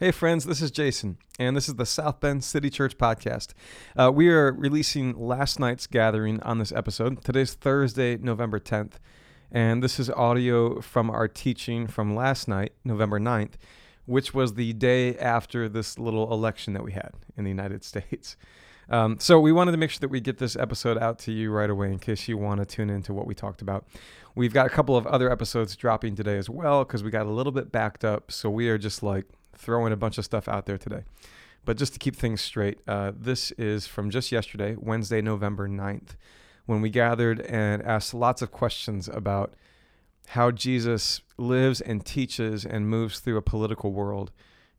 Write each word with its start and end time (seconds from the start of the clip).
Hey, 0.00 0.12
friends, 0.12 0.46
this 0.46 0.62
is 0.62 0.70
Jason, 0.70 1.18
and 1.38 1.54
this 1.54 1.68
is 1.68 1.74
the 1.74 1.84
South 1.84 2.20
Bend 2.20 2.42
City 2.42 2.70
Church 2.70 2.96
podcast. 2.96 3.48
Uh, 3.94 4.10
we 4.10 4.30
are 4.30 4.50
releasing 4.50 5.12
last 5.12 5.60
night's 5.60 5.86
gathering 5.86 6.40
on 6.42 6.56
this 6.56 6.72
episode. 6.72 7.22
Today's 7.22 7.52
Thursday, 7.52 8.16
November 8.16 8.58
10th, 8.58 8.92
and 9.52 9.82
this 9.82 10.00
is 10.00 10.08
audio 10.08 10.80
from 10.80 11.10
our 11.10 11.28
teaching 11.28 11.86
from 11.86 12.16
last 12.16 12.48
night, 12.48 12.72
November 12.82 13.20
9th, 13.20 13.56
which 14.06 14.32
was 14.32 14.54
the 14.54 14.72
day 14.72 15.18
after 15.18 15.68
this 15.68 15.98
little 15.98 16.32
election 16.32 16.72
that 16.72 16.82
we 16.82 16.92
had 16.92 17.12
in 17.36 17.44
the 17.44 17.50
United 17.50 17.84
States. 17.90 18.38
Um, 18.88 19.18
so 19.20 19.38
we 19.38 19.52
wanted 19.52 19.72
to 19.72 19.76
make 19.76 19.90
sure 19.90 20.00
that 20.00 20.08
we 20.08 20.22
get 20.22 20.38
this 20.38 20.56
episode 20.56 20.96
out 20.96 21.18
to 21.20 21.30
you 21.30 21.52
right 21.52 21.68
away 21.68 21.92
in 21.92 21.98
case 21.98 22.26
you 22.26 22.38
want 22.38 22.60
to 22.60 22.64
tune 22.64 22.88
into 22.88 23.12
what 23.12 23.26
we 23.26 23.34
talked 23.34 23.60
about. 23.60 23.86
We've 24.34 24.54
got 24.54 24.64
a 24.64 24.70
couple 24.70 24.96
of 24.96 25.06
other 25.06 25.30
episodes 25.30 25.76
dropping 25.76 26.16
today 26.16 26.38
as 26.38 26.48
well 26.48 26.84
because 26.84 27.02
we 27.02 27.10
got 27.10 27.26
a 27.26 27.30
little 27.30 27.52
bit 27.52 27.70
backed 27.70 28.02
up. 28.02 28.32
So 28.32 28.48
we 28.48 28.70
are 28.70 28.78
just 28.78 29.02
like 29.02 29.26
throwing 29.60 29.92
a 29.92 29.96
bunch 29.96 30.18
of 30.18 30.24
stuff 30.24 30.48
out 30.48 30.66
there 30.66 30.78
today. 30.78 31.04
But 31.64 31.76
just 31.76 31.92
to 31.92 31.98
keep 31.98 32.16
things 32.16 32.40
straight, 32.40 32.78
uh, 32.88 33.12
this 33.14 33.52
is 33.52 33.86
from 33.86 34.10
just 34.10 34.32
yesterday, 34.32 34.76
Wednesday, 34.78 35.20
November 35.20 35.68
9th, 35.68 36.16
when 36.66 36.80
we 36.80 36.88
gathered 36.88 37.40
and 37.40 37.82
asked 37.82 38.14
lots 38.14 38.40
of 38.40 38.50
questions 38.50 39.08
about 39.08 39.54
how 40.28 40.50
Jesus 40.50 41.20
lives 41.36 41.80
and 41.80 42.04
teaches 42.04 42.64
and 42.64 42.88
moves 42.88 43.20
through 43.20 43.36
a 43.36 43.42
political 43.42 43.92
world 43.92 44.30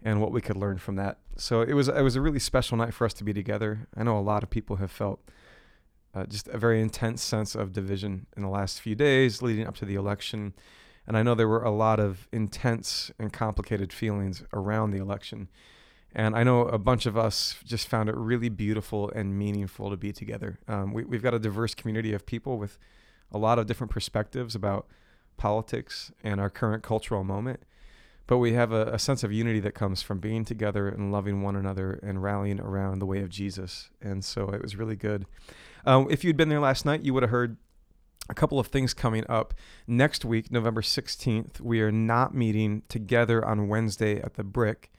and 0.02 0.20
what 0.20 0.32
we 0.32 0.42
could 0.42 0.58
learn 0.58 0.78
from 0.78 0.96
that. 0.96 1.20
So 1.38 1.62
it 1.62 1.74
was 1.74 1.88
it 1.88 2.02
was 2.02 2.16
a 2.16 2.22
really 2.22 2.40
special 2.40 2.78
night 2.78 2.94
for 2.94 3.06
us 3.06 3.14
to 3.16 3.24
be 3.24 3.34
together. 3.34 3.88
I 3.96 4.04
know 4.04 4.18
a 4.18 4.22
lot 4.22 4.44
of 4.44 4.50
people 4.50 4.78
have 4.78 4.92
felt 4.92 5.20
uh, 6.14 6.26
just 6.26 6.48
a 6.48 6.58
very 6.58 6.82
intense 6.82 7.22
sense 7.22 7.56
of 7.56 7.74
division 7.74 8.26
in 8.36 8.44
the 8.44 8.50
last 8.50 8.82
few 8.82 8.96
days 8.96 9.42
leading 9.42 9.68
up 9.68 9.76
to 9.78 9.86
the 9.86 9.96
election 9.96 10.54
and 11.12 11.18
I 11.18 11.24
know 11.24 11.36
there 11.36 11.46
were 11.46 11.62
a 11.62 11.72
lot 11.72 12.00
of 12.00 12.30
intense 12.32 13.12
and 13.20 13.34
complicated 13.34 13.92
feelings 13.92 14.46
around 14.54 14.92
the 14.92 14.98
election. 15.00 15.50
And 16.16 16.38
I 16.38 16.44
know 16.44 16.62
a 16.62 16.78
bunch 16.78 17.06
of 17.06 17.18
us 17.18 17.58
just 17.66 17.90
found 17.90 18.08
it 18.08 18.16
really 18.16 18.48
beautiful 18.48 19.12
and 19.14 19.38
meaningful 19.38 19.90
to 19.90 19.98
be 19.98 20.14
together. 20.14 20.58
Um, 20.70 20.94
we, 20.94 21.04
we've 21.04 21.22
got 21.22 21.34
a 21.34 21.40
diverse 21.40 21.76
community 21.76 22.14
of 22.14 22.26
people 22.26 22.58
with 22.58 22.78
a 23.30 23.38
lot 23.38 23.60
of 23.60 23.66
different 23.68 23.92
perspectives 23.92 24.56
about 24.56 24.88
politics 25.36 26.14
and 26.24 26.40
our 26.40 26.50
current 26.50 26.82
cultural 26.82 27.26
moment. 27.26 27.64
But 28.26 28.38
we 28.38 28.54
have 28.54 28.72
a, 28.72 28.86
a 28.94 28.98
sense 28.98 29.22
of 29.22 29.34
unity 29.34 29.60
that 29.60 29.74
comes 29.74 30.02
from 30.02 30.20
being 30.20 30.46
together 30.46 30.88
and 30.88 31.12
loving 31.12 31.42
one 31.42 31.58
another 31.58 32.00
and 32.02 32.24
rallying 32.24 32.62
around 32.62 33.00
the 33.00 33.06
way 33.06 33.20
of 33.20 33.28
Jesus. 33.28 33.90
And 34.02 34.24
so 34.24 34.48
it 34.48 34.62
was 34.62 34.78
really 34.78 34.96
good. 34.96 35.26
Um, 35.86 36.08
if 36.10 36.24
you'd 36.24 36.38
been 36.38 36.48
there 36.48 36.62
last 36.62 36.86
night, 36.86 37.02
you 37.04 37.14
would 37.14 37.24
have 37.24 37.32
heard 37.32 37.58
a 38.32 38.34
couple 38.34 38.60
of 38.60 38.68
things 38.68 38.94
coming 38.94 39.26
up. 39.30 39.54
Next 39.86 40.24
week, 40.24 40.52
November 40.52 40.82
16th, 40.82 41.60
we 41.60 41.82
are 41.82 41.92
not 41.92 42.34
meeting 42.34 42.84
together 42.88 43.46
on 43.46 43.68
Wednesday 43.68 44.22
at 44.22 44.36
the 44.36 44.44
Brick. 44.44 44.90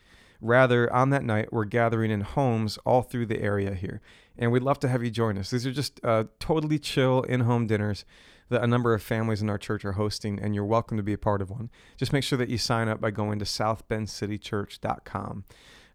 Rather, 0.41 0.93
on 0.93 1.11
that 1.11 1.25
night, 1.25 1.53
we're 1.53 1.65
gathering 1.65 2.11
in 2.11 2.21
homes 2.21 2.79
all 2.85 3.01
through 3.03 3.27
the 3.27 3.41
area 3.41 3.75
here. 3.75 4.03
And 4.37 4.53
we'd 4.53 4.63
love 4.63 4.79
to 4.81 4.89
have 4.89 5.03
you 5.03 5.11
join 5.11 5.39
us. 5.39 5.51
These 5.51 5.67
are 5.67 5.73
just 5.73 5.99
uh, 6.05 6.25
totally 6.41 6.79
chill 6.79 7.23
in 7.23 7.41
home 7.41 7.67
dinners 7.67 8.05
that 8.51 8.63
a 8.63 8.67
number 8.67 8.93
of 8.93 9.03
families 9.03 9.41
in 9.41 9.49
our 9.49 9.57
church 9.57 9.83
are 9.85 9.93
hosting, 9.93 10.39
and 10.39 10.55
you're 10.55 10.65
welcome 10.65 10.99
to 10.99 11.03
be 11.03 11.15
a 11.15 11.19
part 11.19 11.41
of 11.41 11.49
one. 11.51 11.71
Just 11.97 12.13
make 12.13 12.25
sure 12.25 12.37
that 12.37 12.51
you 12.51 12.59
sign 12.59 12.89
up 12.89 13.01
by 13.01 13.11
going 13.11 13.39
to 13.39 13.47
southbendcitychurch.com. 13.47 15.45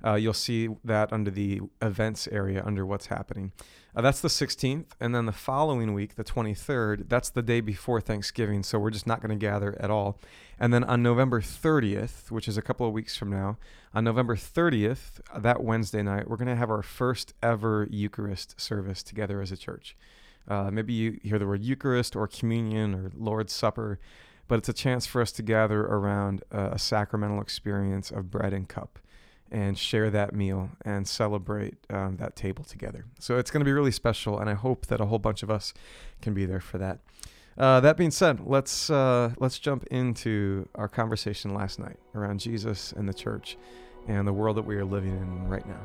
Uh, 0.06 0.14
you'll 0.14 0.34
see 0.34 0.70
that 0.84 1.12
under 1.12 1.31
the 1.31 1.62
events 1.81 2.28
area 2.31 2.64
under 2.66 2.86
what's 2.86 3.08
happening. 3.08 3.52
Uh, 3.95 4.02
that's 4.02 4.22
the 4.22 4.28
16th. 4.28 4.86
And 5.00 5.16
then 5.16 5.26
the 5.26 5.31
following 5.31 5.94
week, 5.94 6.16
the 6.16 6.23
23rd, 6.23 7.09
that's 7.09 7.30
the 7.30 7.42
day 7.42 7.62
before 7.62 8.00
Thanksgiving. 8.00 8.62
So 8.62 8.78
we're 8.78 8.92
just 8.92 9.08
not 9.08 9.22
going 9.22 9.38
to 9.38 9.44
gather 9.44 9.76
at 9.80 9.89
all. 9.89 10.20
And 10.59 10.72
then 10.72 10.84
on 10.84 11.02
November 11.02 11.42
30th, 11.42 12.30
which 12.30 12.48
is 12.48 12.58
a 12.58 12.62
couple 12.62 12.86
of 12.86 12.94
weeks 12.94 13.17
from 13.17 13.31
now, 13.31 13.58
on 13.94 14.04
November 14.04 14.36
30th, 14.36 15.20
uh, 15.34 15.39
that 15.39 15.64
Wednesday 15.64 16.04
night, 16.04 16.30
we're 16.30 16.38
going 16.38 16.48
to 16.48 16.56
have 16.56 16.70
our 16.70 16.84
first 16.84 17.34
ever 17.42 17.88
Eucharist 17.89 18.59
service 18.61 19.02
together 19.02 19.42
as 19.42 19.52
a 19.52 19.58
church. 19.58 19.95
Uh, 20.48 20.70
maybe 20.72 20.94
you 20.94 21.20
hear 21.23 21.39
the 21.39 21.48
word 21.48 21.64
Eucharist 21.64 22.16
or 22.16 22.27
communion 22.27 22.94
or 22.94 23.11
Lord's 23.16 23.52
Supper, 23.52 24.00
but 24.48 24.60
it's 24.60 24.70
a 24.70 24.73
chance 24.73 25.05
for 25.05 25.21
us 25.21 25.32
to 25.33 25.42
gather 25.42 25.82
around 25.82 26.44
a, 26.52 26.73
a 26.73 26.80
sacramental 26.80 27.42
experience 27.42 28.11
of 28.11 28.30
bread 28.30 28.54
and 28.54 28.70
cup 28.70 29.00
and 29.52 29.77
share 29.77 30.09
that 30.09 30.33
meal 30.33 30.69
and 30.83 31.08
celebrate 31.08 31.75
um, 31.89 32.17
that 32.17 32.35
table 32.35 32.63
together. 32.63 33.05
So 33.19 33.37
it's 33.37 33.52
going 33.52 33.61
to 33.61 33.65
be 33.65 33.71
really 33.71 33.91
special, 33.91 34.39
and 34.39 34.49
I 34.49 34.53
hope 34.53 34.87
that 34.87 34.99
a 34.99 35.05
whole 35.05 35.19
bunch 35.19 35.43
of 35.43 35.49
us 35.49 35.73
can 36.21 36.33
be 36.33 36.45
there 36.45 36.59
for 36.59 36.77
that. 36.77 36.99
Uh, 37.58 37.80
that 37.80 37.97
being 37.97 38.11
said, 38.11 38.39
let's 38.45 38.89
uh, 38.89 39.33
let's 39.39 39.58
jump 39.58 39.85
into 39.85 40.67
our 40.75 40.87
conversation 40.87 41.53
last 41.53 41.80
night 41.80 41.97
around 42.13 42.39
Jesus 42.39 42.91
and 42.91 43.09
the 43.09 43.13
church 43.13 43.58
and 44.08 44.27
the 44.27 44.33
world 44.33 44.58
that 44.58 44.65
we 44.65 44.75
are 44.75 44.85
living 44.85 45.11
in 45.11 45.47
right 45.47 45.65
now. 45.67 45.81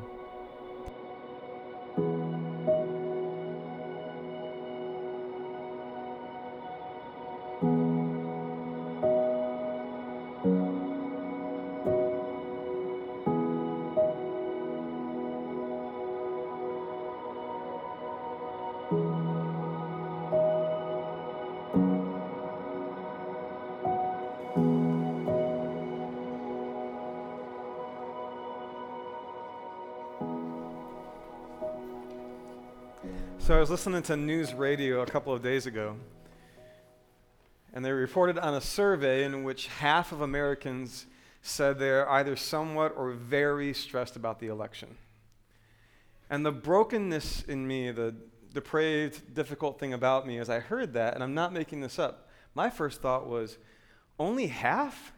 So 33.43 33.57
I 33.57 33.59
was 33.59 33.69
listening 33.69 34.01
to 34.03 34.15
news 34.15 34.53
radio 34.53 35.01
a 35.01 35.05
couple 35.05 35.33
of 35.33 35.43
days 35.43 35.65
ago, 35.65 35.97
and 37.73 37.83
they 37.83 37.91
reported 37.91 38.37
on 38.37 38.53
a 38.53 38.61
survey 38.61 39.25
in 39.25 39.43
which 39.43 39.67
half 39.67 40.13
of 40.13 40.21
Americans 40.21 41.07
said 41.41 41.77
they're 41.77 42.09
either 42.09 42.37
somewhat 42.37 42.93
or 42.95 43.11
very 43.11 43.73
stressed 43.73 44.15
about 44.15 44.39
the 44.39 44.47
election. 44.47 44.95
And 46.29 46.45
the 46.45 46.53
brokenness 46.53 47.43
in 47.43 47.67
me, 47.67 47.91
the 47.91 48.15
depraved, 48.53 49.35
difficult 49.35 49.77
thing 49.77 49.91
about 49.91 50.25
me, 50.25 50.37
as 50.37 50.49
I 50.49 50.59
heard 50.59 50.93
that, 50.93 51.13
and 51.13 51.21
I'm 51.21 51.33
not 51.33 51.51
making 51.51 51.81
this 51.81 51.99
up, 51.99 52.29
my 52.55 52.69
first 52.69 53.01
thought 53.01 53.27
was, 53.27 53.57
only 54.17 54.47
half? 54.47 55.11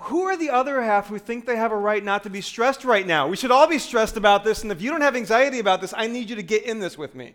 Who 0.00 0.22
are 0.22 0.36
the 0.36 0.50
other 0.50 0.82
half 0.82 1.08
who 1.08 1.18
think 1.18 1.46
they 1.46 1.56
have 1.56 1.72
a 1.72 1.76
right 1.76 2.02
not 2.02 2.22
to 2.22 2.30
be 2.30 2.40
stressed 2.40 2.84
right 2.84 3.06
now? 3.06 3.28
We 3.28 3.36
should 3.36 3.50
all 3.50 3.66
be 3.66 3.78
stressed 3.78 4.16
about 4.16 4.44
this, 4.44 4.62
and 4.62 4.72
if 4.72 4.80
you 4.80 4.90
don't 4.90 5.00
have 5.00 5.16
anxiety 5.16 5.58
about 5.58 5.80
this, 5.80 5.94
I 5.96 6.06
need 6.06 6.30
you 6.30 6.36
to 6.36 6.42
get 6.42 6.64
in 6.64 6.78
this 6.78 6.96
with 6.96 7.14
me. 7.14 7.34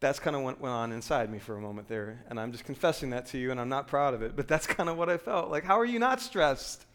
That's 0.00 0.18
kind 0.18 0.34
of 0.34 0.42
what 0.42 0.60
went 0.60 0.72
on 0.72 0.92
inside 0.92 1.30
me 1.30 1.38
for 1.38 1.56
a 1.56 1.60
moment 1.60 1.88
there, 1.88 2.24
and 2.28 2.40
I'm 2.40 2.52
just 2.52 2.64
confessing 2.64 3.10
that 3.10 3.26
to 3.26 3.38
you, 3.38 3.50
and 3.50 3.60
I'm 3.60 3.68
not 3.68 3.86
proud 3.86 4.14
of 4.14 4.22
it, 4.22 4.34
but 4.34 4.48
that's 4.48 4.66
kind 4.66 4.88
of 4.88 4.96
what 4.96 5.10
I 5.10 5.18
felt. 5.18 5.50
Like, 5.50 5.64
how 5.64 5.78
are 5.78 5.84
you 5.84 5.98
not 5.98 6.20
stressed? 6.20 6.86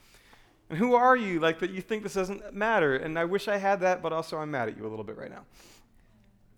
And 0.69 0.80
who 0.80 0.96
are 0.96 1.16
you, 1.16 1.40
like, 1.40 1.59
that 1.59 1.69
you 1.69 1.81
think 1.81 2.02
this 2.02 2.16
doesn't 2.16 2.53
matter? 2.53 2.96
And 2.96 3.19
I 3.19 3.25
wish 3.25 3.47
I 3.47 3.57
had 3.57 3.81
that, 3.81 4.02
but 4.02 4.12
also 4.12 4.38
I'm 4.38 4.50
mad 4.50 4.69
at 4.69 4.78
you 4.78 4.88
a 4.88 4.90
little 4.90 5.06
bit 5.06 5.18
right 5.18 5.30
now. 5.30 5.46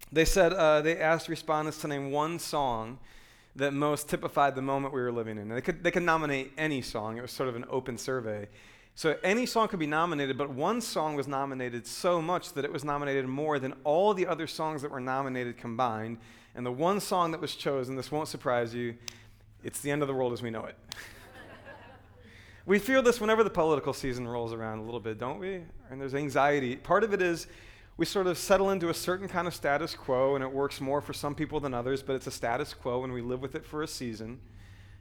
They 0.09 0.23
said, 0.23 0.53
uh, 0.53 0.79
they 0.79 0.97
asked 0.97 1.27
respondents 1.27 1.79
to 1.79 1.89
name 1.89 2.11
one 2.11 2.39
song 2.39 2.99
that 3.57 3.73
most 3.73 4.07
typified 4.07 4.55
the 4.55 4.61
moment 4.61 4.93
we 4.93 5.01
were 5.01 5.11
living 5.11 5.37
in. 5.37 5.43
And 5.43 5.51
they 5.51 5.61
could, 5.61 5.83
they 5.83 5.91
could 5.91 6.03
nominate 6.03 6.53
any 6.57 6.81
song, 6.81 7.17
it 7.17 7.21
was 7.21 7.31
sort 7.31 7.49
of 7.49 7.55
an 7.55 7.65
open 7.69 7.97
survey. 7.97 8.47
So 8.95 9.15
any 9.23 9.45
song 9.45 9.67
could 9.67 9.79
be 9.79 9.87
nominated, 9.87 10.37
but 10.37 10.49
one 10.49 10.81
song 10.81 11.15
was 11.15 11.27
nominated 11.27 11.85
so 11.85 12.19
much 12.19 12.53
that 12.53 12.65
it 12.65 12.73
was 12.73 12.83
nominated 12.83 13.27
more 13.27 13.59
than 13.59 13.73
all 13.83 14.13
the 14.13 14.25
other 14.25 14.47
songs 14.47 14.81
that 14.81 14.89
were 14.89 14.99
nominated 14.99 15.57
combined. 15.57 16.17
And 16.55 16.65
the 16.65 16.71
one 16.71 16.99
song 16.99 17.31
that 17.31 17.41
was 17.41 17.55
chosen, 17.55 17.95
this 17.95 18.11
won't 18.11 18.27
surprise 18.27 18.73
you, 18.73 18.95
it's 19.63 19.81
The 19.81 19.91
End 19.91 20.01
of 20.01 20.07
the 20.07 20.15
World 20.15 20.33
as 20.33 20.41
We 20.41 20.49
Know 20.49 20.65
It. 20.65 20.75
we 22.65 22.79
feel 22.79 23.03
this 23.03 23.21
whenever 23.21 23.43
the 23.43 23.51
political 23.51 23.93
season 23.93 24.27
rolls 24.27 24.51
around 24.51 24.79
a 24.79 24.83
little 24.83 24.99
bit, 24.99 25.19
don't 25.19 25.39
we? 25.39 25.61
And 25.91 26.01
there's 26.01 26.15
anxiety. 26.15 26.75
Part 26.75 27.03
of 27.03 27.13
it 27.13 27.21
is 27.21 27.45
we 27.97 28.05
sort 28.05 28.27
of 28.27 28.37
settle 28.37 28.69
into 28.69 28.89
a 28.89 28.93
certain 28.93 29.27
kind 29.27 29.47
of 29.47 29.55
status 29.55 29.95
quo, 29.95 30.35
and 30.35 30.43
it 30.43 30.51
works 30.51 30.79
more 30.79 31.01
for 31.01 31.13
some 31.13 31.33
people 31.33 31.59
than 31.59 31.73
others, 31.73 32.03
but 32.03 32.15
it's 32.15 32.27
a 32.27 32.31
status 32.31 32.73
quo, 32.73 33.03
and 33.03 33.11
we 33.11 33.21
live 33.21 33.41
with 33.41 33.55
it 33.55 33.65
for 33.65 33.81
a 33.81 33.87
season. 33.87 34.39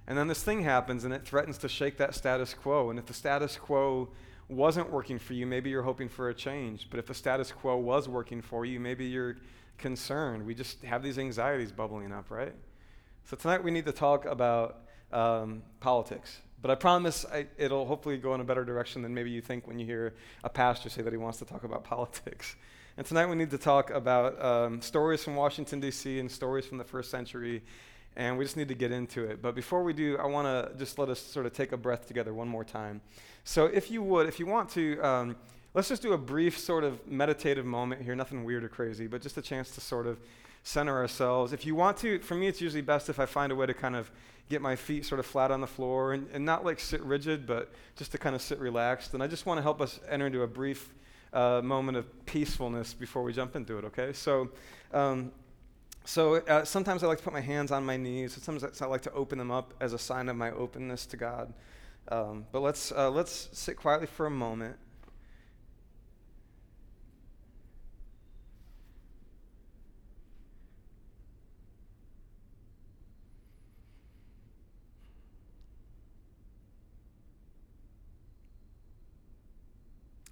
And 0.06 0.16
then 0.16 0.28
this 0.28 0.42
thing 0.42 0.62
happens, 0.62 1.04
and 1.04 1.12
it 1.12 1.26
threatens 1.26 1.58
to 1.58 1.68
shake 1.68 1.98
that 1.98 2.14
status 2.14 2.54
quo. 2.54 2.88
And 2.88 2.98
if 2.98 3.06
the 3.06 3.14
status 3.14 3.56
quo 3.56 4.08
wasn't 4.48 4.90
working 4.90 5.18
for 5.18 5.34
you, 5.34 5.46
maybe 5.46 5.68
you're 5.68 5.82
hoping 5.82 6.08
for 6.08 6.30
a 6.30 6.34
change. 6.34 6.88
But 6.88 6.98
if 6.98 7.06
the 7.06 7.14
status 7.14 7.52
quo 7.52 7.76
was 7.76 8.08
working 8.08 8.40
for 8.40 8.64
you, 8.64 8.80
maybe 8.80 9.04
you're 9.04 9.36
concerned. 9.76 10.46
We 10.46 10.54
just 10.54 10.82
have 10.82 11.02
these 11.02 11.18
anxieties 11.18 11.72
bubbling 11.72 12.12
up, 12.12 12.30
right? 12.30 12.54
So 13.24 13.36
tonight 13.36 13.62
we 13.62 13.72
need 13.72 13.84
to 13.86 13.92
talk 13.92 14.24
about 14.24 14.82
um, 15.12 15.62
politics. 15.80 16.40
But 16.62 16.70
I 16.70 16.76
promise 16.76 17.26
I, 17.30 17.46
it'll 17.58 17.84
hopefully 17.84 18.16
go 18.16 18.34
in 18.34 18.40
a 18.40 18.44
better 18.44 18.64
direction 18.64 19.02
than 19.02 19.12
maybe 19.12 19.30
you 19.30 19.42
think 19.42 19.66
when 19.66 19.78
you 19.78 19.84
hear 19.84 20.14
a 20.44 20.48
pastor 20.48 20.88
say 20.88 21.02
that 21.02 21.12
he 21.12 21.18
wants 21.18 21.38
to 21.40 21.44
talk 21.44 21.64
about 21.64 21.84
politics. 21.94 22.56
And 22.98 23.06
tonight 23.06 23.26
we 23.26 23.36
need 23.36 23.50
to 23.50 23.58
talk 23.58 23.90
about 23.90 24.42
um, 24.42 24.80
stories 24.80 25.22
from 25.22 25.36
Washington, 25.36 25.80
D.C., 25.80 26.18
and 26.18 26.30
stories 26.30 26.64
from 26.64 26.78
the 26.78 26.84
first 26.84 27.10
century. 27.10 27.62
And 28.16 28.38
we 28.38 28.44
just 28.46 28.56
need 28.56 28.68
to 28.68 28.74
get 28.74 28.90
into 28.90 29.22
it. 29.24 29.42
But 29.42 29.54
before 29.54 29.82
we 29.84 29.92
do, 29.92 30.16
I 30.16 30.24
want 30.24 30.46
to 30.46 30.78
just 30.78 30.98
let 30.98 31.10
us 31.10 31.20
sort 31.20 31.44
of 31.44 31.52
take 31.52 31.72
a 31.72 31.76
breath 31.76 32.06
together 32.06 32.32
one 32.32 32.48
more 32.48 32.64
time. 32.64 33.02
So 33.44 33.66
if 33.66 33.90
you 33.90 34.02
would, 34.02 34.26
if 34.26 34.40
you 34.40 34.46
want 34.46 34.70
to, 34.70 34.98
um, 35.02 35.36
let's 35.74 35.90
just 35.90 36.00
do 36.00 36.14
a 36.14 36.18
brief 36.18 36.58
sort 36.58 36.84
of 36.84 37.06
meditative 37.06 37.66
moment 37.66 38.00
here, 38.00 38.14
nothing 38.14 38.44
weird 38.44 38.64
or 38.64 38.70
crazy, 38.70 39.06
but 39.06 39.20
just 39.20 39.36
a 39.36 39.42
chance 39.42 39.72
to 39.72 39.82
sort 39.82 40.06
of 40.06 40.18
center 40.62 40.96
ourselves. 40.96 41.52
If 41.52 41.66
you 41.66 41.74
want 41.74 41.98
to, 41.98 42.18
for 42.20 42.34
me, 42.34 42.46
it's 42.46 42.62
usually 42.62 42.80
best 42.80 43.10
if 43.10 43.20
I 43.20 43.26
find 43.26 43.52
a 43.52 43.54
way 43.54 43.66
to 43.66 43.74
kind 43.74 43.94
of 43.94 44.10
get 44.48 44.62
my 44.62 44.74
feet 44.74 45.04
sort 45.04 45.18
of 45.18 45.26
flat 45.26 45.50
on 45.50 45.60
the 45.60 45.66
floor 45.66 46.14
and, 46.14 46.28
and 46.32 46.46
not 46.46 46.64
like 46.64 46.80
sit 46.80 47.02
rigid, 47.02 47.46
but 47.46 47.70
just 47.96 48.12
to 48.12 48.18
kind 48.18 48.34
of 48.34 48.40
sit 48.40 48.58
relaxed. 48.58 49.12
And 49.12 49.22
I 49.22 49.26
just 49.26 49.44
want 49.44 49.58
to 49.58 49.62
help 49.62 49.82
us 49.82 50.00
enter 50.08 50.28
into 50.28 50.40
a 50.44 50.46
brief 50.46 50.94
uh, 51.32 51.60
moment 51.62 51.96
of 51.98 52.26
peacefulness 52.26 52.94
before 52.94 53.22
we 53.22 53.32
jump 53.32 53.56
into 53.56 53.78
it, 53.78 53.84
okay? 53.84 54.12
So, 54.12 54.50
um, 54.92 55.32
so 56.04 56.36
uh, 56.36 56.64
sometimes 56.64 57.02
I 57.02 57.08
like 57.08 57.18
to 57.18 57.24
put 57.24 57.32
my 57.32 57.40
hands 57.40 57.72
on 57.72 57.84
my 57.84 57.96
knees. 57.96 58.38
Sometimes 58.40 58.80
I 58.80 58.86
like 58.86 59.02
to 59.02 59.12
open 59.12 59.38
them 59.38 59.50
up 59.50 59.74
as 59.80 59.92
a 59.92 59.98
sign 59.98 60.28
of 60.28 60.36
my 60.36 60.50
openness 60.52 61.06
to 61.06 61.16
God. 61.16 61.52
Um, 62.08 62.46
but 62.52 62.60
let's, 62.60 62.92
uh, 62.92 63.10
let's 63.10 63.48
sit 63.52 63.76
quietly 63.76 64.06
for 64.06 64.26
a 64.26 64.30
moment. 64.30 64.76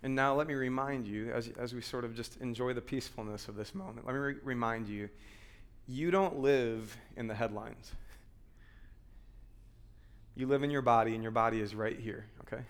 And 0.04 0.14
now 0.14 0.34
let 0.34 0.46
me 0.46 0.52
remind 0.52 1.08
you, 1.08 1.32
as, 1.32 1.50
as 1.58 1.74
we 1.74 1.80
sort 1.80 2.04
of 2.04 2.14
just 2.14 2.36
enjoy 2.42 2.74
the 2.74 2.82
peacefulness 2.82 3.48
of 3.48 3.56
this 3.56 3.74
moment, 3.74 4.06
let 4.06 4.12
me 4.12 4.18
re- 4.18 4.36
remind 4.44 4.86
you 4.86 5.08
you 5.88 6.10
don't 6.10 6.40
live 6.40 6.94
in 7.16 7.26
the 7.26 7.34
headlines. 7.34 7.90
You 10.36 10.46
live 10.46 10.62
in 10.62 10.70
your 10.70 10.82
body, 10.82 11.14
and 11.14 11.22
your 11.22 11.32
body 11.32 11.58
is 11.58 11.74
right 11.74 11.98
here, 11.98 12.26
okay? 12.42 12.62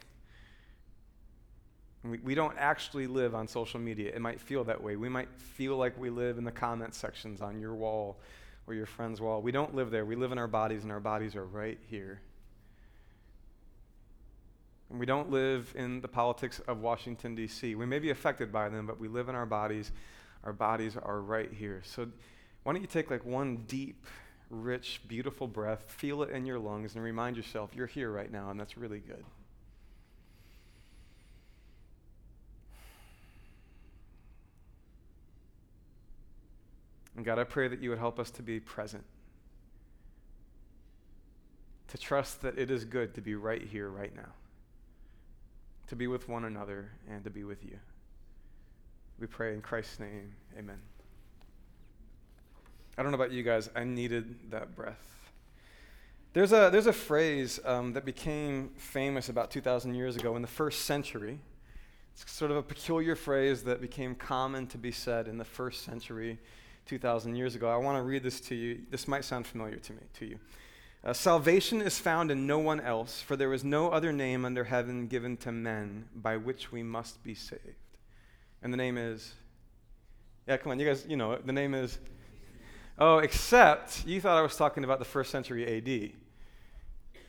We, 2.04 2.18
we 2.18 2.34
don't 2.36 2.56
actually 2.56 3.08
live 3.08 3.34
on 3.34 3.48
social 3.48 3.80
media. 3.80 4.12
It 4.14 4.20
might 4.20 4.40
feel 4.40 4.62
that 4.64 4.80
way. 4.80 4.94
We 4.94 5.08
might 5.08 5.28
feel 5.36 5.76
like 5.76 5.98
we 5.98 6.10
live 6.10 6.38
in 6.38 6.44
the 6.44 6.52
comment 6.52 6.94
sections 6.94 7.40
on 7.40 7.58
your 7.58 7.74
wall 7.74 8.20
or 8.68 8.74
your 8.74 8.86
friend's 8.86 9.20
wall. 9.20 9.42
We 9.42 9.50
don't 9.50 9.74
live 9.74 9.90
there. 9.90 10.04
We 10.04 10.14
live 10.14 10.30
in 10.30 10.38
our 10.38 10.46
bodies, 10.46 10.84
and 10.84 10.92
our 10.92 11.00
bodies 11.00 11.34
are 11.34 11.44
right 11.44 11.80
here. 11.90 12.20
And 14.94 15.00
we 15.00 15.06
don't 15.06 15.28
live 15.28 15.74
in 15.76 16.00
the 16.02 16.06
politics 16.06 16.60
of 16.68 16.80
Washington, 16.80 17.34
D.C. 17.34 17.74
We 17.74 17.84
may 17.84 17.98
be 17.98 18.10
affected 18.10 18.52
by 18.52 18.68
them, 18.68 18.86
but 18.86 19.00
we 19.00 19.08
live 19.08 19.28
in 19.28 19.34
our 19.34 19.44
bodies. 19.44 19.90
Our 20.44 20.52
bodies 20.52 20.96
are 20.96 21.20
right 21.20 21.52
here. 21.52 21.82
So 21.84 22.06
why 22.62 22.72
don't 22.72 22.80
you 22.80 22.86
take 22.86 23.10
like 23.10 23.24
one 23.24 23.64
deep, 23.66 24.06
rich, 24.50 25.00
beautiful 25.08 25.48
breath, 25.48 25.82
feel 25.88 26.22
it 26.22 26.30
in 26.30 26.46
your 26.46 26.60
lungs, 26.60 26.94
and 26.94 27.02
remind 27.02 27.36
yourself 27.36 27.70
you're 27.74 27.88
here 27.88 28.12
right 28.12 28.30
now, 28.30 28.50
and 28.50 28.60
that's 28.60 28.78
really 28.78 29.00
good. 29.00 29.24
And 37.16 37.24
God, 37.24 37.40
I 37.40 37.44
pray 37.44 37.66
that 37.66 37.80
you 37.80 37.90
would 37.90 37.98
help 37.98 38.20
us 38.20 38.30
to 38.30 38.44
be 38.44 38.60
present, 38.60 39.02
to 41.88 41.98
trust 41.98 42.42
that 42.42 42.56
it 42.56 42.70
is 42.70 42.84
good 42.84 43.12
to 43.16 43.20
be 43.20 43.34
right 43.34 43.60
here, 43.60 43.88
right 43.88 44.14
now 44.14 44.30
to 45.94 45.96
be 45.96 46.08
with 46.08 46.28
one 46.28 46.44
another, 46.44 46.90
and 47.08 47.22
to 47.22 47.30
be 47.30 47.44
with 47.44 47.64
you. 47.64 47.78
We 49.20 49.28
pray 49.28 49.54
in 49.54 49.62
Christ's 49.62 50.00
name. 50.00 50.34
Amen. 50.58 50.80
I 52.98 53.02
don't 53.04 53.12
know 53.12 53.16
about 53.16 53.30
you 53.30 53.44
guys, 53.44 53.70
I 53.76 53.84
needed 53.84 54.50
that 54.50 54.74
breath. 54.74 55.30
There's 56.32 56.52
a, 56.52 56.68
there's 56.72 56.88
a 56.88 56.92
phrase 56.92 57.60
um, 57.64 57.92
that 57.92 58.04
became 58.04 58.70
famous 58.76 59.28
about 59.28 59.52
2,000 59.52 59.94
years 59.94 60.16
ago 60.16 60.34
in 60.34 60.42
the 60.42 60.48
first 60.48 60.82
century. 60.82 61.38
It's 62.12 62.28
sort 62.28 62.50
of 62.50 62.56
a 62.56 62.62
peculiar 62.62 63.14
phrase 63.14 63.62
that 63.62 63.80
became 63.80 64.16
common 64.16 64.66
to 64.68 64.78
be 64.78 64.90
said 64.90 65.28
in 65.28 65.38
the 65.38 65.44
first 65.44 65.84
century 65.84 66.40
2,000 66.86 67.36
years 67.36 67.54
ago. 67.54 67.68
I 67.68 67.76
want 67.76 67.98
to 67.98 68.02
read 68.02 68.24
this 68.24 68.40
to 68.40 68.56
you. 68.56 68.80
This 68.90 69.06
might 69.06 69.24
sound 69.24 69.46
familiar 69.46 69.76
to 69.76 69.92
me, 69.92 70.00
to 70.14 70.26
you. 70.26 70.40
Uh, 71.04 71.12
salvation 71.12 71.82
is 71.82 71.98
found 71.98 72.30
in 72.30 72.46
no 72.46 72.58
one 72.58 72.80
else, 72.80 73.20
for 73.20 73.36
there 73.36 73.52
is 73.52 73.62
no 73.62 73.90
other 73.90 74.10
name 74.10 74.42
under 74.44 74.64
heaven 74.64 75.06
given 75.06 75.36
to 75.36 75.52
men 75.52 76.06
by 76.14 76.34
which 76.34 76.72
we 76.72 76.82
must 76.82 77.22
be 77.22 77.34
saved. 77.34 77.60
And 78.62 78.72
the 78.72 78.78
name 78.78 78.96
is, 78.96 79.34
yeah, 80.48 80.56
come 80.56 80.72
on, 80.72 80.78
you 80.78 80.86
guys, 80.86 81.04
you 81.06 81.18
know. 81.18 81.36
The 81.36 81.52
name 81.52 81.74
is, 81.74 81.98
oh, 82.98 83.18
except 83.18 84.06
you 84.06 84.18
thought 84.18 84.38
I 84.38 84.40
was 84.40 84.56
talking 84.56 84.82
about 84.82 84.98
the 84.98 85.04
first 85.04 85.30
century 85.30 85.76
AD. 85.76 86.12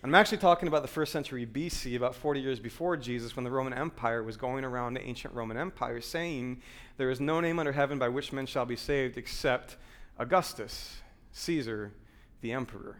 I'm 0.05 0.15
actually 0.15 0.37
talking 0.37 0.69
about 0.69 0.81
the 0.81 0.87
first 0.87 1.11
century 1.11 1.45
BC, 1.45 1.97
about 1.97 2.15
40 2.15 2.39
years 2.39 2.61
before 2.61 2.95
Jesus, 2.95 3.35
when 3.35 3.43
the 3.43 3.51
Roman 3.51 3.73
Empire 3.73 4.23
was 4.23 4.37
going 4.37 4.63
around 4.63 4.93
the 4.93 5.01
ancient 5.01 5.33
Roman 5.33 5.57
Empire 5.57 5.99
saying, 5.99 6.61
There 6.95 7.09
is 7.09 7.19
no 7.19 7.41
name 7.41 7.59
under 7.59 7.73
heaven 7.73 7.99
by 7.99 8.07
which 8.07 8.31
men 8.31 8.45
shall 8.45 8.65
be 8.65 8.77
saved 8.77 9.17
except 9.17 9.75
Augustus, 10.17 10.97
Caesar, 11.33 11.91
the 12.39 12.53
emperor. 12.53 12.95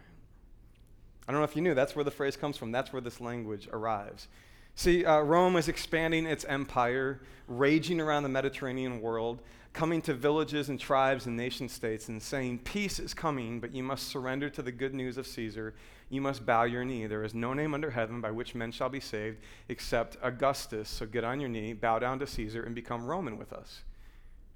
I 1.27 1.31
don't 1.31 1.41
know 1.41 1.45
if 1.45 1.55
you 1.55 1.61
knew, 1.61 1.73
that's 1.73 1.95
where 1.95 2.05
the 2.05 2.11
phrase 2.11 2.37
comes 2.37 2.57
from. 2.57 2.71
That's 2.71 2.93
where 2.93 3.01
this 3.01 3.19
language 3.19 3.67
arrives. 3.71 4.27
See, 4.75 5.05
uh, 5.05 5.21
Rome 5.21 5.55
is 5.55 5.67
expanding 5.67 6.25
its 6.25 6.43
empire, 6.45 7.21
raging 7.47 8.01
around 8.01 8.23
the 8.23 8.29
Mediterranean 8.29 9.01
world, 9.01 9.41
coming 9.71 10.01
to 10.01 10.13
villages 10.13 10.69
and 10.69 10.79
tribes 10.79 11.25
and 11.25 11.35
nation 11.35 11.67
states 11.69 12.09
and 12.09 12.21
saying, 12.21 12.59
Peace 12.59 12.99
is 12.99 13.13
coming, 13.13 13.59
but 13.59 13.73
you 13.73 13.83
must 13.83 14.07
surrender 14.07 14.49
to 14.49 14.61
the 14.61 14.71
good 14.71 14.93
news 14.93 15.17
of 15.17 15.25
Caesar. 15.27 15.73
You 16.09 16.21
must 16.21 16.45
bow 16.45 16.63
your 16.63 16.85
knee. 16.85 17.07
There 17.07 17.23
is 17.23 17.33
no 17.33 17.53
name 17.53 17.73
under 17.73 17.89
heaven 17.89 18.21
by 18.21 18.31
which 18.31 18.53
men 18.53 18.71
shall 18.71 18.89
be 18.89 18.99
saved 18.99 19.39
except 19.69 20.17
Augustus. 20.21 20.89
So 20.89 21.05
get 21.05 21.23
on 21.23 21.39
your 21.39 21.49
knee, 21.49 21.73
bow 21.73 21.99
down 21.99 22.19
to 22.19 22.27
Caesar, 22.27 22.63
and 22.63 22.75
become 22.75 23.05
Roman 23.05 23.37
with 23.37 23.53
us. 23.53 23.81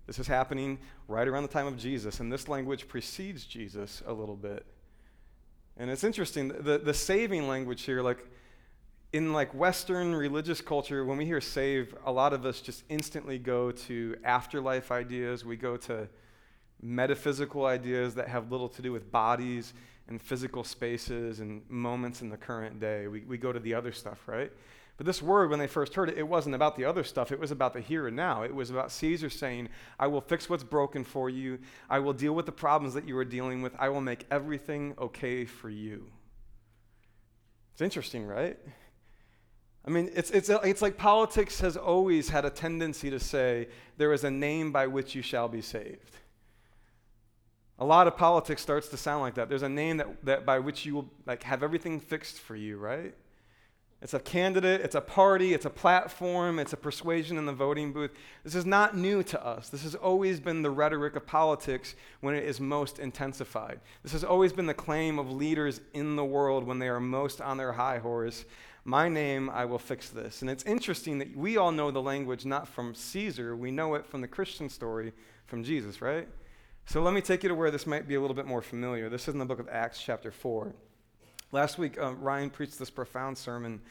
This 0.06 0.20
is 0.20 0.28
happening 0.28 0.80
right 1.08 1.28
around 1.28 1.44
the 1.44 1.50
time 1.50 1.68
of 1.68 1.78
Jesus, 1.78 2.20
and 2.20 2.32
this 2.32 2.48
language 2.48 2.88
precedes 2.88 3.46
Jesus 3.46 4.02
a 4.06 4.14
little 4.14 4.36
bit. 4.36 4.66
And 5.80 5.90
it's 5.90 6.04
interesting, 6.04 6.50
the, 6.50 6.78
the 6.78 6.94
saving 6.94 7.48
language 7.48 7.84
here, 7.84 8.02
like 8.02 8.28
in 9.14 9.32
like 9.32 9.54
Western 9.56 10.14
religious 10.14 10.60
culture, 10.60 11.06
when 11.06 11.18
we 11.18 11.26
hear 11.26 11.40
save, 11.40 11.96
a 12.06 12.12
lot 12.12 12.34
of 12.34 12.46
us 12.46 12.60
just 12.60 12.84
instantly 12.90 13.40
go 13.40 13.72
to 13.72 14.18
afterlife 14.26 14.92
ideas. 14.92 15.46
We 15.46 15.56
go 15.56 15.78
to 15.78 16.10
metaphysical 16.82 17.66
ideas 17.66 18.14
that 18.16 18.28
have 18.28 18.52
little 18.52 18.68
to 18.68 18.82
do 18.82 18.92
with 18.92 19.10
bodies 19.10 19.74
and 20.10 20.22
physical 20.22 20.66
spaces 20.66 21.40
and 21.40 21.62
moments 21.70 22.22
in 22.22 22.30
the 22.30 22.38
current 22.38 22.82
day. 22.82 23.08
We, 23.08 23.22
we 23.22 23.38
go 23.38 23.54
to 23.54 23.60
the 23.60 23.74
other 23.74 23.94
stuff, 23.94 24.20
right? 24.28 24.52
But 25.00 25.06
this 25.06 25.22
word, 25.22 25.50
when 25.50 25.60
they 25.60 25.68
first 25.68 25.94
heard 25.94 26.10
it, 26.10 26.18
it 26.18 26.28
wasn't 26.28 26.56
about 26.56 26.76
the 26.76 26.84
other 26.84 27.06
stuff. 27.06 27.32
It 27.32 27.40
was 27.40 27.52
about 27.52 27.72
the 27.72 27.80
here 27.80 28.08
and 28.08 28.18
now. 28.18 28.44
It 28.44 28.54
was 28.54 28.70
about 28.70 28.92
Caesar 28.92 29.30
saying, 29.30 29.70
I 29.98 30.08
will 30.08 30.20
fix 30.20 30.50
what's 30.50 30.66
broken 30.66 31.06
for 31.06 31.30
you. 31.30 31.60
I 31.90 32.00
will 32.00 32.12
deal 32.12 32.34
with 32.34 32.46
the 32.46 32.52
problems 32.52 32.96
that 32.96 33.08
you 33.08 33.18
are 33.18 33.24
dealing 33.24 33.62
with. 33.62 33.74
I 33.80 33.88
will 33.88 34.02
make 34.02 34.26
everything 34.30 34.96
okay 35.00 35.46
for 35.46 35.70
you. 35.70 36.08
It's 37.72 37.82
interesting, 37.82 38.28
right? 38.28 38.60
I 39.88 39.90
mean, 39.90 40.12
it's, 40.16 40.32
it's, 40.32 40.50
it's 40.50 40.82
like 40.82 40.98
politics 40.98 41.62
has 41.62 41.78
always 41.78 42.28
had 42.28 42.44
a 42.44 42.50
tendency 42.50 43.10
to 43.10 43.22
say, 43.22 43.70
there 43.96 44.12
is 44.12 44.26
a 44.26 44.32
name 44.32 44.74
by 44.74 44.88
which 44.88 45.16
you 45.16 45.22
shall 45.22 45.48
be 45.48 45.62
saved. 45.62 46.18
A 47.78 47.86
lot 47.86 48.06
of 48.08 48.18
politics 48.18 48.62
starts 48.62 48.90
to 48.90 48.98
sound 48.98 49.22
like 49.22 49.36
that. 49.36 49.48
There's 49.48 49.64
a 49.64 49.70
name 49.70 49.96
that, 49.96 50.26
that 50.26 50.46
by 50.46 50.60
which 50.60 50.86
you 50.86 50.96
will 50.96 51.10
like, 51.26 51.44
have 51.44 51.64
everything 51.64 52.02
fixed 52.02 52.38
for 52.38 52.58
you, 52.58 52.78
right? 52.78 53.16
It's 54.02 54.14
a 54.14 54.20
candidate, 54.20 54.80
it's 54.80 54.96
a 54.96 55.02
party, 55.02 55.54
it's 55.54 55.66
a 55.66 55.70
platform, 55.70 56.58
it's 56.58 56.72
a 56.72 56.78
persuasion 56.78 57.38
in 57.38 57.46
the 57.46 57.52
voting 57.52 57.92
booth. 57.92 58.12
This 58.46 58.56
is 58.56 58.66
not 58.66 58.96
new 58.96 59.24
to 59.24 59.46
us. 59.46 59.68
This 59.68 59.84
has 59.84 59.94
always 59.94 60.40
been 60.40 60.62
the 60.62 60.70
rhetoric 60.70 61.18
of 61.18 61.26
politics 61.26 61.96
when 62.22 62.34
it 62.34 62.46
is 62.46 62.62
most 62.62 63.00
intensified. 63.00 63.82
This 64.02 64.14
has 64.14 64.24
always 64.24 64.54
been 64.54 64.68
the 64.68 64.74
claim 64.74 65.20
of 65.20 65.30
leaders 65.30 65.82
in 65.94 66.16
the 66.16 66.24
world 66.24 66.64
when 66.64 66.80
they 66.80 66.88
are 66.88 67.02
most 67.02 67.42
on 67.42 67.58
their 67.58 67.74
high 67.74 67.98
horse. 67.98 68.46
My 68.86 69.10
name, 69.10 69.50
I 69.50 69.66
will 69.66 69.78
fix 69.78 70.10
this. 70.10 70.42
And 70.42 70.50
it's 70.50 70.64
interesting 70.64 71.20
that 71.20 71.36
we 71.36 71.58
all 71.58 71.74
know 71.74 71.92
the 71.92 72.02
language 72.02 72.46
not 72.46 72.70
from 72.70 72.96
Caesar, 72.96 73.54
we 73.54 73.70
know 73.70 73.96
it 73.96 74.06
from 74.06 74.22
the 74.22 74.30
Christian 74.30 74.70
story 74.70 75.12
from 75.46 75.62
Jesus, 75.62 76.02
right? 76.02 76.30
So 76.86 77.02
let 77.04 77.14
me 77.14 77.20
take 77.20 77.44
you 77.44 77.50
to 77.50 77.56
where 77.56 77.70
this 77.70 77.86
might 77.86 78.08
be 78.08 78.16
a 78.16 78.22
little 78.22 78.36
bit 78.36 78.48
more 78.48 78.62
familiar. 78.62 79.10
This 79.10 79.28
is 79.28 79.34
in 79.34 79.40
the 79.40 79.46
book 79.46 79.60
of 79.60 79.68
Acts, 79.68 80.02
chapter 80.02 80.32
4. 80.32 80.74
Last 81.52 81.80
week, 81.80 82.00
uh, 82.00 82.14
Ryan 82.14 82.52
preached 82.52 82.78
this 82.78 82.92
profound 82.92 83.36
sermon 83.36 83.82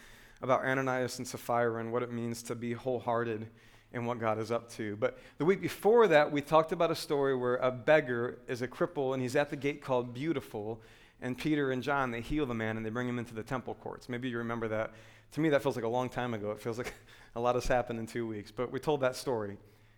about 0.43 0.65
Ananias 0.65 1.19
and 1.19 1.27
Sapphira 1.27 1.81
and 1.81 1.93
what 1.93 2.05
it 2.05 2.13
means 2.13 2.41
to 2.45 2.55
be 2.55 2.73
wholehearted 2.73 3.49
in 3.93 4.05
what 4.05 4.21
God 4.21 4.39
is 4.39 4.53
up 4.53 4.71
to. 4.75 4.95
But 4.95 5.19
the 5.39 5.45
week 5.45 5.61
before 5.61 6.07
that, 6.07 6.31
we 6.31 6.41
talked 6.41 6.71
about 6.71 6.93
a 6.93 6.95
story 6.95 7.35
where 7.35 7.57
a 7.57 7.73
beggar 7.73 8.39
is 8.47 8.63
a 8.63 8.69
cripple 8.69 9.13
and 9.13 9.21
he's 9.21 9.35
at 9.35 9.51
the 9.51 9.57
gate 9.57 9.83
called 9.83 10.15
Beautiful. 10.15 10.81
And 11.21 11.37
Peter 11.37 11.73
and 11.73 11.83
John, 11.83 12.13
they 12.13 12.21
heal 12.21 12.47
the 12.47 12.55
man 12.55 12.77
and 12.77 12.87
they 12.87 12.91
bring 12.91 13.09
him 13.09 13.19
into 13.19 13.35
the 13.35 13.43
temple 13.43 13.75
courts. 13.75 14.09
Maybe 14.09 14.29
you 14.29 14.39
remember 14.39 14.69
that. 14.69 14.93
To 15.33 15.41
me, 15.41 15.49
that 15.49 15.61
feels 15.61 15.75
like 15.75 15.85
a 15.85 15.89
long 15.89 16.09
time 16.09 16.35
ago. 16.35 16.53
It 16.53 16.61
feels 16.61 16.79
like 16.79 16.95
a 17.35 17.41
lot 17.41 17.57
has 17.57 17.67
happened 17.67 17.99
in 17.99 18.07
two 18.07 18.25
weeks. 18.25 18.53
But 18.53 18.71
we 18.71 18.79
told 18.79 19.01
that 19.01 19.17
story. 19.17 19.57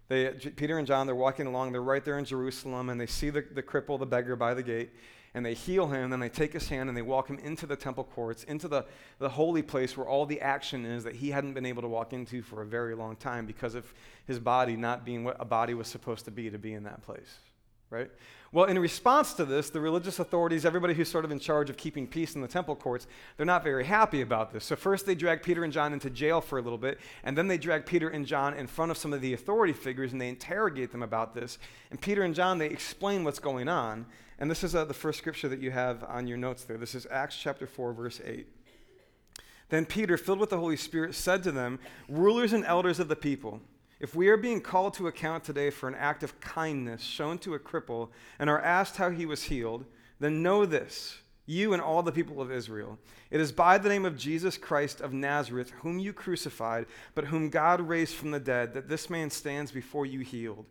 They, 0.08 0.30
Peter 0.30 0.78
and 0.78 0.86
John, 0.86 1.06
they're 1.06 1.14
walking 1.14 1.46
along. 1.46 1.72
They're 1.72 1.82
right 1.82 2.04
there 2.04 2.18
in 2.18 2.24
Jerusalem 2.24 2.88
and 2.88 2.98
they 2.98 3.06
see 3.06 3.28
the, 3.28 3.44
the 3.52 3.62
cripple, 3.62 3.98
the 3.98 4.06
beggar 4.06 4.34
by 4.34 4.54
the 4.54 4.62
gate. 4.62 4.92
And 5.34 5.46
they 5.46 5.54
heal 5.54 5.86
him, 5.86 6.12
and 6.12 6.22
they 6.22 6.28
take 6.28 6.52
his 6.52 6.68
hand 6.68 6.88
and 6.88 6.96
they 6.96 7.02
walk 7.02 7.28
him 7.28 7.38
into 7.38 7.66
the 7.66 7.76
temple 7.76 8.04
courts, 8.04 8.44
into 8.44 8.68
the, 8.68 8.84
the 9.18 9.28
holy 9.28 9.62
place 9.62 9.96
where 9.96 10.06
all 10.06 10.26
the 10.26 10.40
action 10.40 10.84
is 10.84 11.04
that 11.04 11.14
he 11.14 11.30
hadn't 11.30 11.54
been 11.54 11.66
able 11.66 11.82
to 11.82 11.88
walk 11.88 12.12
into 12.12 12.42
for 12.42 12.62
a 12.62 12.66
very 12.66 12.94
long 12.94 13.16
time 13.16 13.46
because 13.46 13.74
of 13.74 13.92
his 14.26 14.38
body 14.38 14.76
not 14.76 15.04
being 15.04 15.24
what 15.24 15.36
a 15.38 15.44
body 15.44 15.74
was 15.74 15.88
supposed 15.88 16.24
to 16.24 16.30
be 16.30 16.50
to 16.50 16.58
be 16.58 16.74
in 16.74 16.84
that 16.84 17.02
place, 17.02 17.38
right? 17.90 18.10
Well, 18.52 18.64
in 18.64 18.76
response 18.80 19.34
to 19.34 19.44
this, 19.44 19.70
the 19.70 19.78
religious 19.78 20.18
authorities, 20.18 20.64
everybody 20.64 20.92
who's 20.92 21.08
sort 21.08 21.24
of 21.24 21.30
in 21.30 21.38
charge 21.38 21.70
of 21.70 21.76
keeping 21.76 22.08
peace 22.08 22.34
in 22.34 22.40
the 22.40 22.48
temple 22.48 22.74
courts, 22.74 23.06
they're 23.36 23.46
not 23.46 23.62
very 23.62 23.84
happy 23.84 24.22
about 24.22 24.52
this. 24.52 24.64
So, 24.64 24.74
first 24.74 25.06
they 25.06 25.14
drag 25.14 25.44
Peter 25.44 25.62
and 25.62 25.72
John 25.72 25.92
into 25.92 26.10
jail 26.10 26.40
for 26.40 26.58
a 26.58 26.62
little 26.62 26.78
bit, 26.78 26.98
and 27.22 27.38
then 27.38 27.46
they 27.46 27.58
drag 27.58 27.86
Peter 27.86 28.08
and 28.08 28.26
John 28.26 28.54
in 28.54 28.66
front 28.66 28.90
of 28.90 28.98
some 28.98 29.12
of 29.12 29.20
the 29.20 29.34
authority 29.34 29.72
figures 29.72 30.10
and 30.10 30.20
they 30.20 30.28
interrogate 30.28 30.90
them 30.90 31.04
about 31.04 31.32
this. 31.32 31.58
And 31.92 32.00
Peter 32.00 32.22
and 32.22 32.34
John, 32.34 32.58
they 32.58 32.66
explain 32.66 33.22
what's 33.22 33.38
going 33.38 33.68
on. 33.68 34.06
And 34.40 34.50
this 34.50 34.64
is 34.64 34.74
uh, 34.74 34.86
the 34.86 34.94
first 34.94 35.18
scripture 35.18 35.48
that 35.50 35.60
you 35.60 35.70
have 35.70 36.02
on 36.04 36.26
your 36.26 36.38
notes 36.38 36.64
there. 36.64 36.78
This 36.78 36.94
is 36.94 37.06
Acts 37.10 37.36
chapter 37.36 37.66
4, 37.66 37.92
verse 37.92 38.22
8. 38.24 38.46
Then 39.68 39.84
Peter, 39.84 40.16
filled 40.16 40.40
with 40.40 40.48
the 40.48 40.58
Holy 40.58 40.78
Spirit, 40.78 41.14
said 41.14 41.42
to 41.42 41.52
them, 41.52 41.78
Rulers 42.08 42.54
and 42.54 42.64
elders 42.64 42.98
of 42.98 43.08
the 43.08 43.16
people, 43.16 43.60
if 44.00 44.14
we 44.14 44.28
are 44.28 44.38
being 44.38 44.62
called 44.62 44.94
to 44.94 45.08
account 45.08 45.44
today 45.44 45.68
for 45.68 45.88
an 45.88 45.94
act 45.94 46.22
of 46.22 46.40
kindness 46.40 47.02
shown 47.02 47.36
to 47.40 47.54
a 47.54 47.58
cripple 47.58 48.08
and 48.38 48.48
are 48.48 48.62
asked 48.62 48.96
how 48.96 49.10
he 49.10 49.26
was 49.26 49.44
healed, 49.44 49.84
then 50.18 50.42
know 50.42 50.64
this, 50.64 51.18
you 51.44 51.74
and 51.74 51.82
all 51.82 52.02
the 52.02 52.10
people 52.10 52.40
of 52.40 52.50
Israel. 52.50 52.98
It 53.30 53.42
is 53.42 53.52
by 53.52 53.76
the 53.76 53.90
name 53.90 54.06
of 54.06 54.16
Jesus 54.16 54.56
Christ 54.56 55.02
of 55.02 55.12
Nazareth, 55.12 55.70
whom 55.82 55.98
you 55.98 56.14
crucified, 56.14 56.86
but 57.14 57.26
whom 57.26 57.50
God 57.50 57.82
raised 57.82 58.14
from 58.14 58.30
the 58.30 58.40
dead, 58.40 58.72
that 58.72 58.88
this 58.88 59.10
man 59.10 59.28
stands 59.28 59.70
before 59.70 60.06
you 60.06 60.20
healed. 60.20 60.64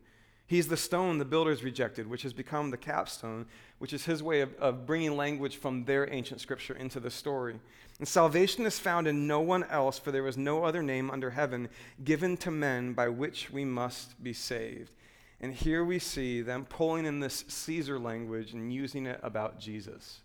He's 0.50 0.68
the 0.68 0.78
stone 0.78 1.20
the 1.20 1.26
builders 1.26 1.64
rejected, 1.64 2.10
which 2.10 2.24
has 2.24 2.34
become 2.34 2.72
the 2.72 2.78
capstone, 2.78 3.46
which 3.78 3.94
is 3.94 4.06
his 4.06 4.24
way 4.24 4.42
of, 4.42 4.56
of 4.56 4.88
bringing 4.88 5.16
language 5.16 5.58
from 5.58 5.86
their 5.86 6.12
ancient 6.12 6.42
scripture 6.42 6.74
into 6.74 7.00
the 7.00 7.12
story. 7.12 7.60
And 8.00 8.08
salvation 8.08 8.66
is 8.66 8.80
found 8.80 9.08
in 9.08 9.28
no 9.28 9.42
one 9.42 9.64
else, 9.66 10.00
for 10.00 10.12
there 10.12 10.26
is 10.26 10.38
no 10.38 10.64
other 10.64 10.82
name 10.82 11.12
under 11.12 11.30
heaven 11.30 11.70
given 12.04 12.36
to 12.38 12.50
men 12.50 12.94
by 12.94 13.10
which 13.10 13.52
we 13.52 13.64
must 13.64 14.24
be 14.24 14.34
saved. 14.34 14.90
And 15.40 15.54
here 15.54 15.86
we 15.86 16.00
see 16.00 16.42
them 16.42 16.66
pulling 16.66 17.06
in 17.06 17.20
this 17.20 17.46
Caesar 17.48 18.00
language 18.00 18.54
and 18.54 18.74
using 18.74 19.06
it 19.06 19.20
about 19.22 19.60
Jesus. 19.60 20.22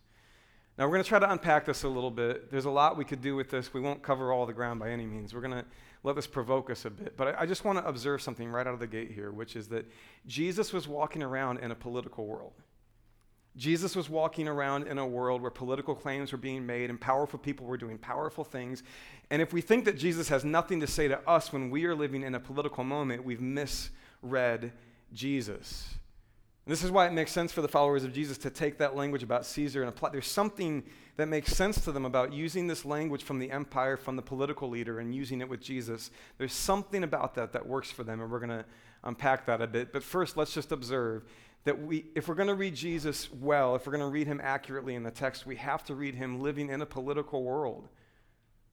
Now, 0.79 0.87
we're 0.87 0.93
going 0.93 1.03
to 1.03 1.09
try 1.09 1.19
to 1.19 1.31
unpack 1.31 1.67
this 1.67 1.83
a 1.83 1.89
little 1.89 2.11
bit. 2.11 2.51
There's 2.51 2.65
a 2.65 2.71
lot 2.71 2.97
we 2.97 3.05
could 3.05 3.21
do 3.21 3.37
with 3.37 3.51
this. 3.51 3.75
We 3.75 3.83
won't 3.83 4.03
cover 4.03 4.33
all 4.33 4.47
the 4.47 4.55
ground 4.55 4.81
by 4.81 4.89
any 4.89 5.05
means. 5.05 5.35
We're 5.35 5.43
going 5.43 5.53
to 5.53 5.67
let 6.05 6.15
this 6.15 6.27
provoke 6.27 6.71
us 6.71 6.85
a 6.85 6.91
bit. 6.91 7.17
But 7.17 7.29
I, 7.29 7.41
I 7.41 7.47
just 7.47 7.65
want 7.65 7.79
to 7.79 7.87
observe 7.87 8.23
something 8.23 8.49
right 8.49 8.67
out 8.67 8.75
of 8.75 8.81
the 8.81 8.87
gate 8.87 9.11
here, 9.11 9.33
which 9.33 9.57
is 9.57 9.69
that 9.69 9.91
Jesus 10.27 10.73
was 10.73 10.87
walking 10.87 11.23
around 11.23 11.59
in 11.59 11.73
a 11.73 11.75
political 11.75 12.27
world. 12.27 12.53
Jesus 13.57 13.95
was 13.95 14.11
walking 14.11 14.49
around 14.49 14.87
in 14.87 14.99
a 14.99 15.07
world 15.07 15.41
where 15.41 15.51
political 15.51 15.95
claims 15.95 16.33
were 16.33 16.39
being 16.39 16.67
made 16.67 16.91
and 16.91 17.01
powerful 17.01 17.39
people 17.39 17.67
were 17.67 17.77
doing 17.77 17.99
powerful 17.99 18.45
things. 18.45 18.83
And 19.31 19.41
if 19.41 19.53
we 19.53 19.61
think 19.61 19.85
that 19.85 19.97
Jesus 19.97 20.29
has 20.29 20.45
nothing 20.45 20.81
to 20.81 20.87
say 20.87 21.09
to 21.09 21.21
us 21.29 21.53
when 21.53 21.71
we 21.71 21.85
are 21.85 21.95
living 21.95 22.23
in 22.23 22.35
a 22.35 22.41
political 22.41 22.85
moment, 22.85 23.25
we've 23.25 23.41
misread 23.41 24.73
Jesus. 25.13 25.95
And 26.65 26.73
this 26.73 26.83
is 26.83 26.91
why 26.91 27.07
it 27.07 27.13
makes 27.13 27.31
sense 27.31 27.53
for 27.53 27.61
the 27.61 27.69
followers 27.69 28.05
of 28.05 28.13
Jesus 28.13 28.39
to 28.39 28.51
take 28.51 28.79
that 28.79 28.97
language 28.97 29.23
about 29.23 29.45
Caesar 29.45 29.83
and 29.83 29.89
apply. 29.91 30.11
There's 30.11 30.27
something 30.27 30.83
that 31.17 31.27
makes 31.29 31.55
sense 31.55 31.83
to 31.85 31.93
them 31.93 32.07
about 32.07 32.33
using 32.33 32.67
this 32.67 32.87
language 32.87 33.23
from 33.23 33.39
the 33.39 33.51
empire, 33.51 33.99
from 33.99 34.17
the 34.17 34.23
political 34.23 34.71
leader, 34.71 34.99
and 34.99 35.15
using 35.15 35.43
it 35.43 35.49
with 35.49 35.61
Jesus. 35.61 36.11
There's 36.39 36.55
something 36.55 37.05
about 37.05 37.35
that 37.35 37.53
that 37.53 37.67
works 37.67 37.91
for 37.91 38.03
them, 38.03 38.21
and 38.21 38.31
we're 38.31 38.39
going 38.39 38.49
to 38.49 38.65
unpack 39.05 39.45
that 39.47 39.61
a 39.61 39.67
bit. 39.67 39.93
But 39.93 40.03
first, 40.03 40.39
let's 40.39 40.55
just 40.55 40.73
observe 40.73 41.25
that 41.65 41.81
we, 41.81 42.07
if 42.15 42.29
we're 42.29 42.35
going 42.35 42.49
to 42.49 42.55
read 42.55 42.75
Jesus 42.75 43.31
well, 43.33 43.75
if 43.75 43.87
we're 43.87 43.93
going 43.93 44.07
to 44.07 44.13
read 44.13 44.27
him 44.27 44.41
accurately 44.43 44.95
in 44.95 45.03
the 45.03 45.11
text, 45.11 45.47
we 45.47 45.57
have 45.57 45.85
to 45.85 45.95
read 45.95 46.15
him 46.15 46.41
living 46.41 46.71
in 46.71 46.81
a 46.81 46.87
political 46.87 47.43
world 47.43 47.89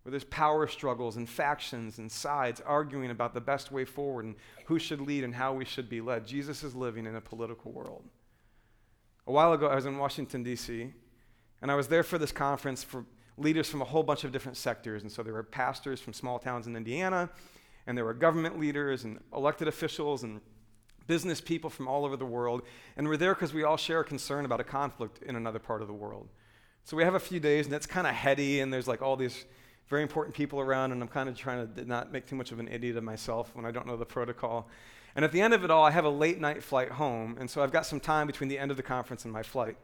where 0.03 0.11
there's 0.11 0.23
power 0.25 0.67
struggles 0.67 1.17
and 1.17 1.29
factions 1.29 1.99
and 1.99 2.11
sides 2.11 2.61
arguing 2.65 3.11
about 3.11 3.33
the 3.33 3.41
best 3.41 3.71
way 3.71 3.85
forward 3.85 4.25
and 4.25 4.35
who 4.65 4.79
should 4.79 4.99
lead 4.99 5.23
and 5.23 5.35
how 5.35 5.53
we 5.53 5.65
should 5.65 5.89
be 5.89 6.01
led. 6.01 6.25
Jesus 6.25 6.63
is 6.63 6.75
living 6.75 7.05
in 7.05 7.15
a 7.15 7.21
political 7.21 7.71
world. 7.71 8.03
A 9.27 9.31
while 9.31 9.53
ago, 9.53 9.67
I 9.67 9.75
was 9.75 9.85
in 9.85 9.97
Washington, 9.97 10.43
D.C., 10.43 10.91
and 11.61 11.71
I 11.71 11.75
was 11.75 11.87
there 11.87 12.01
for 12.01 12.17
this 12.17 12.31
conference 12.31 12.83
for 12.83 13.05
leaders 13.37 13.69
from 13.69 13.81
a 13.81 13.85
whole 13.85 14.01
bunch 14.01 14.23
of 14.23 14.31
different 14.31 14.57
sectors. 14.57 15.03
And 15.03 15.11
so 15.11 15.21
there 15.21 15.33
were 15.33 15.43
pastors 15.43 16.01
from 16.01 16.13
small 16.13 16.39
towns 16.39 16.65
in 16.65 16.75
Indiana, 16.75 17.29
and 17.85 17.95
there 17.95 18.05
were 18.05 18.15
government 18.15 18.59
leaders 18.59 19.03
and 19.03 19.19
elected 19.35 19.67
officials 19.67 20.23
and 20.23 20.41
business 21.07 21.39
people 21.39 21.69
from 21.69 21.87
all 21.87 22.05
over 22.05 22.17
the 22.17 22.25
world. 22.25 22.63
And 22.97 23.07
we're 23.07 23.17
there 23.17 23.35
because 23.35 23.53
we 23.53 23.63
all 23.63 23.77
share 23.77 23.99
a 23.99 24.03
concern 24.03 24.45
about 24.45 24.59
a 24.59 24.63
conflict 24.63 25.21
in 25.23 25.35
another 25.35 25.59
part 25.59 25.81
of 25.81 25.87
the 25.87 25.93
world. 25.93 26.27
So 26.83 26.97
we 26.97 27.03
have 27.03 27.15
a 27.15 27.19
few 27.19 27.39
days, 27.39 27.67
and 27.67 27.75
it's 27.75 27.85
kind 27.85 28.07
of 28.07 28.13
heady, 28.13 28.59
and 28.59 28.73
there's 28.73 28.87
like 28.87 29.03
all 29.03 29.15
these 29.15 29.45
very 29.91 30.01
important 30.01 30.33
people 30.33 30.61
around, 30.61 30.93
and 30.93 31.01
I'm 31.01 31.09
kind 31.09 31.27
of 31.27 31.35
trying 31.35 31.71
to 31.75 31.85
not 31.85 32.13
make 32.13 32.25
too 32.25 32.37
much 32.37 32.53
of 32.53 32.59
an 32.59 32.69
idiot 32.69 32.95
of 32.95 33.03
myself 33.03 33.51
when 33.53 33.65
I 33.65 33.71
don't 33.71 33.85
know 33.85 33.97
the 33.97 34.05
protocol. 34.05 34.69
And 35.17 35.25
at 35.25 35.33
the 35.33 35.41
end 35.41 35.53
of 35.53 35.65
it 35.65 35.69
all, 35.69 35.83
I 35.83 35.91
have 35.91 36.05
a 36.05 36.09
late 36.09 36.39
night 36.39 36.63
flight 36.63 36.91
home, 36.91 37.35
and 37.37 37.49
so 37.49 37.61
I've 37.61 37.73
got 37.73 37.85
some 37.85 37.99
time 37.99 38.25
between 38.25 38.47
the 38.47 38.57
end 38.57 38.71
of 38.71 38.77
the 38.77 38.83
conference 38.83 39.25
and 39.25 39.33
my 39.33 39.43
flight. 39.43 39.75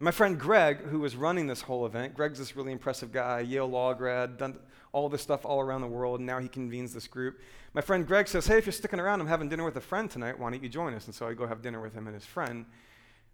My 0.00 0.12
friend 0.12 0.40
Greg, 0.40 0.78
who 0.78 1.00
was 1.00 1.14
running 1.14 1.46
this 1.46 1.60
whole 1.60 1.84
event, 1.84 2.14
Greg's 2.14 2.38
this 2.38 2.56
really 2.56 2.72
impressive 2.72 3.12
guy, 3.12 3.40
Yale 3.40 3.68
law 3.68 3.92
grad, 3.92 4.38
done 4.38 4.58
all 4.92 5.10
this 5.10 5.20
stuff 5.20 5.44
all 5.44 5.60
around 5.60 5.82
the 5.82 5.88
world, 5.88 6.20
and 6.20 6.26
now 6.26 6.38
he 6.38 6.48
convenes 6.48 6.94
this 6.94 7.06
group. 7.06 7.38
My 7.74 7.82
friend 7.82 8.06
Greg 8.06 8.28
says, 8.28 8.46
Hey, 8.46 8.56
if 8.56 8.64
you're 8.64 8.72
sticking 8.72 8.98
around, 8.98 9.20
I'm 9.20 9.26
having 9.26 9.50
dinner 9.50 9.64
with 9.64 9.76
a 9.76 9.82
friend 9.82 10.10
tonight. 10.10 10.38
Why 10.38 10.50
don't 10.50 10.62
you 10.62 10.70
join 10.70 10.94
us? 10.94 11.04
And 11.04 11.14
so 11.14 11.28
I 11.28 11.34
go 11.34 11.46
have 11.46 11.60
dinner 11.60 11.82
with 11.82 11.92
him 11.92 12.06
and 12.06 12.14
his 12.14 12.24
friend. 12.24 12.64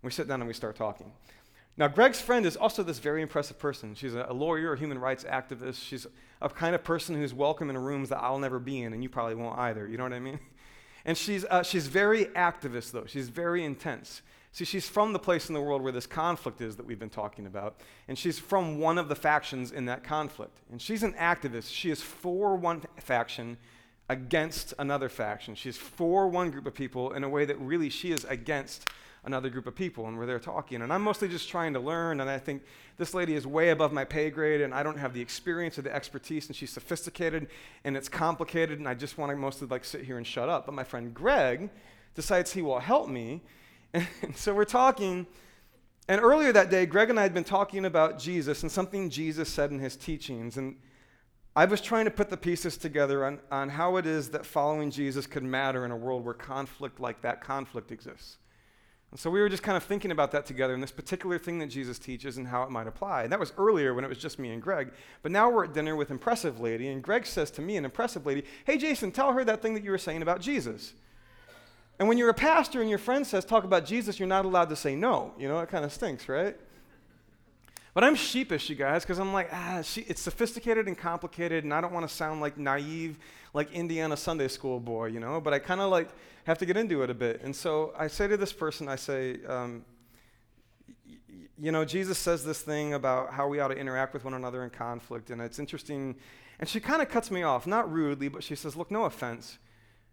We 0.02 0.10
sit 0.10 0.26
down 0.26 0.40
and 0.40 0.48
we 0.48 0.54
start 0.54 0.74
talking. 0.74 1.12
Now, 1.76 1.88
Greg's 1.88 2.20
friend 2.20 2.46
is 2.46 2.56
also 2.56 2.84
this 2.84 3.00
very 3.00 3.20
impressive 3.20 3.58
person. 3.58 3.94
She's 3.94 4.14
a 4.14 4.32
lawyer, 4.32 4.74
a 4.74 4.78
human 4.78 4.98
rights 4.98 5.24
activist. 5.24 5.84
She's 5.84 6.06
a 6.40 6.48
kind 6.48 6.74
of 6.74 6.84
person 6.84 7.16
who's 7.16 7.34
welcome 7.34 7.68
in 7.68 7.76
rooms 7.76 8.10
that 8.10 8.18
I'll 8.18 8.38
never 8.38 8.60
be 8.60 8.82
in, 8.82 8.92
and 8.92 9.02
you 9.02 9.08
probably 9.08 9.34
won't 9.34 9.58
either. 9.58 9.88
You 9.88 9.96
know 9.96 10.04
what 10.04 10.12
I 10.12 10.20
mean? 10.20 10.38
And 11.06 11.18
she's, 11.18 11.44
uh, 11.44 11.62
she's 11.62 11.86
very 11.86 12.24
activist, 12.28 12.92
though. 12.92 13.04
She's 13.04 13.28
very 13.28 13.62
intense. 13.62 14.22
See, 14.52 14.64
she's 14.64 14.88
from 14.88 15.12
the 15.12 15.18
place 15.18 15.48
in 15.48 15.54
the 15.54 15.60
world 15.60 15.82
where 15.82 15.92
this 15.92 16.06
conflict 16.06 16.62
is 16.62 16.76
that 16.76 16.86
we've 16.86 16.98
been 16.98 17.10
talking 17.10 17.44
about, 17.44 17.80
and 18.08 18.16
she's 18.16 18.38
from 18.38 18.78
one 18.78 18.96
of 18.96 19.08
the 19.08 19.14
factions 19.14 19.70
in 19.70 19.84
that 19.84 20.02
conflict. 20.02 20.60
And 20.70 20.80
she's 20.80 21.02
an 21.02 21.12
activist. 21.12 21.70
She 21.70 21.90
is 21.90 22.00
for 22.00 22.56
one 22.56 22.84
faction 22.96 23.58
against 24.08 24.72
another 24.78 25.10
faction. 25.10 25.54
She's 25.54 25.76
for 25.76 26.26
one 26.26 26.50
group 26.50 26.64
of 26.64 26.72
people 26.72 27.12
in 27.12 27.22
a 27.22 27.28
way 27.28 27.44
that 27.44 27.58
really 27.60 27.90
she 27.90 28.10
is 28.10 28.24
against 28.24 28.88
another 29.24 29.50
group 29.50 29.66
of 29.66 29.74
people, 29.74 30.06
and 30.06 30.18
we're 30.18 30.26
there 30.26 30.38
talking. 30.38 30.82
And 30.82 30.92
I'm 30.92 31.02
mostly 31.02 31.28
just 31.28 31.48
trying 31.48 31.72
to 31.74 31.80
learn, 31.80 32.20
and 32.20 32.28
I 32.28 32.38
think 32.38 32.62
this 32.96 33.14
lady 33.14 33.34
is 33.34 33.46
way 33.46 33.70
above 33.70 33.92
my 33.92 34.04
pay 34.04 34.30
grade, 34.30 34.60
and 34.60 34.74
I 34.74 34.82
don't 34.82 34.98
have 34.98 35.14
the 35.14 35.20
experience 35.20 35.78
or 35.78 35.82
the 35.82 35.94
expertise, 35.94 36.46
and 36.46 36.56
she's 36.56 36.70
sophisticated, 36.70 37.48
and 37.84 37.96
it's 37.96 38.08
complicated, 38.08 38.78
and 38.78 38.88
I 38.88 38.94
just 38.94 39.18
want 39.18 39.30
to 39.30 39.36
mostly 39.36 39.66
like 39.68 39.84
sit 39.84 40.02
here 40.02 40.18
and 40.18 40.26
shut 40.26 40.48
up. 40.48 40.66
But 40.66 40.74
my 40.74 40.84
friend 40.84 41.12
Greg 41.14 41.70
decides 42.14 42.52
he 42.52 42.62
will 42.62 42.80
help 42.80 43.08
me 43.08 43.42
and 44.22 44.36
so 44.36 44.52
we're 44.52 44.64
talking, 44.64 45.26
and 46.08 46.20
earlier 46.20 46.52
that 46.52 46.68
day, 46.68 46.84
Greg 46.84 47.10
and 47.10 47.18
I 47.18 47.22
had 47.22 47.32
been 47.32 47.44
talking 47.44 47.84
about 47.84 48.18
Jesus 48.18 48.62
and 48.62 48.70
something 48.70 49.08
Jesus 49.08 49.48
said 49.48 49.70
in 49.70 49.78
his 49.78 49.96
teachings. 49.96 50.56
And 50.56 50.76
I 51.54 51.64
was 51.64 51.80
trying 51.80 52.06
to 52.06 52.10
put 52.10 52.28
the 52.28 52.36
pieces 52.36 52.76
together 52.76 53.24
on, 53.24 53.38
on 53.52 53.68
how 53.68 53.96
it 53.96 54.06
is 54.06 54.30
that 54.30 54.44
following 54.44 54.90
Jesus 54.90 55.28
could 55.28 55.44
matter 55.44 55.84
in 55.84 55.92
a 55.92 55.96
world 55.96 56.24
where 56.24 56.34
conflict 56.34 56.98
like 56.98 57.22
that 57.22 57.40
conflict 57.40 57.92
exists. 57.92 58.38
And 59.14 59.20
so 59.20 59.30
we 59.30 59.40
were 59.40 59.48
just 59.48 59.62
kind 59.62 59.76
of 59.76 59.84
thinking 59.84 60.10
about 60.10 60.32
that 60.32 60.44
together 60.44 60.74
and 60.74 60.82
this 60.82 60.90
particular 60.90 61.38
thing 61.38 61.60
that 61.60 61.68
Jesus 61.68 62.00
teaches 62.00 62.36
and 62.36 62.48
how 62.48 62.64
it 62.64 62.70
might 62.70 62.88
apply. 62.88 63.22
And 63.22 63.30
that 63.30 63.38
was 63.38 63.52
earlier 63.56 63.94
when 63.94 64.04
it 64.04 64.08
was 64.08 64.18
just 64.18 64.40
me 64.40 64.50
and 64.50 64.60
Greg. 64.60 64.90
But 65.22 65.30
now 65.30 65.48
we're 65.48 65.66
at 65.66 65.72
dinner 65.72 65.94
with 65.94 66.10
Impressive 66.10 66.58
Lady, 66.58 66.88
and 66.88 67.00
Greg 67.00 67.24
says 67.24 67.52
to 67.52 67.62
me, 67.62 67.76
an 67.76 67.84
Impressive 67.84 68.26
Lady, 68.26 68.42
Hey, 68.64 68.76
Jason, 68.76 69.12
tell 69.12 69.32
her 69.32 69.44
that 69.44 69.62
thing 69.62 69.74
that 69.74 69.84
you 69.84 69.92
were 69.92 69.98
saying 69.98 70.22
about 70.22 70.40
Jesus. 70.40 70.94
And 72.00 72.08
when 72.08 72.18
you're 72.18 72.28
a 72.28 72.34
pastor 72.34 72.80
and 72.80 72.90
your 72.90 72.98
friend 72.98 73.24
says, 73.24 73.44
talk 73.44 73.62
about 73.62 73.86
Jesus, 73.86 74.18
you're 74.18 74.26
not 74.26 74.46
allowed 74.46 74.68
to 74.70 74.76
say 74.76 74.96
no. 74.96 75.32
You 75.38 75.46
know, 75.46 75.60
it 75.60 75.68
kind 75.68 75.84
of 75.84 75.92
stinks, 75.92 76.28
right? 76.28 76.56
But 77.94 78.02
I'm 78.02 78.16
sheepish, 78.16 78.68
you 78.68 78.74
guys, 78.74 79.04
because 79.04 79.20
I'm 79.20 79.32
like, 79.32 79.48
ah, 79.52 79.80
she, 79.82 80.00
it's 80.02 80.20
sophisticated 80.20 80.88
and 80.88 80.98
complicated, 80.98 81.62
and 81.62 81.72
I 81.72 81.80
don't 81.80 81.92
want 81.92 82.06
to 82.08 82.12
sound 82.12 82.40
like 82.40 82.58
naive, 82.58 83.18
like 83.54 83.72
Indiana 83.72 84.16
Sunday 84.16 84.48
school 84.48 84.80
boy, 84.80 85.06
you 85.06 85.20
know. 85.20 85.40
But 85.40 85.54
I 85.54 85.60
kind 85.60 85.80
of 85.80 85.92
like 85.92 86.08
have 86.42 86.58
to 86.58 86.66
get 86.66 86.76
into 86.76 87.02
it 87.04 87.10
a 87.10 87.14
bit. 87.14 87.40
And 87.42 87.54
so 87.54 87.94
I 87.96 88.08
say 88.08 88.26
to 88.26 88.36
this 88.36 88.52
person, 88.52 88.88
I 88.88 88.96
say, 88.96 89.38
um, 89.46 89.84
you 91.56 91.70
know, 91.70 91.84
Jesus 91.84 92.18
says 92.18 92.44
this 92.44 92.62
thing 92.62 92.94
about 92.94 93.32
how 93.32 93.46
we 93.46 93.60
ought 93.60 93.68
to 93.68 93.76
interact 93.76 94.12
with 94.12 94.24
one 94.24 94.34
another 94.34 94.64
in 94.64 94.70
conflict, 94.70 95.30
and 95.30 95.40
it's 95.40 95.60
interesting. 95.60 96.16
And 96.58 96.68
she 96.68 96.80
kind 96.80 97.00
of 97.00 97.08
cuts 97.08 97.30
me 97.30 97.44
off, 97.44 97.64
not 97.64 97.90
rudely, 97.92 98.26
but 98.26 98.42
she 98.42 98.56
says, 98.56 98.74
look, 98.74 98.90
no 98.90 99.04
offense. 99.04 99.58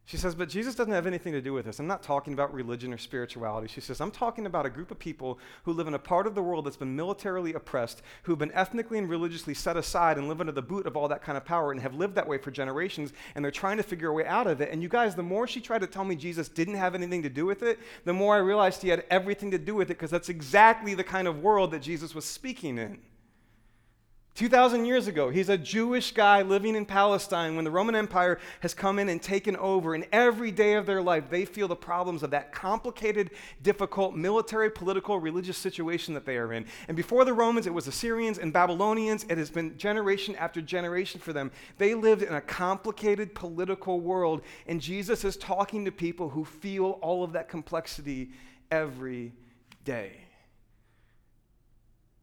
She 0.06 0.18
says, 0.18 0.36
but 0.36 0.50
Jesus 0.50 0.76
doesn't 0.76 0.92
have 0.92 1.08
anything 1.08 1.32
to 1.32 1.42
do 1.42 1.54
with 1.54 1.66
this. 1.66 1.80
I'm 1.80 1.88
not 1.88 2.04
talking 2.04 2.34
about 2.34 2.54
religion 2.54 2.92
or 2.94 2.98
spirituality. 2.98 3.68
She 3.68 3.80
says, 3.80 4.02
I'm 4.02 4.12
talking 4.12 4.46
about 4.46 4.66
a 4.66 4.70
group 4.70 4.92
of 4.92 5.00
people 5.00 5.40
who 5.64 5.72
live 5.72 5.88
in 5.88 5.94
a 5.94 6.00
part 6.00 6.28
of 6.28 6.36
the 6.36 6.42
world 6.42 6.66
that's 6.66 6.76
been 6.76 6.96
militarily 6.96 7.54
oppressed, 7.54 8.02
who've 8.24 8.38
been 8.38 8.52
ethnically 8.52 8.98
and 8.98 9.08
religiously 9.08 9.54
set 9.54 9.78
aside 9.78 10.18
and 10.18 10.28
live 10.28 10.42
under 10.42 10.52
the 10.52 10.62
boot 10.62 10.86
of 10.86 10.98
all 10.98 11.08
that 11.08 11.24
kind 11.24 11.38
of 11.38 11.46
power 11.46 11.72
and 11.72 11.80
have 11.80 11.96
lived 11.96 12.16
that 12.16 12.28
way 12.28 12.38
for 12.38 12.52
generations, 12.52 13.14
and 13.36 13.46
they're 13.46 13.52
trying 13.52 13.78
to 13.78 13.84
figure 13.84 14.10
a 14.10 14.14
way 14.14 14.26
out 14.26 14.48
of 14.48 14.60
it. 14.60 14.70
And 14.70 14.82
you 14.84 14.90
guys, 14.90 15.16
the 15.16 15.24
more 15.24 15.48
she 15.48 15.62
tried 15.62 15.82
to 15.82 15.88
tell 15.88 16.04
me 16.04 16.16
Jesus 16.16 16.50
didn't 16.50 16.76
have 16.76 16.96
anything 16.96 17.24
to 17.24 17.30
do 17.30 17.46
with 17.46 17.64
it, 17.64 17.80
the 18.04 18.14
more 18.14 18.36
I 18.36 18.40
realized 18.40 18.82
he 18.82 18.90
had 18.90 19.06
everything 19.10 19.52
to 19.52 19.60
do 19.60 19.76
with 19.76 19.92
it 19.92 19.98
because 19.98 20.12
that's 20.12 20.30
exactly 20.30 20.94
the 20.94 21.04
kind 21.06 21.28
of 21.28 21.42
world 21.42 21.72
that 21.72 21.82
Jesus 21.84 22.14
was 22.14 22.26
speaking 22.26 22.78
in. 22.78 23.00
2,000 24.36 24.86
years 24.86 25.08
ago, 25.08 25.30
he's 25.30 25.50
a 25.50 25.58
Jewish 25.58 26.14
guy 26.14 26.42
living 26.42 26.76
in 26.76 26.86
Palestine 26.86 27.56
when 27.58 27.66
the 27.66 27.72
Roman 27.72 27.96
Empire 27.96 28.40
has 28.62 28.74
come 28.74 28.98
in 28.98 29.10
and 29.10 29.22
taken 29.22 29.58
over. 29.58 29.94
And 29.94 30.08
every 30.14 30.52
day 30.52 30.76
of 30.76 30.86
their 30.86 31.02
life, 31.02 31.30
they 31.30 31.44
feel 31.44 31.68
the 31.68 31.76
problems 31.76 32.24
of 32.24 32.32
that 32.32 32.54
complicated, 32.54 33.32
difficult 33.62 34.16
military, 34.16 34.72
political, 34.72 35.20
religious 35.20 35.58
situation 35.58 36.14
that 36.14 36.26
they 36.26 36.38
are 36.38 36.54
in. 36.54 36.66
And 36.88 36.96
before 36.96 37.26
the 37.26 37.34
Romans, 37.34 37.68
it 37.68 37.74
was 37.74 37.88
Assyrians 37.88 38.38
and 38.38 38.54
Babylonians. 38.54 39.26
It 39.30 39.38
has 39.38 39.50
been 39.50 39.78
generation 39.78 40.36
after 40.38 40.62
generation 40.62 41.20
for 41.20 41.34
them. 41.34 41.52
They 41.78 41.94
lived 41.94 42.22
in 42.22 42.34
a 42.34 42.42
complicated 42.42 43.36
political 43.36 44.00
world. 44.00 44.44
And 44.66 44.80
Jesus 44.80 45.26
is 45.26 45.36
talking 45.36 45.84
to 45.84 45.92
people 45.92 46.30
who 46.30 46.46
feel 46.46 47.00
all 47.02 47.26
of 47.26 47.34
that 47.34 47.50
complexity 47.50 48.32
every 48.72 49.34
day. 49.84 50.22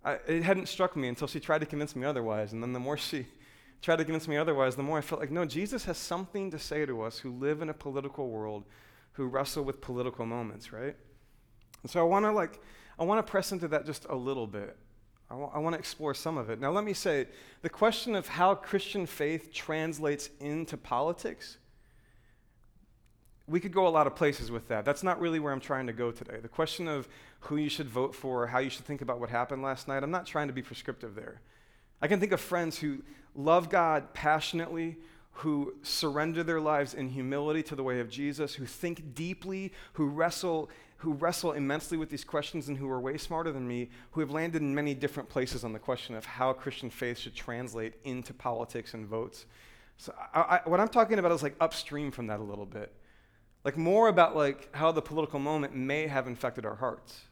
I, 0.04 0.18
it 0.26 0.42
hadn't 0.42 0.68
struck 0.68 0.96
me 0.96 1.08
until 1.08 1.28
she 1.28 1.40
tried 1.40 1.58
to 1.58 1.66
convince 1.66 1.96
me 1.96 2.06
otherwise. 2.06 2.52
And 2.52 2.62
then 2.62 2.72
the 2.72 2.80
more 2.80 2.96
she 2.96 3.26
tried 3.82 3.96
to 3.96 4.04
convince 4.04 4.28
me 4.28 4.36
otherwise, 4.36 4.76
the 4.76 4.82
more 4.82 4.98
I 4.98 5.00
felt 5.00 5.20
like, 5.20 5.30
no, 5.30 5.44
Jesus 5.44 5.84
has 5.84 5.98
something 5.98 6.50
to 6.50 6.58
say 6.58 6.86
to 6.86 7.02
us 7.02 7.18
who 7.18 7.32
live 7.32 7.62
in 7.62 7.68
a 7.68 7.74
political 7.74 8.28
world, 8.28 8.64
who 9.12 9.26
wrestle 9.26 9.64
with 9.64 9.80
political 9.80 10.26
moments, 10.26 10.72
right? 10.72 10.96
And 11.82 11.90
so 11.90 12.00
I 12.00 12.04
want 12.04 12.24
to 12.24 12.32
like, 12.32 12.60
I 12.98 13.04
want 13.04 13.24
to 13.24 13.30
press 13.30 13.52
into 13.52 13.68
that 13.68 13.86
just 13.86 14.06
a 14.08 14.14
little 14.14 14.46
bit. 14.46 14.76
I, 15.30 15.34
w- 15.34 15.50
I 15.54 15.58
want 15.58 15.74
to 15.74 15.78
explore 15.78 16.14
some 16.14 16.38
of 16.38 16.50
it. 16.50 16.58
Now, 16.58 16.70
let 16.70 16.84
me 16.84 16.94
say 16.94 17.26
the 17.62 17.68
question 17.68 18.14
of 18.14 18.26
how 18.26 18.54
Christian 18.54 19.06
faith 19.06 19.52
translates 19.52 20.30
into 20.40 20.76
politics 20.76 21.58
we 23.48 23.60
could 23.60 23.72
go 23.72 23.86
a 23.86 23.88
lot 23.88 24.06
of 24.06 24.14
places 24.14 24.50
with 24.50 24.68
that. 24.68 24.84
That's 24.84 25.02
not 25.02 25.20
really 25.20 25.40
where 25.40 25.52
I'm 25.52 25.60
trying 25.60 25.86
to 25.86 25.92
go 25.92 26.10
today. 26.10 26.38
The 26.40 26.48
question 26.48 26.86
of 26.86 27.08
who 27.40 27.56
you 27.56 27.70
should 27.70 27.88
vote 27.88 28.14
for, 28.14 28.46
how 28.46 28.58
you 28.58 28.68
should 28.68 28.84
think 28.84 29.00
about 29.00 29.20
what 29.20 29.30
happened 29.30 29.62
last 29.62 29.88
night, 29.88 30.02
I'm 30.02 30.10
not 30.10 30.26
trying 30.26 30.48
to 30.48 30.52
be 30.52 30.62
prescriptive 30.62 31.14
there. 31.14 31.40
I 32.02 32.08
can 32.08 32.20
think 32.20 32.32
of 32.32 32.40
friends 32.40 32.78
who 32.78 32.98
love 33.34 33.70
God 33.70 34.12
passionately, 34.12 34.98
who 35.32 35.74
surrender 35.82 36.42
their 36.42 36.60
lives 36.60 36.92
in 36.92 37.08
humility 37.08 37.62
to 37.64 37.74
the 37.74 37.82
way 37.82 38.00
of 38.00 38.10
Jesus, 38.10 38.54
who 38.54 38.66
think 38.66 39.14
deeply, 39.14 39.72
who 39.94 40.08
wrestle, 40.08 40.68
who 40.98 41.14
wrestle 41.14 41.52
immensely 41.52 41.96
with 41.96 42.10
these 42.10 42.24
questions, 42.24 42.68
and 42.68 42.76
who 42.76 42.90
are 42.90 43.00
way 43.00 43.16
smarter 43.16 43.50
than 43.50 43.66
me, 43.66 43.88
who 44.10 44.20
have 44.20 44.30
landed 44.30 44.60
in 44.60 44.74
many 44.74 44.94
different 44.94 45.28
places 45.28 45.64
on 45.64 45.72
the 45.72 45.78
question 45.78 46.14
of 46.14 46.26
how 46.26 46.52
Christian 46.52 46.90
faith 46.90 47.18
should 47.18 47.34
translate 47.34 47.94
into 48.04 48.34
politics 48.34 48.92
and 48.92 49.06
votes. 49.06 49.46
So 49.96 50.12
I, 50.34 50.40
I, 50.40 50.60
what 50.68 50.80
I'm 50.80 50.88
talking 50.88 51.18
about 51.18 51.32
is 51.32 51.42
like 51.42 51.56
upstream 51.60 52.10
from 52.10 52.26
that 52.26 52.40
a 52.40 52.44
little 52.44 52.66
bit 52.66 52.92
like 53.64 53.76
more 53.76 54.08
about 54.08 54.36
like 54.36 54.74
how 54.74 54.92
the 54.92 55.02
political 55.02 55.38
moment 55.38 55.74
may 55.74 56.06
have 56.06 56.26
infected 56.26 56.64
our 56.64 56.76
hearts. 56.76 57.22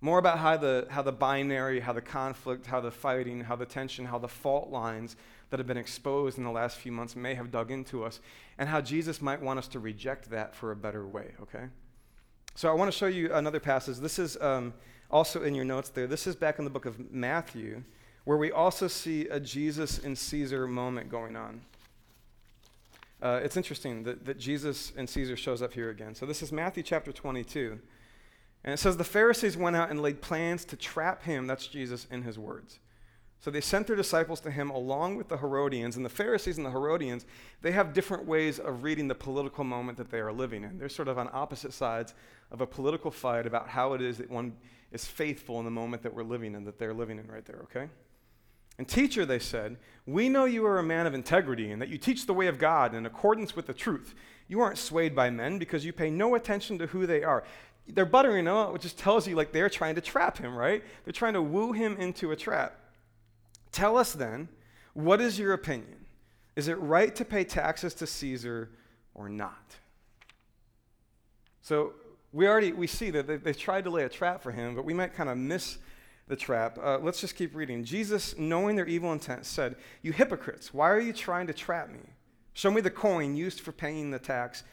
More 0.00 0.18
about 0.18 0.38
how 0.38 0.56
the, 0.56 0.88
how 0.90 1.02
the 1.02 1.12
binary 1.12 1.78
how 1.78 1.92
the 1.92 2.02
conflict 2.02 2.66
how 2.66 2.80
the 2.80 2.90
fighting 2.90 3.42
how 3.42 3.54
the 3.54 3.66
tension 3.66 4.04
how 4.04 4.18
the 4.18 4.28
fault 4.28 4.70
lines 4.70 5.16
that 5.50 5.60
have 5.60 5.66
been 5.66 5.76
exposed 5.76 6.38
in 6.38 6.44
the 6.44 6.50
last 6.50 6.76
few 6.76 6.90
months 6.90 7.14
may 7.14 7.34
have 7.34 7.52
dug 7.52 7.70
into 7.70 8.02
us 8.02 8.18
and 8.58 8.68
how 8.68 8.80
jesus 8.80 9.22
might 9.22 9.40
want 9.40 9.60
us 9.60 9.68
to 9.68 9.78
reject 9.78 10.28
that 10.30 10.56
for 10.56 10.72
a 10.72 10.76
better 10.76 11.06
way 11.06 11.30
okay? 11.40 11.66
So 12.56 12.68
i 12.68 12.72
want 12.72 12.90
to 12.90 12.98
show 12.98 13.06
you 13.06 13.32
another 13.32 13.60
passage. 13.60 13.98
This 13.98 14.18
is 14.18 14.36
um, 14.40 14.74
also 15.08 15.44
in 15.44 15.54
your 15.54 15.64
notes 15.64 15.88
there. 15.90 16.08
This 16.08 16.26
is 16.26 16.34
back 16.34 16.58
in 16.58 16.64
the 16.64 16.70
book 16.70 16.84
of 16.84 17.12
matthew 17.12 17.84
where 18.24 18.38
we 18.38 18.50
also 18.50 18.88
see 18.88 19.28
a 19.28 19.38
jesus 19.38 19.98
and 19.98 20.18
caesar 20.18 20.66
moment 20.66 21.10
going 21.10 21.36
on 21.36 21.60
uh, 23.22 23.40
it's 23.42 23.56
interesting 23.56 24.02
that, 24.02 24.24
that 24.24 24.38
Jesus 24.38 24.92
and 24.96 25.08
Caesar 25.08 25.36
shows 25.36 25.62
up 25.62 25.72
here 25.72 25.90
again. 25.90 26.14
So 26.14 26.26
this 26.26 26.42
is 26.42 26.50
Matthew 26.50 26.82
chapter 26.82 27.12
22. 27.12 27.78
And 28.64 28.74
it 28.74 28.78
says, 28.78 28.96
The 28.96 29.04
Pharisees 29.04 29.56
went 29.56 29.76
out 29.76 29.90
and 29.90 30.02
laid 30.02 30.20
plans 30.20 30.64
to 30.66 30.76
trap 30.76 31.22
him, 31.22 31.46
that's 31.46 31.68
Jesus, 31.68 32.06
in 32.10 32.22
his 32.22 32.38
words. 32.38 32.80
So 33.38 33.50
they 33.50 33.60
sent 33.60 33.86
their 33.86 33.96
disciples 33.96 34.40
to 34.40 34.50
him 34.50 34.70
along 34.70 35.16
with 35.16 35.28
the 35.28 35.36
Herodians. 35.36 35.96
And 35.96 36.04
the 36.04 36.10
Pharisees 36.10 36.56
and 36.58 36.66
the 36.66 36.70
Herodians, 36.70 37.26
they 37.60 37.72
have 37.72 37.92
different 37.92 38.26
ways 38.26 38.58
of 38.58 38.82
reading 38.82 39.08
the 39.08 39.14
political 39.14 39.64
moment 39.64 39.98
that 39.98 40.10
they 40.10 40.20
are 40.20 40.32
living 40.32 40.64
in. 40.64 40.78
They're 40.78 40.88
sort 40.88 41.08
of 41.08 41.18
on 41.18 41.28
opposite 41.32 41.72
sides 41.72 42.14
of 42.50 42.60
a 42.60 42.66
political 42.66 43.10
fight 43.10 43.46
about 43.46 43.68
how 43.68 43.94
it 43.94 44.02
is 44.02 44.18
that 44.18 44.30
one 44.30 44.54
is 44.92 45.06
faithful 45.06 45.58
in 45.58 45.64
the 45.64 45.70
moment 45.70 46.02
that 46.02 46.14
we're 46.14 46.22
living 46.22 46.54
in, 46.54 46.64
that 46.64 46.78
they're 46.78 46.94
living 46.94 47.18
in 47.18 47.26
right 47.26 47.44
there, 47.44 47.60
okay? 47.64 47.88
And 48.78 48.88
teacher, 48.88 49.26
they 49.26 49.38
said, 49.38 49.76
we 50.06 50.28
know 50.28 50.44
you 50.44 50.66
are 50.66 50.78
a 50.78 50.82
man 50.82 51.06
of 51.06 51.14
integrity 51.14 51.70
and 51.70 51.80
that 51.80 51.88
you 51.88 51.98
teach 51.98 52.26
the 52.26 52.34
way 52.34 52.46
of 52.46 52.58
God 52.58 52.94
in 52.94 53.06
accordance 53.06 53.54
with 53.54 53.66
the 53.66 53.74
truth. 53.74 54.14
You 54.48 54.60
aren't 54.60 54.78
swayed 54.78 55.14
by 55.14 55.30
men 55.30 55.58
because 55.58 55.84
you 55.84 55.92
pay 55.92 56.10
no 56.10 56.34
attention 56.34 56.78
to 56.78 56.86
who 56.86 57.06
they 57.06 57.22
are. 57.22 57.44
They're 57.86 58.04
buttering 58.04 58.46
him 58.46 58.54
up, 58.54 58.72
which 58.72 58.82
just 58.82 58.98
tells 58.98 59.28
you 59.28 59.36
like 59.36 59.52
they're 59.52 59.70
trying 59.70 59.94
to 59.96 60.00
trap 60.00 60.38
him, 60.38 60.54
right? 60.54 60.82
They're 61.04 61.12
trying 61.12 61.34
to 61.34 61.42
woo 61.42 61.72
him 61.72 61.96
into 61.96 62.32
a 62.32 62.36
trap. 62.36 62.78
Tell 63.70 63.96
us 63.96 64.12
then, 64.12 64.48
what 64.94 65.20
is 65.20 65.38
your 65.38 65.52
opinion? 65.52 66.06
Is 66.56 66.68
it 66.68 66.78
right 66.78 67.14
to 67.16 67.24
pay 67.24 67.44
taxes 67.44 67.94
to 67.94 68.06
Caesar 68.06 68.70
or 69.14 69.28
not? 69.28 69.76
So 71.62 71.94
we 72.32 72.46
already 72.46 72.72
we 72.72 72.86
see 72.86 73.10
that 73.10 73.26
they, 73.26 73.36
they 73.36 73.52
tried 73.52 73.84
to 73.84 73.90
lay 73.90 74.04
a 74.04 74.08
trap 74.08 74.42
for 74.42 74.50
him, 74.50 74.74
but 74.74 74.84
we 74.84 74.92
might 74.92 75.14
kind 75.14 75.30
of 75.30 75.38
miss 75.38 75.78
the 76.32 76.36
trap. 76.36 76.78
Uh, 76.82 76.98
let's 76.98 77.20
just 77.20 77.36
keep 77.36 77.54
reading. 77.54 77.84
Jesus, 77.84 78.34
knowing 78.38 78.74
their 78.74 78.86
evil 78.86 79.12
intent, 79.12 79.44
said, 79.44 79.76
You 80.00 80.12
hypocrites, 80.12 80.72
why 80.72 80.88
are 80.88 80.98
you 80.98 81.12
trying 81.12 81.46
to 81.48 81.52
trap 81.52 81.90
me? 81.90 82.00
Show 82.54 82.70
me 82.70 82.80
the 82.80 82.88
coin 82.88 83.36
used 83.36 83.60
for 83.60 83.70
paying 83.70 84.10
the 84.10 84.18
tax. 84.18 84.64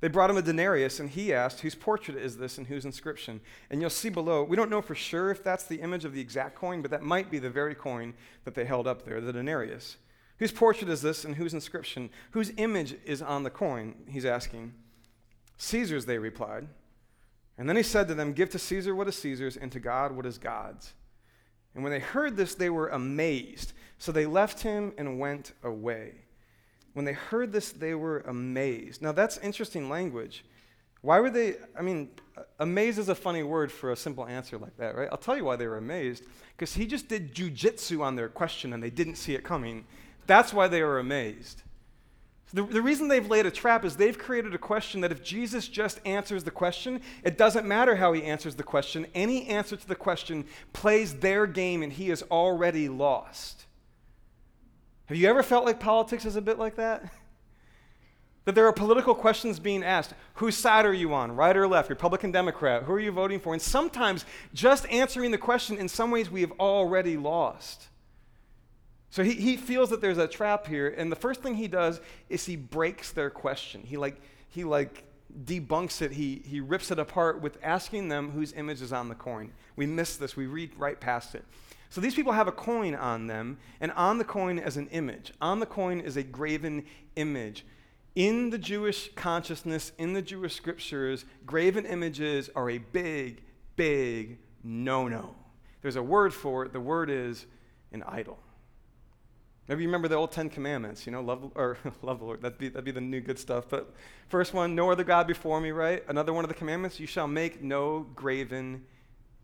They 0.00 0.08
brought 0.08 0.28
him 0.28 0.36
a 0.36 0.42
denarius, 0.42 1.00
and 1.00 1.08
he 1.08 1.32
asked, 1.32 1.60
Whose 1.60 1.74
portrait 1.74 2.18
is 2.18 2.36
this 2.36 2.58
and 2.58 2.66
whose 2.66 2.84
inscription? 2.84 3.40
And 3.70 3.80
you'll 3.80 3.88
see 3.88 4.10
below, 4.10 4.44
we 4.44 4.56
don't 4.56 4.68
know 4.68 4.82
for 4.82 4.94
sure 4.94 5.30
if 5.30 5.42
that's 5.42 5.64
the 5.64 5.80
image 5.80 6.04
of 6.04 6.12
the 6.12 6.20
exact 6.20 6.54
coin, 6.54 6.82
but 6.82 6.90
that 6.90 7.02
might 7.02 7.30
be 7.30 7.38
the 7.38 7.48
very 7.48 7.74
coin 7.74 8.12
that 8.44 8.54
they 8.54 8.66
held 8.66 8.86
up 8.86 9.06
there, 9.06 9.22
the 9.22 9.32
denarius. 9.32 9.96
Whose 10.38 10.52
portrait 10.52 10.90
is 10.90 11.00
this 11.00 11.24
and 11.24 11.36
whose 11.36 11.54
inscription? 11.54 12.10
Whose 12.32 12.52
image 12.58 12.94
is 13.06 13.22
on 13.22 13.42
the 13.42 13.48
coin? 13.48 13.94
He's 14.06 14.26
asking. 14.26 14.74
Caesar's, 15.56 16.04
they 16.04 16.18
replied. 16.18 16.68
And 17.56 17.66
then 17.66 17.76
he 17.76 17.82
said 17.82 18.06
to 18.08 18.14
them, 18.14 18.34
Give 18.34 18.50
to 18.50 18.58
Caesar 18.58 18.94
what 18.94 19.08
is 19.08 19.16
Caesar's, 19.16 19.56
and 19.56 19.72
to 19.72 19.80
God 19.80 20.12
what 20.12 20.26
is 20.26 20.36
God's. 20.36 20.92
And 21.76 21.84
when 21.84 21.92
they 21.92 22.00
heard 22.00 22.36
this, 22.36 22.54
they 22.54 22.70
were 22.70 22.88
amazed. 22.88 23.74
So 23.98 24.10
they 24.10 24.24
left 24.24 24.62
him 24.62 24.94
and 24.96 25.20
went 25.20 25.52
away. 25.62 26.14
When 26.94 27.04
they 27.04 27.12
heard 27.12 27.52
this, 27.52 27.70
they 27.70 27.94
were 27.94 28.20
amazed. 28.20 29.02
Now, 29.02 29.12
that's 29.12 29.36
interesting 29.38 29.90
language. 29.90 30.44
Why 31.02 31.20
were 31.20 31.28
they? 31.28 31.56
I 31.78 31.82
mean, 31.82 32.08
amazed 32.58 32.98
is 32.98 33.10
a 33.10 33.14
funny 33.14 33.42
word 33.42 33.70
for 33.70 33.92
a 33.92 33.96
simple 33.96 34.26
answer 34.26 34.56
like 34.56 34.74
that, 34.78 34.96
right? 34.96 35.08
I'll 35.12 35.18
tell 35.18 35.36
you 35.36 35.44
why 35.44 35.56
they 35.56 35.66
were 35.66 35.76
amazed. 35.76 36.24
Because 36.56 36.74
he 36.74 36.86
just 36.86 37.08
did 37.08 37.34
jujitsu 37.34 38.00
on 38.00 38.16
their 38.16 38.30
question 38.30 38.72
and 38.72 38.82
they 38.82 38.90
didn't 38.90 39.16
see 39.16 39.34
it 39.34 39.44
coming. 39.44 39.84
That's 40.26 40.54
why 40.54 40.68
they 40.68 40.82
were 40.82 40.98
amazed. 40.98 41.62
The, 42.52 42.62
the 42.62 42.82
reason 42.82 43.08
they've 43.08 43.28
laid 43.28 43.44
a 43.44 43.50
trap 43.50 43.84
is 43.84 43.96
they've 43.96 44.16
created 44.16 44.54
a 44.54 44.58
question 44.58 45.00
that 45.00 45.10
if 45.10 45.22
Jesus 45.22 45.66
just 45.66 46.00
answers 46.04 46.44
the 46.44 46.50
question, 46.50 47.00
it 47.24 47.36
doesn't 47.36 47.66
matter 47.66 47.96
how 47.96 48.12
he 48.12 48.22
answers 48.22 48.54
the 48.54 48.62
question. 48.62 49.06
Any 49.14 49.46
answer 49.48 49.76
to 49.76 49.88
the 49.88 49.96
question 49.96 50.44
plays 50.72 51.16
their 51.16 51.46
game 51.46 51.82
and 51.82 51.92
he 51.92 52.10
is 52.10 52.22
already 52.30 52.88
lost. 52.88 53.66
Have 55.06 55.18
you 55.18 55.28
ever 55.28 55.42
felt 55.42 55.64
like 55.64 55.80
politics 55.80 56.24
is 56.24 56.36
a 56.36 56.42
bit 56.42 56.58
like 56.58 56.76
that? 56.76 57.12
That 58.44 58.54
there 58.54 58.68
are 58.68 58.72
political 58.72 59.16
questions 59.16 59.58
being 59.58 59.82
asked. 59.82 60.14
Whose 60.34 60.56
side 60.56 60.86
are 60.86 60.94
you 60.94 61.12
on, 61.14 61.32
right 61.34 61.56
or 61.56 61.66
left, 61.66 61.90
Republican, 61.90 62.30
Democrat? 62.30 62.84
Who 62.84 62.92
are 62.92 63.00
you 63.00 63.10
voting 63.10 63.40
for? 63.40 63.52
And 63.52 63.60
sometimes 63.60 64.24
just 64.54 64.86
answering 64.86 65.32
the 65.32 65.36
question, 65.36 65.78
in 65.78 65.88
some 65.88 66.12
ways, 66.12 66.30
we 66.30 66.42
have 66.42 66.52
already 66.60 67.16
lost. 67.16 67.88
So 69.10 69.22
he, 69.22 69.32
he 69.32 69.56
feels 69.56 69.90
that 69.90 70.00
there's 70.00 70.18
a 70.18 70.28
trap 70.28 70.66
here, 70.66 70.88
and 70.88 71.10
the 71.10 71.16
first 71.16 71.42
thing 71.42 71.54
he 71.54 71.68
does 71.68 72.00
is 72.28 72.44
he 72.44 72.56
breaks 72.56 73.12
their 73.12 73.30
question. 73.30 73.82
He 73.82 73.96
like 73.96 74.20
he 74.48 74.64
like 74.64 75.04
debunks 75.44 76.02
it. 76.02 76.12
He 76.12 76.42
he 76.44 76.60
rips 76.60 76.90
it 76.90 76.98
apart 76.98 77.40
with 77.40 77.58
asking 77.62 78.08
them 78.08 78.30
whose 78.30 78.52
image 78.52 78.82
is 78.82 78.92
on 78.92 79.08
the 79.08 79.14
coin. 79.14 79.52
We 79.76 79.86
miss 79.86 80.16
this. 80.16 80.36
We 80.36 80.46
read 80.46 80.72
right 80.76 81.00
past 81.00 81.34
it. 81.34 81.44
So 81.88 82.00
these 82.00 82.14
people 82.14 82.32
have 82.32 82.48
a 82.48 82.52
coin 82.52 82.94
on 82.94 83.26
them, 83.26 83.58
and 83.80 83.92
on 83.92 84.18
the 84.18 84.24
coin 84.24 84.58
is 84.58 84.76
an 84.76 84.88
image. 84.88 85.32
On 85.40 85.60
the 85.60 85.66
coin 85.66 86.00
is 86.00 86.16
a 86.16 86.22
graven 86.22 86.84
image. 87.14 87.64
In 88.16 88.50
the 88.50 88.58
Jewish 88.58 89.14
consciousness, 89.14 89.92
in 89.98 90.14
the 90.14 90.22
Jewish 90.22 90.54
scriptures, 90.54 91.24
graven 91.44 91.86
images 91.86 92.50
are 92.56 92.70
a 92.70 92.78
big, 92.78 93.42
big 93.76 94.38
no 94.64 95.06
no. 95.06 95.36
There's 95.82 95.96
a 95.96 96.02
word 96.02 96.34
for 96.34 96.64
it. 96.64 96.72
The 96.72 96.80
word 96.80 97.08
is 97.08 97.46
an 97.92 98.02
idol. 98.02 98.38
Maybe 99.68 99.82
you 99.82 99.88
remember 99.88 100.08
the 100.08 100.14
old 100.14 100.30
Ten 100.30 100.48
Commandments, 100.48 101.06
you 101.06 101.12
know, 101.12 101.20
love 101.20 101.50
or 101.54 101.76
love 102.02 102.20
the 102.20 102.24
Lord. 102.24 102.42
That'd 102.42 102.58
be 102.58 102.68
that'd 102.68 102.84
be 102.84 102.92
the 102.92 103.00
new 103.00 103.20
good 103.20 103.38
stuff. 103.38 103.64
But 103.68 103.92
first 104.28 104.54
one, 104.54 104.74
no 104.74 104.90
other 104.90 105.04
God 105.04 105.26
before 105.26 105.60
me, 105.60 105.70
right? 105.72 106.04
Another 106.08 106.32
one 106.32 106.44
of 106.44 106.48
the 106.48 106.54
commandments, 106.54 107.00
you 107.00 107.06
shall 107.06 107.26
make 107.26 107.62
no 107.62 108.06
graven 108.14 108.84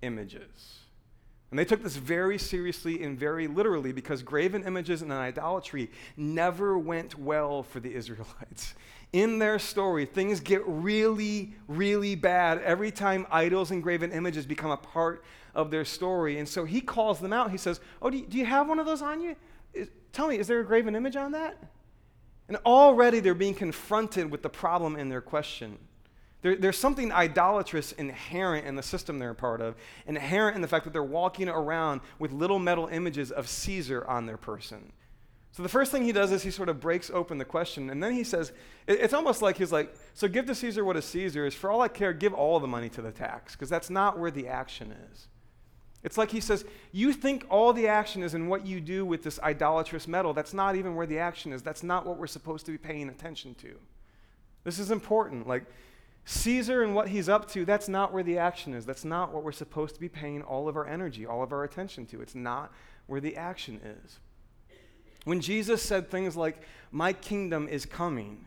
images. 0.03 0.79
And 1.51 1.59
they 1.59 1.67
took 1.67 1.83
this 1.83 1.97
very 1.97 2.39
seriously 2.39 3.03
and 3.03 3.19
very 3.19 3.47
literally 3.47 3.93
because 3.93 4.23
graven 4.23 4.65
images 4.65 5.03
and 5.03 5.13
idolatry 5.13 5.91
never 6.17 6.79
went 6.79 7.19
well 7.19 7.63
for 7.63 7.79
the 7.79 7.95
Israelites. 7.95 8.75
In 9.13 9.39
their 9.39 9.59
story, 9.59 10.07
things 10.07 10.41
get 10.41 10.67
really, 10.67 11.53
really 11.69 12.15
bad 12.15 12.63
every 12.63 12.91
time 12.91 13.27
idols 13.31 13.71
and 13.71 13.83
graven 13.83 14.13
images 14.13 14.47
become 14.47 14.71
a 14.71 14.79
part 14.79 15.23
of 15.55 15.71
their 15.71 15.85
story. 15.85 16.39
And 16.39 16.49
so 16.49 16.65
he 16.65 16.81
calls 16.81 17.21
them 17.21 17.35
out. 17.35 17.51
He 17.51 17.59
says, 17.59 17.81
Oh, 18.01 18.09
do 18.09 18.17
you, 18.17 18.27
do 18.27 18.39
you 18.39 18.47
have 18.47 18.67
one 18.67 18.79
of 18.79 18.87
those 18.87 19.03
on 19.03 19.21
you? 19.21 19.37
Tell 20.13 20.29
me, 20.29 20.39
is 20.39 20.47
there 20.47 20.61
a 20.61 20.65
graven 20.65 20.95
image 20.95 21.17
on 21.17 21.33
that? 21.33 21.57
And 22.49 22.59
already 22.67 23.21
they're 23.21 23.35
being 23.35 23.55
confronted 23.55 24.31
with 24.31 24.43
the 24.43 24.51
problem 24.51 24.97
in 24.97 25.09
their 25.09 25.23
question. 25.23 25.79
There, 26.43 26.57
there's 26.57 26.77
something 26.77 27.13
idolatrous 27.13 27.93
inherent 27.93 28.67
in 28.67 28.75
the 28.75 28.83
system 28.83 29.19
they're 29.19 29.31
a 29.31 29.35
part 29.35 29.61
of, 29.61 29.77
inherent 30.07 30.57
in 30.57 30.63
the 30.63 30.69
fact 30.69 30.85
that 30.85 30.93
they're 30.93 31.03
walking 31.03 31.49
around 31.49 32.01
with 32.19 32.33
little 32.33 32.59
metal 32.59 32.89
images 32.89 33.31
of 33.31 33.49
Caesar 33.49 34.05
on 34.07 34.27
their 34.27 34.37
person. 34.37 34.93
So 35.53 35.63
the 35.63 35.69
first 35.69 35.93
thing 35.93 36.05
he 36.05 36.13
does 36.13 36.33
is 36.33 36.43
he 36.43 36.51
sort 36.51 36.69
of 36.69 36.81
breaks 36.81 37.11
open 37.11 37.39
the 37.39 37.45
question, 37.45 37.91
and 37.91 38.03
then 38.03 38.13
he 38.13 38.25
says, 38.25 38.53
it's 38.89 39.15
almost 39.15 39.41
like 39.41 39.57
he's 39.57 39.71
like, 39.71 39.95
so 40.15 40.27
give 40.27 40.47
to 40.47 40.55
Caesar 40.55 40.85
what 40.85 40.97
is 40.97 41.05
Caesar's. 41.05 41.55
For 41.55 41.71
all 41.71 41.81
I 41.81 41.89
care, 41.89 42.13
give 42.13 42.35
all 42.35 42.59
the 42.59 42.67
money 42.67 42.89
to 42.89 43.03
the 43.03 43.13
tax, 43.13 43.53
because 43.53 43.69
that's 43.69 43.91
not 43.91 44.19
where 44.19 44.31
the 44.31 44.49
action 44.49 44.95
is. 45.13 45.29
It's 46.05 46.19
like 46.19 46.31
he 46.31 46.41
says, 46.41 46.65
You 46.91 47.13
think 47.13 47.47
all 47.49 47.73
the 47.73 47.89
action 47.89 48.23
is 48.23 48.35
in 48.35 48.49
what 48.49 48.67
you 48.67 48.81
do 48.81 49.05
with 49.07 49.23
this 49.23 49.39
idolatrous 49.41 50.09
metal. 50.09 50.33
That's 50.33 50.55
not 50.55 50.77
even 50.77 50.95
where 50.95 51.07
the 51.07 51.19
action 51.19 51.53
is. 51.53 51.63
That's 51.63 51.83
not 51.83 52.07
what 52.07 52.19
we're 52.19 52.27
supposed 52.27 52.67
to 52.67 52.73
be 52.73 52.79
paying 52.79 53.09
attention 53.09 53.55
to. 53.57 53.77
This 54.65 54.79
is 54.79 54.91
important. 54.91 55.47
Like, 55.47 55.65
Caesar 56.25 56.83
and 56.83 56.95
what 56.95 57.09
he's 57.09 57.29
up 57.29 57.51
to, 57.51 57.65
that's 57.65 57.89
not 57.89 58.13
where 58.13 58.23
the 58.23 58.39
action 58.39 58.75
is. 58.75 58.87
That's 58.87 59.05
not 59.05 59.33
what 59.33 59.43
we're 59.43 59.53
supposed 59.53 59.95
to 59.95 60.01
be 60.01 60.09
paying 60.09 60.43
all 60.43 60.69
of 60.69 60.77
our 60.77 60.87
energy, 60.87 61.27
all 61.27 61.43
of 61.43 61.53
our 61.53 61.65
attention 61.65 62.07
to. 62.07 62.21
It's 62.21 62.35
not 62.35 62.73
where 63.07 63.21
the 63.21 63.37
action 63.37 63.81
is. 64.05 64.19
When 65.25 65.41
Jesus 65.41 65.83
said 65.83 66.11
things 66.11 66.37
like, 66.37 66.63
My 66.91 67.13
kingdom 67.13 67.69
is 67.69 67.87
coming, 67.87 68.45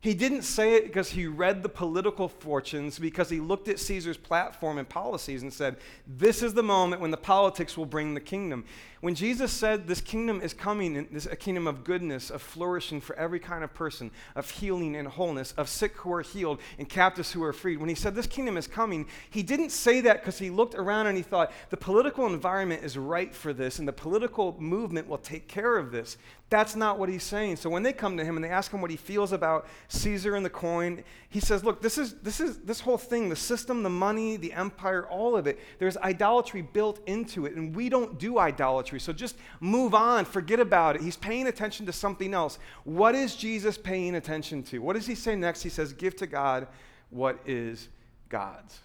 he 0.00 0.14
didn't 0.14 0.42
say 0.42 0.74
it 0.74 0.84
because 0.84 1.10
he 1.10 1.26
read 1.26 1.62
the 1.64 1.68
political 1.68 2.28
fortunes, 2.28 3.00
because 3.00 3.28
he 3.28 3.40
looked 3.40 3.66
at 3.66 3.80
Caesar's 3.80 4.16
platform 4.16 4.78
and 4.78 4.88
policies 4.88 5.42
and 5.42 5.52
said, 5.52 5.76
This 6.06 6.40
is 6.40 6.54
the 6.54 6.62
moment 6.62 7.02
when 7.02 7.10
the 7.10 7.16
politics 7.16 7.76
will 7.76 7.86
bring 7.86 8.14
the 8.14 8.20
kingdom. 8.20 8.64
When 9.00 9.14
Jesus 9.14 9.52
said 9.52 9.86
this 9.86 10.00
kingdom 10.00 10.40
is 10.40 10.52
coming, 10.52 11.06
this 11.12 11.26
a 11.26 11.36
kingdom 11.36 11.66
of 11.68 11.84
goodness, 11.84 12.30
of 12.30 12.42
flourishing 12.42 13.00
for 13.00 13.16
every 13.16 13.38
kind 13.38 13.62
of 13.62 13.72
person, 13.72 14.10
of 14.34 14.50
healing 14.50 14.96
and 14.96 15.06
wholeness, 15.06 15.52
of 15.52 15.68
sick 15.68 15.96
who 15.96 16.12
are 16.12 16.22
healed 16.22 16.60
and 16.78 16.88
captives 16.88 17.32
who 17.32 17.42
are 17.44 17.52
freed, 17.52 17.78
when 17.78 17.88
he 17.88 17.94
said 17.94 18.14
this 18.14 18.26
kingdom 18.26 18.56
is 18.56 18.66
coming, 18.66 19.06
he 19.30 19.42
didn't 19.42 19.70
say 19.70 20.00
that 20.00 20.20
because 20.20 20.38
he 20.38 20.50
looked 20.50 20.74
around 20.74 21.06
and 21.06 21.16
he 21.16 21.22
thought 21.22 21.52
the 21.70 21.76
political 21.76 22.26
environment 22.26 22.84
is 22.84 22.98
right 22.98 23.32
for 23.32 23.52
this 23.52 23.78
and 23.78 23.86
the 23.86 23.92
political 23.92 24.56
movement 24.60 25.08
will 25.08 25.18
take 25.18 25.46
care 25.46 25.76
of 25.76 25.92
this. 25.92 26.16
That's 26.50 26.74
not 26.74 26.98
what 26.98 27.10
he's 27.10 27.24
saying. 27.24 27.56
So 27.56 27.68
when 27.68 27.82
they 27.82 27.92
come 27.92 28.16
to 28.16 28.24
him 28.24 28.36
and 28.36 28.44
they 28.44 28.48
ask 28.48 28.72
him 28.72 28.80
what 28.80 28.90
he 28.90 28.96
feels 28.96 29.32
about 29.32 29.66
Caesar 29.88 30.34
and 30.34 30.44
the 30.44 30.50
coin, 30.50 31.04
he 31.28 31.40
says, 31.40 31.62
"Look, 31.62 31.82
this 31.82 31.98
is 31.98 32.14
this 32.20 32.40
is 32.40 32.58
this 32.60 32.80
whole 32.80 32.96
thing, 32.96 33.28
the 33.28 33.36
system, 33.36 33.82
the 33.82 33.90
money, 33.90 34.38
the 34.38 34.54
empire, 34.54 35.06
all 35.06 35.36
of 35.36 35.46
it. 35.46 35.58
There's 35.78 35.98
idolatry 35.98 36.62
built 36.62 37.00
into 37.06 37.44
it, 37.44 37.54
and 37.54 37.76
we 37.76 37.90
don't 37.90 38.18
do 38.18 38.38
idolatry. 38.38 38.98
So 38.98 39.12
just 39.12 39.36
move 39.60 39.94
on, 39.94 40.24
forget 40.24 40.58
about 40.58 40.96
it. 40.96 41.02
He's 41.02 41.18
paying 41.18 41.48
attention 41.48 41.84
to 41.84 41.92
something 41.92 42.32
else. 42.32 42.58
What 42.84 43.14
is 43.14 43.36
Jesus 43.36 43.76
paying 43.76 44.14
attention 44.14 44.62
to? 44.64 44.78
What 44.78 44.94
does 44.96 45.06
he 45.06 45.14
say 45.14 45.36
next? 45.36 45.62
He 45.62 45.68
says, 45.68 45.92
Give 45.92 46.16
to 46.16 46.26
God 46.26 46.66
what 47.10 47.38
is 47.44 47.88
God's. 48.30 48.78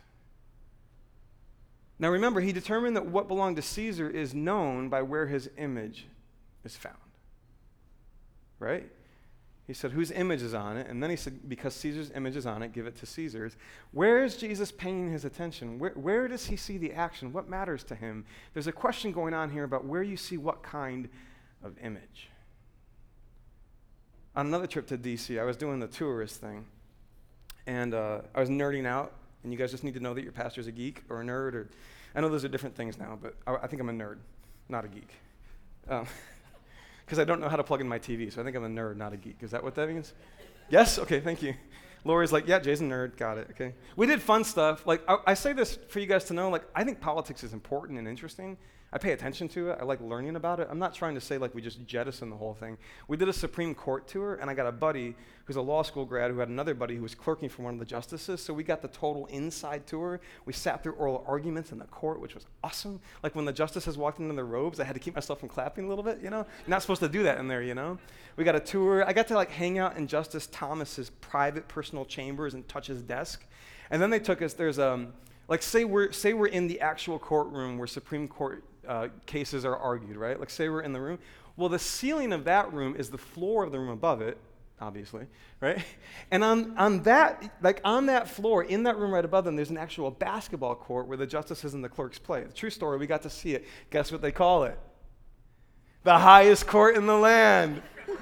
Now 1.98 2.10
remember, 2.10 2.42
he 2.42 2.52
determined 2.52 2.98
that 2.98 3.06
what 3.06 3.30
belonged 3.30 3.56
to 3.56 3.62
Caesar 3.62 4.10
is 4.10 4.34
known 4.34 4.90
by 4.90 5.02
where 5.02 5.28
his 5.28 5.50
image 5.58 6.08
is 6.66 6.76
found. 6.76 6.98
Right? 8.64 8.90
He 9.68 9.74
said, 9.74 9.92
Whose 9.92 10.12
image 10.12 10.42
is 10.42 10.54
on 10.54 10.78
it? 10.78 10.88
And 10.88 11.04
then 11.04 11.10
he 11.10 11.16
said, 11.16 11.50
Because 11.50 11.74
Caesar's 11.76 12.12
image 12.16 12.36
is 12.36 12.46
on 12.46 12.64
it, 12.64 12.72
give 12.72 12.88
it 12.88 12.96
to 13.00 13.06
Caesar's. 13.06 13.56
Where 13.92 14.24
is 14.24 14.38
Jesus 14.38 14.72
paying 14.72 15.12
his 15.12 15.26
attention? 15.26 15.80
Where, 15.80 15.92
where 15.92 16.28
does 16.28 16.46
he 16.48 16.56
see 16.56 16.78
the 16.78 16.94
action? 16.94 17.34
What 17.34 17.50
matters 17.50 17.84
to 17.86 17.96
him? 17.96 18.26
There's 18.54 18.68
a 18.68 18.72
question 18.72 19.12
going 19.12 19.34
on 19.34 19.50
here 19.50 19.64
about 19.64 19.86
where 19.86 20.04
you 20.04 20.18
see 20.18 20.38
what 20.38 20.64
kind 20.64 21.10
of 21.62 21.78
image. 21.82 22.30
On 24.36 24.48
another 24.48 24.68
trip 24.68 24.88
to 24.88 24.98
DC, 24.98 25.40
I 25.40 25.44
was 25.44 25.58
doing 25.58 25.80
the 25.80 25.88
tourist 25.88 26.42
thing, 26.42 26.66
and 27.68 27.94
uh, 27.94 28.22
I 28.34 28.40
was 28.40 28.50
nerding 28.50 28.86
out. 28.86 29.14
And 29.44 29.52
you 29.52 29.60
guys 29.60 29.72
just 29.72 29.84
need 29.84 29.94
to 29.96 30.00
know 30.00 30.14
that 30.14 30.24
your 30.24 30.32
pastor's 30.32 30.68
a 30.68 30.72
geek 30.72 31.04
or 31.10 31.22
a 31.22 31.24
nerd, 31.24 31.54
or 31.54 31.70
I 32.16 32.22
know 32.22 32.30
those 32.30 32.46
are 32.46 32.50
different 32.50 32.76
things 32.76 32.98
now, 32.98 33.20
but 33.22 33.36
I, 33.46 33.56
I 33.56 33.68
think 33.68 33.82
I'm 33.82 33.90
a 33.90 33.94
nerd, 33.94 34.18
not 34.70 34.86
a 34.86 34.88
geek. 34.88 35.10
Um, 35.90 36.08
because 37.06 37.20
I 37.20 37.24
don't 37.24 37.40
know 37.40 37.50
how 37.50 37.58
to 37.58 37.64
plug 37.64 37.82
in 37.82 37.88
my 37.88 38.00
TV. 38.00 38.32
So 38.32 38.42
I 38.42 38.44
think 38.44 38.56
I'm 38.56 38.64
a 38.64 38.70
nerd, 38.70 38.98
not 38.98 39.14
a 39.14 39.18
geek. 39.18 39.38
Is 39.42 39.52
that 39.52 39.64
what 39.64 39.76
that 39.76 39.90
means? 39.90 40.14
Yes? 40.70 40.98
Okay, 41.00 41.20
thank 41.20 41.42
you. 41.42 41.54
Lori's 42.06 42.34
like, 42.34 42.48
yeah, 42.48 42.60
Jason, 42.60 42.90
nerd. 42.90 43.18
Got 43.18 43.38
it. 43.38 43.48
Okay. 43.52 43.74
We 43.96 44.08
did 44.08 44.22
fun 44.22 44.44
stuff. 44.44 44.86
Like, 44.86 45.02
I, 45.08 45.18
I 45.28 45.34
say 45.34 45.54
this 45.54 45.78
for 45.88 46.00
you 46.00 46.06
guys 46.06 46.26
to 46.26 46.34
know. 46.34 46.50
Like, 46.50 46.64
I 46.76 46.84
think 46.84 47.00
politics 47.00 47.44
is 47.44 47.54
important 47.54 47.98
and 48.00 48.08
interesting. 48.08 48.58
I 48.94 49.00
pay 49.00 49.12
attention 49.12 49.48
to 49.50 49.72
it. 49.72 49.80
I 49.82 49.86
like 49.86 50.00
learning 50.02 50.36
about 50.36 50.60
it. 50.60 50.68
I'm 50.70 50.78
not 50.78 50.94
trying 50.94 51.16
to 51.16 51.22
say 51.22 51.40
like 51.40 51.56
we 51.56 51.64
just 51.64 51.84
jettison 51.88 52.30
the 52.30 52.36
whole 52.36 52.54
thing. 52.54 52.78
We 53.08 53.18
did 53.18 53.28
a 53.28 53.34
Supreme 53.34 53.74
Court 53.74 54.08
tour, 54.08 54.36
and 54.36 54.52
I 54.52 54.54
got 54.54 54.68
a 54.68 54.72
buddy 54.72 55.16
who's 55.46 55.56
a 55.56 55.62
law 55.62 55.82
school 55.82 56.06
grad 56.06 56.30
who 56.30 56.38
had 56.38 56.48
another 56.48 56.76
buddy 56.76 56.96
who 56.96 57.02
was 57.02 57.16
clerking 57.16 57.50
for 57.50 57.64
one 57.64 57.74
of 57.74 57.80
the 57.80 57.88
justices. 57.88 58.40
So 58.40 58.54
we 58.54 58.64
got 58.64 58.84
the 58.84 58.88
total 58.90 59.26
inside 59.26 59.88
tour. 59.88 60.22
We 60.46 60.54
sat 60.54 60.84
through 60.84 60.94
oral 60.94 61.26
arguments 61.28 61.72
in 61.72 61.80
the 61.80 61.86
court, 61.86 62.22
which 62.22 62.36
was 62.36 62.46
awesome. 62.64 63.02
Like 63.24 63.34
when 63.34 63.46
the 63.46 63.52
justices 63.52 63.98
walked 63.98 64.20
into 64.20 64.36
their 64.36 64.46
robes, 64.46 64.80
I 64.80 64.84
had 64.84 64.94
to 64.94 65.00
keep 65.00 65.16
myself 65.16 65.40
from 65.40 65.50
clapping 65.50 65.86
a 65.86 65.90
little 65.90 66.04
bit. 66.04 66.20
You 66.22 66.30
know, 66.30 66.46
you're 66.60 66.70
not 66.70 66.84
supposed 66.84 67.02
to 67.02 67.10
do 67.10 67.24
that 67.24 67.40
in 67.40 67.48
there. 67.48 67.64
You 67.64 67.74
know, 67.74 67.98
we 68.36 68.44
got 68.44 68.56
a 68.56 68.60
tour. 68.60 69.04
I 69.08 69.14
got 69.14 69.28
to 69.30 69.34
like 69.34 69.50
hang 69.50 69.80
out 69.80 69.98
in 69.98 70.06
Justice 70.06 70.46
Thomas's 70.52 71.10
private 71.20 71.68
personal 71.68 72.06
chambers 72.06 72.54
and 72.54 72.68
touch 72.68 72.86
his 72.86 73.02
desk. 73.02 73.44
And 73.90 74.00
then 74.00 74.12
they 74.12 74.20
took 74.20 74.44
us. 74.44 74.54
There's 74.54 74.78
um 74.78 75.14
like 75.48 75.64
say 75.64 75.84
we're 75.84 76.12
say 76.12 76.34
we're 76.34 76.46
in 76.46 76.68
the 76.68 76.80
actual 76.80 77.18
courtroom 77.18 77.80
where 77.80 77.88
Supreme 77.88 78.28
Court 78.28 78.64
uh, 78.88 79.08
cases 79.26 79.66
are 79.66 79.76
argued, 79.76 80.16
right? 80.18 80.40
Like, 80.40 80.50
say 80.50 80.70
we're 80.70 80.82
in 80.82 80.94
the 80.94 81.02
room. 81.02 81.20
Well, 81.56 81.70
the 81.70 81.80
ceiling 81.80 82.34
of 82.34 82.46
that 82.46 82.74
room 82.74 82.96
is 82.98 83.10
the 83.10 83.18
floor 83.18 83.64
of 83.64 83.72
the 83.72 83.80
room 83.80 83.90
above 83.90 84.22
it, 84.22 84.38
obviously, 84.82 85.28
right? 85.62 85.84
And 86.32 86.44
on, 86.44 86.76
on 86.78 87.04
that, 87.04 87.52
like 87.62 87.80
on 87.84 88.08
that 88.08 88.28
floor, 88.28 88.64
in 88.64 88.84
that 88.84 88.98
room 88.98 89.14
right 89.14 89.24
above 89.24 89.46
them, 89.46 89.56
there's 89.56 89.70
an 89.70 89.78
actual 89.78 90.10
basketball 90.10 90.74
court 90.74 91.08
where 91.08 91.18
the 91.18 91.28
justices 91.28 91.76
and 91.76 91.84
the 91.84 91.90
clerks 91.90 92.18
play. 92.18 92.44
The 92.44 92.54
true 92.54 92.72
story, 92.72 92.98
we 92.98 93.06
got 93.06 93.22
to 93.22 93.30
see 93.30 93.54
it. 93.54 93.68
Guess 93.92 94.12
what 94.12 94.22
they 94.22 94.32
call 94.32 94.64
it? 94.64 94.80
The 96.04 96.18
highest 96.18 96.66
court 96.66 96.98
in 96.98 97.06
the 97.06 97.16
land. 97.16 97.84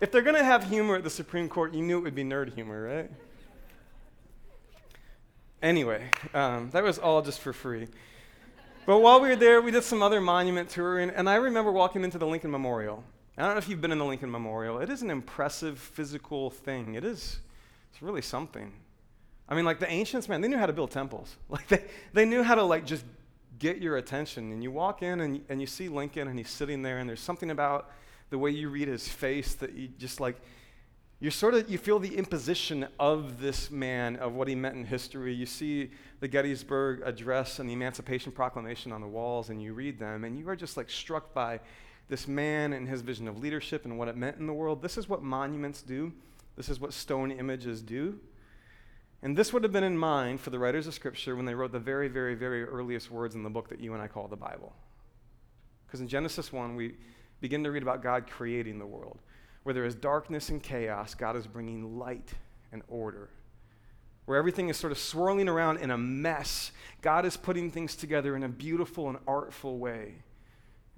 if 0.00 0.10
they're 0.10 0.22
going 0.22 0.34
to 0.34 0.42
have 0.44 0.64
humor 0.64 0.96
at 0.96 1.04
the 1.04 1.10
Supreme 1.10 1.48
Court, 1.48 1.72
you 1.72 1.82
knew 1.82 1.98
it 1.98 2.02
would 2.02 2.16
be 2.16 2.24
nerd 2.24 2.52
humor, 2.52 2.82
right? 2.82 3.10
Anyway, 5.62 6.02
um, 6.32 6.70
that 6.70 6.82
was 6.82 6.98
all 6.98 7.20
just 7.20 7.40
for 7.40 7.52
free. 7.52 7.86
But 8.86 9.00
while 9.00 9.20
we 9.20 9.28
were 9.28 9.36
there, 9.36 9.60
we 9.60 9.70
did 9.70 9.84
some 9.84 10.02
other 10.02 10.20
monument 10.20 10.70
touring, 10.70 11.10
and 11.10 11.28
I 11.28 11.34
remember 11.34 11.70
walking 11.70 12.02
into 12.02 12.16
the 12.16 12.26
Lincoln 12.26 12.50
Memorial. 12.50 13.04
I 13.36 13.42
don't 13.42 13.52
know 13.52 13.58
if 13.58 13.68
you've 13.68 13.80
been 13.80 13.92
in 13.92 13.98
the 13.98 14.04
Lincoln 14.04 14.30
Memorial. 14.30 14.80
It 14.80 14.88
is 14.88 15.02
an 15.02 15.10
impressive 15.10 15.78
physical 15.78 16.50
thing. 16.50 16.94
It 16.94 17.04
is, 17.04 17.40
it's 17.92 18.00
really 18.00 18.22
something. 18.22 18.72
I 19.50 19.54
mean, 19.54 19.66
like 19.66 19.80
the 19.80 19.90
ancients, 19.90 20.28
man, 20.28 20.40
they 20.40 20.48
knew 20.48 20.58
how 20.58 20.66
to 20.66 20.72
build 20.72 20.90
temples. 20.90 21.36
Like 21.50 21.68
they, 21.68 21.84
they 22.14 22.24
knew 22.24 22.42
how 22.42 22.54
to 22.54 22.62
like 22.62 22.86
just 22.86 23.04
get 23.58 23.78
your 23.82 23.98
attention. 23.98 24.52
And 24.52 24.62
you 24.62 24.70
walk 24.70 25.02
in 25.02 25.20
and, 25.20 25.44
and 25.50 25.60
you 25.60 25.66
see 25.66 25.88
Lincoln, 25.88 26.26
and 26.26 26.38
he's 26.38 26.50
sitting 26.50 26.80
there, 26.82 26.98
and 26.98 27.08
there's 27.08 27.20
something 27.20 27.50
about 27.50 27.90
the 28.30 28.38
way 28.38 28.50
you 28.50 28.70
read 28.70 28.88
his 28.88 29.06
face 29.06 29.54
that 29.56 29.74
you 29.74 29.88
just 29.98 30.20
like, 30.20 30.36
you 31.22 31.30
sort 31.30 31.52
of 31.52 31.70
you 31.70 31.76
feel 31.76 31.98
the 31.98 32.16
imposition 32.16 32.88
of 32.98 33.40
this 33.40 33.70
man 33.70 34.16
of 34.16 34.32
what 34.32 34.48
he 34.48 34.54
meant 34.54 34.76
in 34.76 34.86
history. 34.86 35.34
You 35.34 35.44
see 35.44 35.90
the 36.20 36.28
gettysburg 36.28 37.02
address 37.04 37.58
and 37.58 37.68
the 37.68 37.74
emancipation 37.74 38.32
proclamation 38.32 38.90
on 38.90 39.02
the 39.02 39.06
walls 39.06 39.50
and 39.50 39.62
you 39.62 39.74
read 39.74 39.98
them 39.98 40.24
and 40.24 40.38
you 40.38 40.48
are 40.48 40.56
just 40.56 40.78
like 40.78 40.88
struck 40.88 41.34
by 41.34 41.60
this 42.08 42.26
man 42.26 42.72
and 42.72 42.88
his 42.88 43.02
vision 43.02 43.28
of 43.28 43.38
leadership 43.38 43.84
and 43.84 43.98
what 43.98 44.08
it 44.08 44.16
meant 44.16 44.38
in 44.38 44.46
the 44.46 44.52
world. 44.54 44.80
This 44.80 44.96
is 44.96 45.10
what 45.10 45.22
monuments 45.22 45.82
do. 45.82 46.10
This 46.56 46.70
is 46.70 46.80
what 46.80 46.94
stone 46.94 47.30
images 47.30 47.82
do. 47.82 48.18
And 49.22 49.36
this 49.36 49.52
would 49.52 49.62
have 49.62 49.72
been 49.72 49.84
in 49.84 49.98
mind 49.98 50.40
for 50.40 50.48
the 50.48 50.58
writers 50.58 50.86
of 50.86 50.94
scripture 50.94 51.36
when 51.36 51.44
they 51.44 51.54
wrote 51.54 51.72
the 51.72 51.78
very 51.78 52.08
very 52.08 52.34
very 52.34 52.64
earliest 52.64 53.10
words 53.10 53.34
in 53.34 53.42
the 53.42 53.50
book 53.50 53.68
that 53.68 53.78
you 53.78 53.92
and 53.92 54.02
i 54.02 54.08
call 54.08 54.26
the 54.26 54.36
bible. 54.36 54.72
Because 55.86 56.00
in 56.00 56.08
genesis 56.08 56.50
1 56.50 56.76
we 56.76 56.94
begin 57.42 57.62
to 57.64 57.70
read 57.70 57.82
about 57.82 58.02
god 58.02 58.26
creating 58.26 58.78
the 58.78 58.86
world 58.86 59.18
where 59.62 59.74
there 59.74 59.84
is 59.84 59.94
darkness 59.94 60.48
and 60.48 60.62
chaos, 60.62 61.14
God 61.14 61.36
is 61.36 61.46
bringing 61.46 61.98
light 61.98 62.32
and 62.72 62.82
order. 62.88 63.30
where 64.26 64.38
everything 64.38 64.68
is 64.68 64.76
sort 64.76 64.92
of 64.92 64.98
swirling 64.98 65.48
around 65.48 65.78
in 65.78 65.90
a 65.90 65.98
mess. 65.98 66.70
God 67.02 67.24
is 67.26 67.36
putting 67.36 67.68
things 67.68 67.96
together 67.96 68.36
in 68.36 68.44
a 68.44 68.48
beautiful 68.48 69.08
and 69.08 69.18
artful 69.26 69.78
way. 69.78 70.22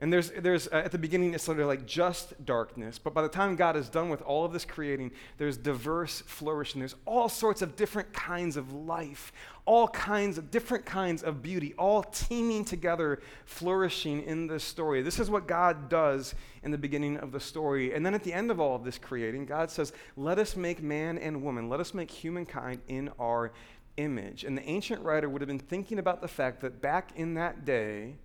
And 0.02 0.12
there's, 0.12 0.32
there's 0.32 0.66
uh, 0.66 0.82
at 0.84 0.90
the 0.90 0.98
beginning, 0.98 1.32
it's 1.32 1.44
sort 1.44 1.60
of 1.60 1.68
like 1.68 1.86
just 1.86 2.44
darkness. 2.44 2.98
But 2.98 3.14
by 3.14 3.22
the 3.22 3.28
time 3.28 3.54
God 3.54 3.76
is 3.76 3.88
done 3.88 4.08
with 4.08 4.20
all 4.22 4.44
of 4.44 4.52
this 4.52 4.64
creating, 4.64 5.12
there's 5.38 5.56
diverse 5.56 6.24
flourishing. 6.26 6.80
There's 6.80 6.96
all 7.06 7.28
sorts 7.28 7.62
of 7.62 7.76
different 7.76 8.12
kinds 8.12 8.56
of 8.56 8.72
life, 8.72 9.32
all 9.64 9.86
kinds 9.86 10.38
of 10.38 10.50
different 10.50 10.84
kinds 10.84 11.22
of 11.22 11.40
beauty, 11.40 11.72
all 11.78 12.02
teeming 12.02 12.64
together, 12.64 13.22
flourishing 13.44 14.24
in 14.24 14.48
this 14.48 14.64
story. 14.64 15.02
This 15.02 15.20
is 15.20 15.30
what 15.30 15.46
God 15.46 15.88
does 15.88 16.34
in 16.64 16.72
the 16.72 16.78
beginning 16.78 17.18
of 17.18 17.30
the 17.30 17.38
story. 17.38 17.94
And 17.94 18.04
then 18.04 18.12
at 18.12 18.24
the 18.24 18.32
end 18.32 18.50
of 18.50 18.58
all 18.58 18.74
of 18.74 18.82
this 18.82 18.98
creating, 18.98 19.46
God 19.46 19.70
says, 19.70 19.92
Let 20.16 20.40
us 20.40 20.56
make 20.56 20.82
man 20.82 21.16
and 21.16 21.44
woman, 21.44 21.68
let 21.68 21.78
us 21.78 21.94
make 21.94 22.10
humankind 22.10 22.80
in 22.88 23.08
our 23.20 23.52
image. 23.98 24.42
And 24.42 24.58
the 24.58 24.68
ancient 24.68 25.00
writer 25.04 25.28
would 25.28 25.42
have 25.42 25.48
been 25.48 25.60
thinking 25.60 26.00
about 26.00 26.20
the 26.20 26.28
fact 26.28 26.60
that 26.62 26.82
back 26.82 27.12
in 27.14 27.34
that 27.34 27.64
day, 27.64 28.16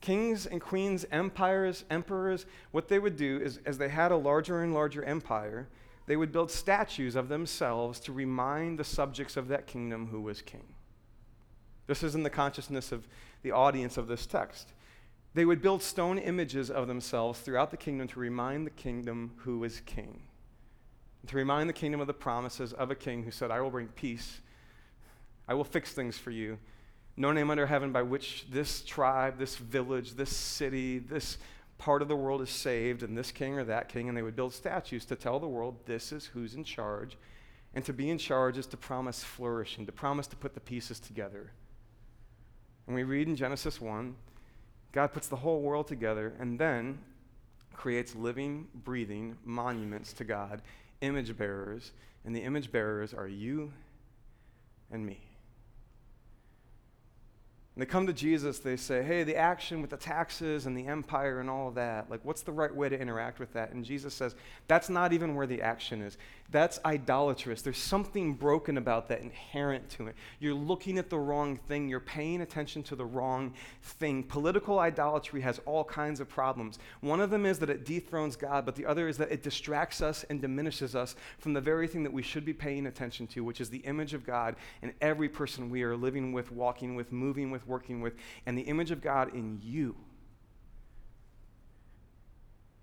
Kings 0.00 0.46
and 0.46 0.60
queens, 0.60 1.04
empires, 1.10 1.84
emperors, 1.90 2.46
what 2.70 2.88
they 2.88 2.98
would 2.98 3.16
do 3.16 3.38
is, 3.42 3.60
as 3.66 3.78
they 3.78 3.88
had 3.88 4.12
a 4.12 4.16
larger 4.16 4.62
and 4.62 4.72
larger 4.72 5.04
empire, 5.04 5.68
they 6.06 6.16
would 6.16 6.32
build 6.32 6.50
statues 6.50 7.14
of 7.14 7.28
themselves 7.28 8.00
to 8.00 8.12
remind 8.12 8.78
the 8.78 8.84
subjects 8.84 9.36
of 9.36 9.48
that 9.48 9.66
kingdom 9.66 10.08
who 10.08 10.20
was 10.20 10.42
king. 10.42 10.64
This 11.86 12.02
is 12.02 12.14
in 12.14 12.22
the 12.22 12.30
consciousness 12.30 12.92
of 12.92 13.06
the 13.42 13.52
audience 13.52 13.96
of 13.96 14.08
this 14.08 14.26
text. 14.26 14.72
They 15.34 15.44
would 15.44 15.62
build 15.62 15.82
stone 15.82 16.18
images 16.18 16.70
of 16.70 16.88
themselves 16.88 17.40
throughout 17.40 17.70
the 17.70 17.76
kingdom 17.76 18.08
to 18.08 18.20
remind 18.20 18.66
the 18.66 18.70
kingdom 18.70 19.32
who 19.36 19.58
was 19.58 19.80
king. 19.80 20.22
To 21.26 21.36
remind 21.36 21.68
the 21.68 21.74
kingdom 21.74 22.00
of 22.00 22.06
the 22.06 22.14
promises 22.14 22.72
of 22.72 22.90
a 22.90 22.94
king 22.94 23.22
who 23.22 23.30
said, 23.30 23.50
I 23.50 23.60
will 23.60 23.70
bring 23.70 23.88
peace. 23.88 24.40
I 25.46 25.54
will 25.54 25.64
fix 25.64 25.92
things 25.92 26.16
for 26.16 26.30
you 26.30 26.58
no 27.20 27.32
name 27.32 27.50
under 27.50 27.66
heaven 27.66 27.92
by 27.92 28.00
which 28.00 28.46
this 28.50 28.80
tribe, 28.80 29.38
this 29.38 29.56
village, 29.56 30.14
this 30.14 30.34
city, 30.34 30.98
this 30.98 31.36
part 31.76 32.00
of 32.00 32.08
the 32.08 32.16
world 32.16 32.40
is 32.40 32.48
saved, 32.48 33.02
and 33.02 33.16
this 33.16 33.30
king 33.30 33.58
or 33.58 33.64
that 33.64 33.90
king, 33.90 34.08
and 34.08 34.16
they 34.16 34.22
would 34.22 34.34
build 34.34 34.54
statues 34.54 35.04
to 35.04 35.16
tell 35.16 35.38
the 35.38 35.46
world 35.46 35.76
this 35.84 36.12
is 36.12 36.24
who's 36.24 36.54
in 36.54 36.64
charge. 36.64 37.18
And 37.74 37.84
to 37.84 37.92
be 37.92 38.08
in 38.08 38.16
charge 38.16 38.56
is 38.56 38.66
to 38.68 38.78
promise 38.78 39.22
flourishing, 39.22 39.84
to 39.84 39.92
promise 39.92 40.26
to 40.28 40.36
put 40.36 40.54
the 40.54 40.60
pieces 40.60 40.98
together. 40.98 41.52
And 42.86 42.96
we 42.96 43.02
read 43.02 43.28
in 43.28 43.36
Genesis 43.36 43.80
1 43.80 44.16
God 44.92 45.12
puts 45.12 45.28
the 45.28 45.36
whole 45.36 45.60
world 45.60 45.86
together 45.86 46.34
and 46.40 46.58
then 46.58 46.98
creates 47.74 48.16
living, 48.16 48.66
breathing 48.74 49.36
monuments 49.44 50.12
to 50.14 50.24
God, 50.24 50.62
image 51.00 51.36
bearers. 51.36 51.92
And 52.24 52.34
the 52.34 52.42
image 52.42 52.72
bearers 52.72 53.14
are 53.14 53.28
you 53.28 53.72
and 54.90 55.06
me. 55.06 55.29
And 57.74 57.82
they 57.82 57.86
come 57.86 58.06
to 58.06 58.12
Jesus, 58.12 58.58
they 58.58 58.76
say, 58.76 59.02
Hey, 59.02 59.22
the 59.22 59.36
action 59.36 59.80
with 59.80 59.90
the 59.90 59.96
taxes 59.96 60.66
and 60.66 60.76
the 60.76 60.86
empire 60.86 61.40
and 61.40 61.48
all 61.48 61.68
of 61.68 61.76
that, 61.76 62.10
like, 62.10 62.20
what's 62.24 62.42
the 62.42 62.52
right 62.52 62.74
way 62.74 62.88
to 62.88 62.98
interact 62.98 63.38
with 63.38 63.52
that? 63.52 63.72
And 63.72 63.84
Jesus 63.84 64.12
says, 64.12 64.34
That's 64.66 64.88
not 64.88 65.12
even 65.12 65.34
where 65.34 65.46
the 65.46 65.62
action 65.62 66.02
is. 66.02 66.18
That's 66.50 66.80
idolatrous. 66.84 67.62
There's 67.62 67.78
something 67.78 68.34
broken 68.34 68.76
about 68.76 69.08
that 69.08 69.20
inherent 69.20 69.88
to 69.90 70.08
it. 70.08 70.16
You're 70.40 70.54
looking 70.54 70.98
at 70.98 71.08
the 71.08 71.18
wrong 71.18 71.56
thing, 71.56 71.88
you're 71.88 72.00
paying 72.00 72.40
attention 72.40 72.82
to 72.84 72.96
the 72.96 73.04
wrong 73.04 73.54
thing. 73.82 74.24
Political 74.24 74.80
idolatry 74.80 75.42
has 75.42 75.60
all 75.64 75.84
kinds 75.84 76.18
of 76.18 76.28
problems. 76.28 76.80
One 77.02 77.20
of 77.20 77.30
them 77.30 77.46
is 77.46 77.60
that 77.60 77.70
it 77.70 77.84
dethrones 77.84 78.34
God, 78.34 78.66
but 78.66 78.74
the 78.74 78.86
other 78.86 79.06
is 79.06 79.16
that 79.18 79.30
it 79.30 79.44
distracts 79.44 80.00
us 80.00 80.24
and 80.28 80.40
diminishes 80.40 80.96
us 80.96 81.14
from 81.38 81.52
the 81.52 81.60
very 81.60 81.86
thing 81.86 82.02
that 82.02 82.12
we 82.12 82.22
should 82.22 82.44
be 82.44 82.52
paying 82.52 82.86
attention 82.86 83.28
to, 83.28 83.44
which 83.44 83.60
is 83.60 83.70
the 83.70 83.78
image 83.78 84.12
of 84.12 84.26
God 84.26 84.56
in 84.82 84.92
every 85.00 85.28
person 85.28 85.70
we 85.70 85.84
are 85.84 85.96
living 85.96 86.32
with, 86.32 86.50
walking 86.50 86.96
with, 86.96 87.12
moving 87.12 87.52
with 87.52 87.66
working 87.68 88.00
with, 88.00 88.14
and 88.46 88.58
the 88.58 88.62
image 88.62 88.90
of 88.90 89.00
God 89.00 89.32
in 89.34 89.60
you. 89.62 89.94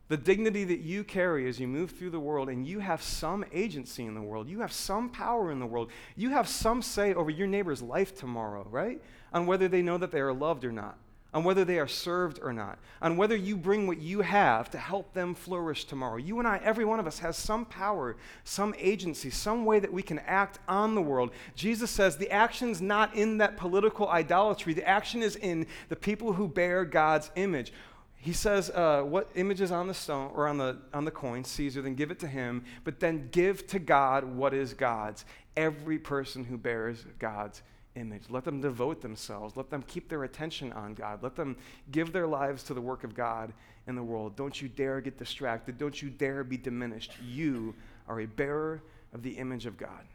The 0.10 0.17
dignity 0.17 0.63
that 0.63 0.80
you 0.80 1.04
carry 1.04 1.50
as 1.50 1.60
you 1.60 1.67
move 1.67 1.91
through 1.91 2.12
the 2.12 2.20
world, 2.20 2.50
and 2.50 2.65
you 2.65 2.80
have 2.80 3.02
some 3.02 3.43
agency 3.52 4.06
in 4.06 4.13
the 4.13 4.22
world, 4.22 4.48
you 4.48 4.62
have 4.62 4.72
some 4.72 5.10
power 5.10 5.52
in 5.52 5.60
the 5.60 5.65
world, 5.65 5.91
you 6.15 6.30
have 6.30 6.48
some 6.48 6.82
say 6.82 7.13
over 7.13 7.30
your 7.30 7.48
neighbor's 7.48 7.82
life 7.82 8.15
tomorrow, 8.15 8.65
right? 8.70 9.02
On 9.34 9.46
whether 9.46 9.67
they 9.67 9.82
know 9.82 9.98
that 9.98 10.12
they 10.12 10.22
are 10.22 10.34
loved 10.34 10.63
or 10.63 10.72
not 10.72 10.98
on 11.34 11.43
whether 11.43 11.65
they 11.65 11.78
are 11.78 11.88
served 11.88 12.39
or 12.41 12.54
not, 12.54 12.80
on 13.02 13.17
whether 13.17 13.36
you 13.36 13.58
bring 13.58 13.86
what 13.86 14.00
you 14.00 14.22
have 14.22 14.72
to 14.72 14.78
help 14.78 15.13
them 15.13 15.36
flourish 15.36 15.86
tomorrow. 15.86 16.15
You 16.15 16.39
and 16.39 16.48
I, 16.48 16.60
every 16.63 16.86
one 16.86 17.00
of 17.00 17.06
us, 17.06 17.20
has 17.20 17.38
some 17.38 17.65
power, 17.65 18.15
some 18.43 18.74
agency, 18.78 19.30
some 19.30 19.65
way 19.65 19.80
that 19.80 19.91
we 19.91 20.02
can 20.02 20.20
act 20.20 20.60
on 20.67 20.96
the 20.96 21.02
world. 21.02 21.32
Jesus 21.54 21.91
says 21.91 22.17
the 22.17 22.32
action's 22.32 22.82
not 22.82 23.13
in 23.13 23.38
that 23.39 23.58
political 23.58 24.08
idolatry, 24.08 24.74
the 24.74 24.88
action 24.88 25.22
is 25.22 25.36
in 25.36 25.67
the 25.89 25.96
people 25.96 26.34
who 26.34 26.48
bear 26.48 26.86
God's 26.86 27.30
image. 27.36 27.74
He 28.17 28.34
says, 28.34 28.69
uh, 28.71 29.03
What 29.03 29.30
image 29.36 29.62
is 29.62 29.71
on 29.71 29.88
the 29.88 29.93
stone 29.93 30.32
or 30.34 30.47
on 30.47 30.58
the, 30.58 30.77
on 30.93 31.06
the 31.06 31.12
coin, 31.12 31.43
Caesar, 31.43 31.82
then 31.82 31.95
give 31.95 32.12
it 32.12 32.19
to 32.19 32.27
him, 32.27 32.63
but 32.84 32.99
then 32.99 33.30
give 33.32 33.67
to 33.67 33.80
God 33.80 34.23
what 34.23 34.53
is 34.53 34.73
God's. 34.73 35.25
Every 35.56 35.97
person 35.97 36.43
who 36.43 36.58
bears 36.58 37.06
God's 37.19 37.62
image. 37.95 38.23
Let 38.30 38.43
them 38.43 38.62
devote 38.62 39.01
themselves. 39.01 39.58
Let 39.58 39.69
them 39.69 39.84
keep 39.88 40.08
their 40.10 40.23
attention 40.23 40.71
on 40.73 40.93
God. 40.93 41.23
Let 41.23 41.36
them 41.36 41.58
give 41.91 42.13
their 42.13 42.27
lives 42.27 42.63
to 42.63 42.73
the 42.73 42.82
work 42.82 43.03
of 43.03 43.15
God 43.15 43.53
in 43.88 43.95
the 43.95 44.03
world. 44.03 44.36
Don't 44.36 44.62
you 44.62 44.69
dare 44.69 45.01
get 45.01 45.17
distracted. 45.17 45.77
Don't 45.77 45.99
you 46.01 46.10
dare 46.10 46.43
be 46.43 46.58
diminished. 46.58 47.13
You 47.25 47.73
are 48.08 48.21
a 48.21 48.25
bearer 48.25 48.84
of 49.13 49.23
the 49.23 49.32
image 49.32 49.65
of 49.65 49.77
God. 49.77 50.06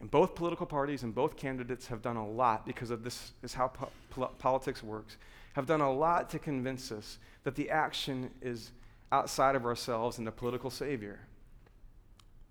And 0.00 0.10
both 0.10 0.34
political 0.34 0.66
parties 0.66 1.04
and 1.04 1.14
both 1.14 1.36
candidates 1.36 1.86
have 1.86 2.02
done 2.02 2.16
a 2.16 2.28
lot 2.28 2.66
because 2.66 2.90
of 2.90 3.04
this 3.04 3.32
is 3.42 3.54
how 3.54 3.68
po- 3.68 4.30
politics 4.38 4.82
works. 4.82 5.16
Have 5.54 5.66
done 5.66 5.80
a 5.80 5.92
lot 5.92 6.30
to 6.30 6.38
convince 6.38 6.90
us 6.90 7.18
that 7.44 7.54
the 7.54 7.70
action 7.70 8.30
is 8.40 8.72
outside 9.10 9.54
of 9.54 9.66
ourselves 9.66 10.18
and 10.18 10.26
the 10.26 10.32
political 10.32 10.70
savior. 10.70 11.20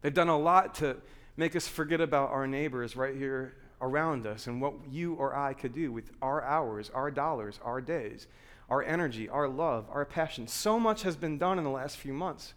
They've 0.02 0.14
done 0.14 0.30
a 0.30 0.38
lot 0.38 0.76
to 0.76 0.98
make 1.38 1.56
us 1.56 1.68
forget 1.68 2.02
about 2.02 2.30
our 2.32 2.48
neighbors 2.48 2.96
right 2.96 3.16
here 3.16 3.56
around 3.82 4.28
us 4.28 4.48
and 4.48 4.62
what 4.62 4.74
you 4.90 5.16
or 5.16 5.36
I 5.36 5.54
could 5.54 5.74
do 5.74 5.92
with 5.92 6.12
our 6.22 6.44
hours, 6.44 6.92
our 6.94 7.10
dollars, 7.10 7.60
our 7.64 7.82
days, 7.82 8.28
our 8.70 8.84
energy, 8.84 9.28
our 9.28 9.48
love, 9.48 9.86
our 9.92 10.06
passion. 10.06 10.48
So 10.48 10.80
much 10.80 11.02
has 11.02 11.16
been 11.16 11.38
done 11.38 11.58
in 11.58 11.64
the 11.64 11.72
last 11.72 11.98
few 11.98 12.14
months. 12.14 12.54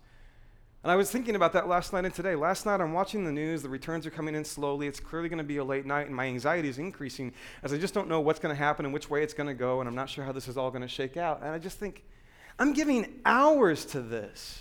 And 0.84 0.92
I 0.92 0.96
was 0.96 1.10
thinking 1.10 1.34
about 1.34 1.54
that 1.54 1.66
last 1.66 1.94
night 1.94 2.04
and 2.04 2.12
today. 2.12 2.34
Last 2.34 2.66
night, 2.66 2.78
I'm 2.78 2.92
watching 2.92 3.24
the 3.24 3.32
news. 3.32 3.62
The 3.62 3.70
returns 3.70 4.06
are 4.06 4.10
coming 4.10 4.34
in 4.34 4.44
slowly. 4.44 4.86
It's 4.86 5.00
clearly 5.00 5.30
going 5.30 5.38
to 5.38 5.42
be 5.42 5.56
a 5.56 5.64
late 5.64 5.86
night, 5.86 6.08
and 6.08 6.14
my 6.14 6.26
anxiety 6.26 6.68
is 6.68 6.76
increasing 6.76 7.32
as 7.62 7.72
I 7.72 7.78
just 7.78 7.94
don't 7.94 8.06
know 8.06 8.20
what's 8.20 8.38
going 8.38 8.54
to 8.54 8.58
happen 8.58 8.84
and 8.84 8.92
which 8.92 9.08
way 9.08 9.22
it's 9.22 9.32
going 9.32 9.46
to 9.46 9.54
go, 9.54 9.80
and 9.80 9.88
I'm 9.88 9.94
not 9.94 10.10
sure 10.10 10.26
how 10.26 10.32
this 10.32 10.46
is 10.46 10.58
all 10.58 10.70
going 10.70 10.82
to 10.82 10.88
shake 10.88 11.16
out. 11.16 11.40
And 11.40 11.48
I 11.52 11.58
just 11.58 11.78
think, 11.78 12.04
I'm 12.58 12.74
giving 12.74 13.18
hours 13.24 13.86
to 13.86 14.02
this 14.02 14.60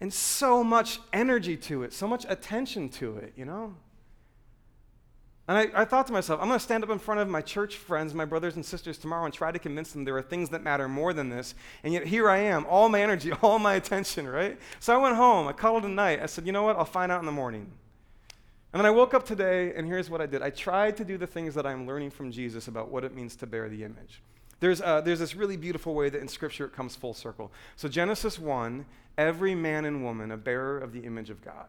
and 0.00 0.10
so 0.10 0.64
much 0.64 1.00
energy 1.12 1.58
to 1.58 1.82
it, 1.82 1.92
so 1.92 2.08
much 2.08 2.24
attention 2.26 2.88
to 2.88 3.18
it, 3.18 3.34
you 3.36 3.44
know? 3.44 3.74
And 5.48 5.56
I, 5.56 5.80
I 5.80 5.84
thought 5.86 6.06
to 6.08 6.12
myself, 6.12 6.40
I'm 6.42 6.48
going 6.48 6.58
to 6.58 6.64
stand 6.64 6.84
up 6.84 6.90
in 6.90 6.98
front 6.98 7.20
of 7.20 7.28
my 7.28 7.40
church 7.40 7.76
friends, 7.76 8.12
my 8.12 8.26
brothers 8.26 8.56
and 8.56 8.64
sisters 8.64 8.98
tomorrow, 8.98 9.24
and 9.24 9.32
try 9.32 9.50
to 9.50 9.58
convince 9.58 9.92
them 9.92 10.04
there 10.04 10.16
are 10.16 10.22
things 10.22 10.50
that 10.50 10.62
matter 10.62 10.88
more 10.88 11.14
than 11.14 11.30
this. 11.30 11.54
And 11.82 11.94
yet 11.94 12.06
here 12.06 12.28
I 12.28 12.36
am, 12.38 12.66
all 12.66 12.90
my 12.90 13.00
energy, 13.00 13.32
all 13.42 13.58
my 13.58 13.74
attention, 13.74 14.28
right? 14.28 14.58
So 14.78 14.94
I 14.94 15.02
went 15.02 15.16
home, 15.16 15.48
I 15.48 15.52
called 15.52 15.84
it 15.84 15.90
a 15.90 15.92
night. 15.92 16.20
I 16.22 16.26
said, 16.26 16.46
you 16.46 16.52
know 16.52 16.64
what? 16.64 16.76
I'll 16.76 16.84
find 16.84 17.10
out 17.10 17.20
in 17.20 17.26
the 17.26 17.32
morning. 17.32 17.66
And 18.74 18.80
then 18.80 18.84
I 18.84 18.90
woke 18.90 19.14
up 19.14 19.24
today, 19.24 19.72
and 19.74 19.86
here's 19.86 20.10
what 20.10 20.20
I 20.20 20.26
did 20.26 20.42
I 20.42 20.50
tried 20.50 20.98
to 20.98 21.04
do 21.04 21.16
the 21.16 21.26
things 21.26 21.54
that 21.54 21.66
I'm 21.66 21.86
learning 21.86 22.10
from 22.10 22.30
Jesus 22.30 22.68
about 22.68 22.90
what 22.90 23.02
it 23.02 23.14
means 23.14 23.34
to 23.36 23.46
bear 23.46 23.70
the 23.70 23.84
image. 23.84 24.20
There's, 24.60 24.82
uh, 24.82 25.00
there's 25.00 25.20
this 25.20 25.34
really 25.34 25.56
beautiful 25.56 25.94
way 25.94 26.10
that 26.10 26.20
in 26.20 26.28
Scripture 26.28 26.66
it 26.66 26.74
comes 26.74 26.94
full 26.94 27.14
circle. 27.14 27.50
So, 27.76 27.88
Genesis 27.88 28.38
1, 28.38 28.84
every 29.16 29.54
man 29.54 29.86
and 29.86 30.04
woman 30.04 30.30
a 30.30 30.36
bearer 30.36 30.78
of 30.78 30.92
the 30.92 31.00
image 31.00 31.30
of 31.30 31.42
God. 31.42 31.68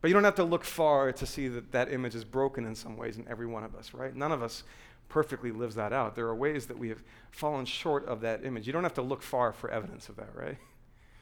But 0.00 0.08
you 0.08 0.14
don't 0.14 0.24
have 0.24 0.36
to 0.36 0.44
look 0.44 0.64
far 0.64 1.12
to 1.12 1.26
see 1.26 1.48
that 1.48 1.72
that 1.72 1.92
image 1.92 2.14
is 2.14 2.24
broken 2.24 2.64
in 2.64 2.74
some 2.74 2.96
ways 2.96 3.18
in 3.18 3.26
every 3.28 3.46
one 3.46 3.64
of 3.64 3.74
us, 3.74 3.92
right? 3.92 4.14
None 4.14 4.30
of 4.30 4.42
us 4.42 4.62
perfectly 5.08 5.50
lives 5.50 5.74
that 5.74 5.92
out. 5.92 6.14
There 6.14 6.26
are 6.26 6.36
ways 6.36 6.66
that 6.66 6.78
we 6.78 6.88
have 6.90 7.02
fallen 7.30 7.64
short 7.64 8.06
of 8.06 8.20
that 8.20 8.44
image. 8.44 8.66
You 8.66 8.72
don't 8.72 8.84
have 8.84 8.94
to 8.94 9.02
look 9.02 9.22
far 9.22 9.52
for 9.52 9.70
evidence 9.70 10.08
of 10.08 10.16
that, 10.16 10.34
right? 10.34 10.58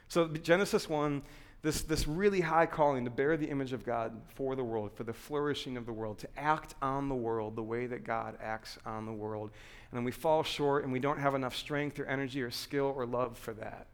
So, 0.08 0.28
Genesis 0.28 0.88
1, 0.88 1.22
this, 1.62 1.82
this 1.82 2.06
really 2.06 2.40
high 2.40 2.66
calling 2.66 3.04
to 3.04 3.10
bear 3.10 3.36
the 3.36 3.48
image 3.48 3.72
of 3.72 3.84
God 3.84 4.12
for 4.34 4.54
the 4.54 4.62
world, 4.62 4.92
for 4.92 5.04
the 5.04 5.12
flourishing 5.12 5.76
of 5.76 5.86
the 5.86 5.92
world, 5.92 6.18
to 6.18 6.28
act 6.36 6.74
on 6.82 7.08
the 7.08 7.14
world 7.14 7.56
the 7.56 7.62
way 7.62 7.86
that 7.86 8.04
God 8.04 8.36
acts 8.42 8.78
on 8.84 9.06
the 9.06 9.12
world. 9.12 9.50
And 9.90 9.98
then 9.98 10.04
we 10.04 10.12
fall 10.12 10.42
short 10.42 10.84
and 10.84 10.92
we 10.92 11.00
don't 11.00 11.18
have 11.18 11.34
enough 11.34 11.56
strength 11.56 11.98
or 11.98 12.06
energy 12.06 12.42
or 12.42 12.50
skill 12.50 12.92
or 12.96 13.06
love 13.06 13.38
for 13.38 13.54
that. 13.54 13.86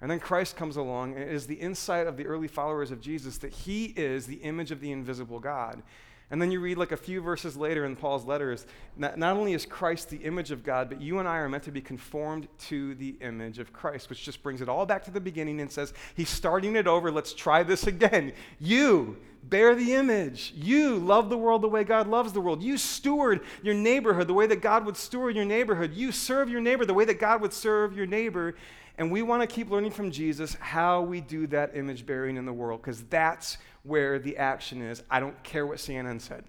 And 0.00 0.10
then 0.10 0.20
Christ 0.20 0.56
comes 0.56 0.76
along, 0.76 1.14
and 1.14 1.22
it 1.22 1.32
is 1.32 1.46
the 1.46 1.54
insight 1.54 2.06
of 2.06 2.16
the 2.16 2.26
early 2.26 2.48
followers 2.48 2.90
of 2.90 3.00
Jesus 3.00 3.38
that 3.38 3.52
he 3.52 3.86
is 3.96 4.26
the 4.26 4.36
image 4.36 4.70
of 4.70 4.80
the 4.80 4.92
invisible 4.92 5.40
God. 5.40 5.82
And 6.30 6.42
then 6.42 6.50
you 6.50 6.58
read 6.58 6.76
like 6.76 6.90
a 6.90 6.96
few 6.96 7.20
verses 7.20 7.56
later 7.56 7.84
in 7.84 7.94
Paul's 7.94 8.24
letters, 8.24 8.66
not, 8.96 9.16
not, 9.16 9.36
only 9.36 9.52
is 9.52 9.64
Christ 9.64 10.10
the 10.10 10.16
image 10.16 10.50
of 10.50 10.64
God, 10.64 10.88
but 10.88 11.00
you 11.00 11.20
and 11.20 11.28
I 11.28 11.36
are 11.36 11.48
meant 11.48 11.62
to 11.64 11.70
be 11.70 11.80
conformed 11.80 12.48
to 12.66 12.96
the 12.96 13.16
image 13.20 13.60
of 13.60 13.72
Christ, 13.72 14.10
which 14.10 14.24
just 14.24 14.42
brings 14.42 14.60
it 14.60 14.68
all 14.68 14.84
back 14.86 15.04
to 15.04 15.12
the 15.12 15.20
beginning 15.20 15.60
and 15.60 15.70
says, 15.70 15.94
He's 16.16 16.28
starting 16.28 16.74
it 16.74 16.88
over. 16.88 17.12
Let's 17.12 17.32
try 17.32 17.62
this 17.62 17.86
again. 17.86 18.32
You 18.58 19.18
bear 19.44 19.76
the 19.76 19.94
image. 19.94 20.52
You 20.56 20.96
love 20.96 21.30
the 21.30 21.38
world 21.38 21.62
the 21.62 21.68
way 21.68 21.84
God 21.84 22.08
loves 22.08 22.32
the 22.32 22.40
world. 22.40 22.60
You 22.60 22.76
steward 22.76 23.42
your 23.62 23.74
neighborhood 23.74 24.26
the 24.26 24.34
way 24.34 24.48
that 24.48 24.60
God 24.60 24.84
would 24.84 24.96
steward 24.96 25.36
your 25.36 25.44
neighborhood. 25.44 25.94
You 25.94 26.10
serve 26.10 26.48
your 26.48 26.60
neighbor 26.60 26.84
the 26.84 26.94
way 26.94 27.04
that 27.04 27.20
God 27.20 27.40
would 27.40 27.52
serve 27.52 27.96
your 27.96 28.06
neighbor. 28.06 28.56
And 28.98 29.10
we 29.10 29.22
want 29.22 29.42
to 29.42 29.46
keep 29.46 29.70
learning 29.70 29.90
from 29.90 30.10
Jesus 30.10 30.54
how 30.54 31.02
we 31.02 31.20
do 31.20 31.46
that 31.48 31.76
image 31.76 32.06
bearing 32.06 32.36
in 32.36 32.46
the 32.46 32.52
world 32.52 32.80
because 32.80 33.02
that's 33.04 33.58
where 33.82 34.18
the 34.18 34.38
action 34.38 34.80
is. 34.80 35.02
I 35.10 35.20
don't 35.20 35.40
care 35.42 35.66
what 35.66 35.78
CNN 35.78 36.20
said. 36.20 36.44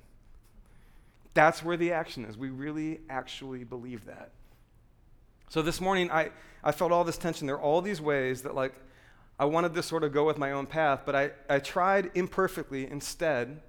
That's 1.33 1.63
where 1.63 1.77
the 1.77 1.91
action 1.91 2.25
is. 2.25 2.37
We 2.37 2.49
really 2.49 3.01
actually 3.09 3.63
believe 3.63 4.05
that. 4.05 4.31
So 5.49 5.61
this 5.61 5.79
morning, 5.79 6.09
I, 6.09 6.31
I 6.63 6.71
felt 6.71 6.91
all 6.91 7.03
this 7.03 7.17
tension. 7.17 7.47
There 7.47 7.57
are 7.57 7.61
all 7.61 7.81
these 7.81 8.01
ways 8.01 8.41
that, 8.41 8.55
like, 8.55 8.73
I 9.39 9.45
wanted 9.45 9.73
to 9.75 9.83
sort 9.83 10.03
of 10.03 10.13
go 10.13 10.25
with 10.25 10.37
my 10.37 10.53
own 10.53 10.65
path, 10.65 11.01
but 11.05 11.15
I, 11.15 11.31
I 11.49 11.59
tried 11.59 12.11
imperfectly 12.15 12.89
instead 12.89 13.61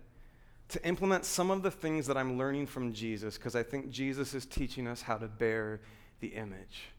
to 0.71 0.85
implement 0.87 1.25
some 1.25 1.51
of 1.51 1.63
the 1.63 1.71
things 1.71 2.07
that 2.07 2.17
I'm 2.17 2.39
learning 2.39 2.67
from 2.67 2.93
Jesus 2.93 3.37
because 3.37 3.55
I 3.55 3.63
think 3.63 3.91
Jesus 3.91 4.35
is 4.35 4.47
teaching 4.47 4.87
us 4.87 5.03
how 5.03 5.17
to 5.19 5.29
bear 5.29 5.81
the 6.21 6.29
image 6.29 6.91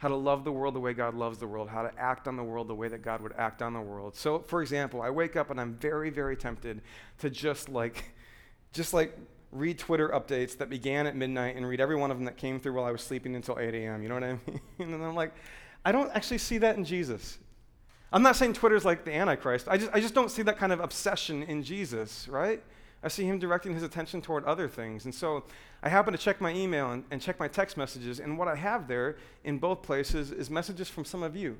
how 0.00 0.08
to 0.08 0.16
love 0.16 0.44
the 0.44 0.52
world 0.52 0.74
the 0.74 0.80
way 0.80 0.94
God 0.94 1.14
loves 1.14 1.36
the 1.36 1.46
world, 1.46 1.68
how 1.68 1.82
to 1.82 1.92
act 1.98 2.26
on 2.26 2.34
the 2.34 2.42
world 2.42 2.68
the 2.68 2.74
way 2.74 2.88
that 2.88 3.02
God 3.02 3.20
would 3.20 3.34
act 3.36 3.60
on 3.60 3.74
the 3.74 3.82
world. 3.82 4.16
So, 4.16 4.38
for 4.38 4.62
example, 4.62 5.02
I 5.02 5.10
wake 5.10 5.36
up 5.36 5.50
and 5.50 5.60
I'm 5.60 5.74
very, 5.74 6.08
very 6.08 6.36
tempted 6.36 6.80
to 7.18 7.28
just 7.28 7.68
like, 7.68 8.14
just 8.72 8.94
like 8.94 9.14
read 9.52 9.78
Twitter 9.78 10.08
updates 10.08 10.56
that 10.56 10.70
began 10.70 11.06
at 11.06 11.16
midnight 11.16 11.54
and 11.54 11.68
read 11.68 11.82
every 11.82 11.96
one 11.96 12.10
of 12.10 12.16
them 12.16 12.24
that 12.24 12.38
came 12.38 12.58
through 12.58 12.72
while 12.72 12.86
I 12.86 12.92
was 12.92 13.02
sleeping 13.02 13.36
until 13.36 13.58
8 13.58 13.74
a.m. 13.74 14.02
You 14.02 14.08
know 14.08 14.14
what 14.14 14.24
I 14.24 14.32
mean? 14.46 14.60
and 14.78 15.04
I'm 15.04 15.14
like, 15.14 15.34
I 15.84 15.92
don't 15.92 16.10
actually 16.16 16.38
see 16.38 16.56
that 16.58 16.78
in 16.78 16.84
Jesus. 16.86 17.36
I'm 18.10 18.22
not 18.22 18.36
saying 18.36 18.54
Twitter's 18.54 18.86
like 18.86 19.04
the 19.04 19.14
Antichrist. 19.14 19.68
I 19.68 19.76
just, 19.76 19.90
I 19.92 20.00
just 20.00 20.14
don't 20.14 20.30
see 20.30 20.40
that 20.44 20.56
kind 20.56 20.72
of 20.72 20.80
obsession 20.80 21.42
in 21.42 21.62
Jesus, 21.62 22.26
right? 22.26 22.62
I 23.02 23.08
see 23.08 23.24
him 23.24 23.38
directing 23.38 23.74
his 23.74 23.82
attention 23.82 24.20
toward 24.20 24.44
other 24.44 24.68
things. 24.68 25.06
And 25.06 25.14
so 25.14 25.44
I 25.82 25.88
happen 25.88 26.12
to 26.12 26.18
check 26.18 26.40
my 26.40 26.52
email 26.52 26.92
and, 26.92 27.04
and 27.10 27.20
check 27.20 27.40
my 27.40 27.48
text 27.48 27.76
messages, 27.76 28.20
and 28.20 28.38
what 28.38 28.48
I 28.48 28.56
have 28.56 28.88
there 28.88 29.16
in 29.44 29.58
both 29.58 29.82
places 29.82 30.32
is 30.32 30.50
messages 30.50 30.88
from 30.88 31.04
some 31.04 31.22
of 31.22 31.34
you 31.34 31.56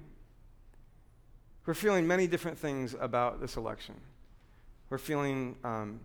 who 1.63 1.73
are 1.73 1.75
feeling 1.75 2.07
many 2.07 2.27
different 2.27 2.59
things 2.59 2.95
about 3.01 3.41
this 3.41 3.57
election. 3.57 3.95
We're 4.91 4.99
feeling 4.99 5.57
um, 5.65 6.01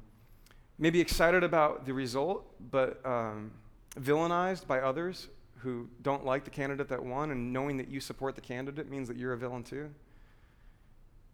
maybe 0.77 1.01
excited 1.01 1.43
about 1.43 1.85
the 1.85 1.93
result, 1.93 2.45
but 2.71 3.05
um, 3.05 3.51
villainized 3.99 4.67
by 4.67 4.79
others 4.79 5.27
who 5.57 5.89
don't 6.01 6.25
like 6.25 6.43
the 6.43 6.49
candidate 6.49 6.87
that 6.89 7.03
won, 7.03 7.31
and 7.31 7.51
knowing 7.51 7.77
that 7.77 7.89
you 7.89 7.99
support 7.99 8.35
the 8.35 8.41
candidate 8.41 8.89
means 8.89 9.07
that 9.07 9.17
you're 9.17 9.33
a 9.33 9.37
villain 9.37 9.63
too. 9.63 9.89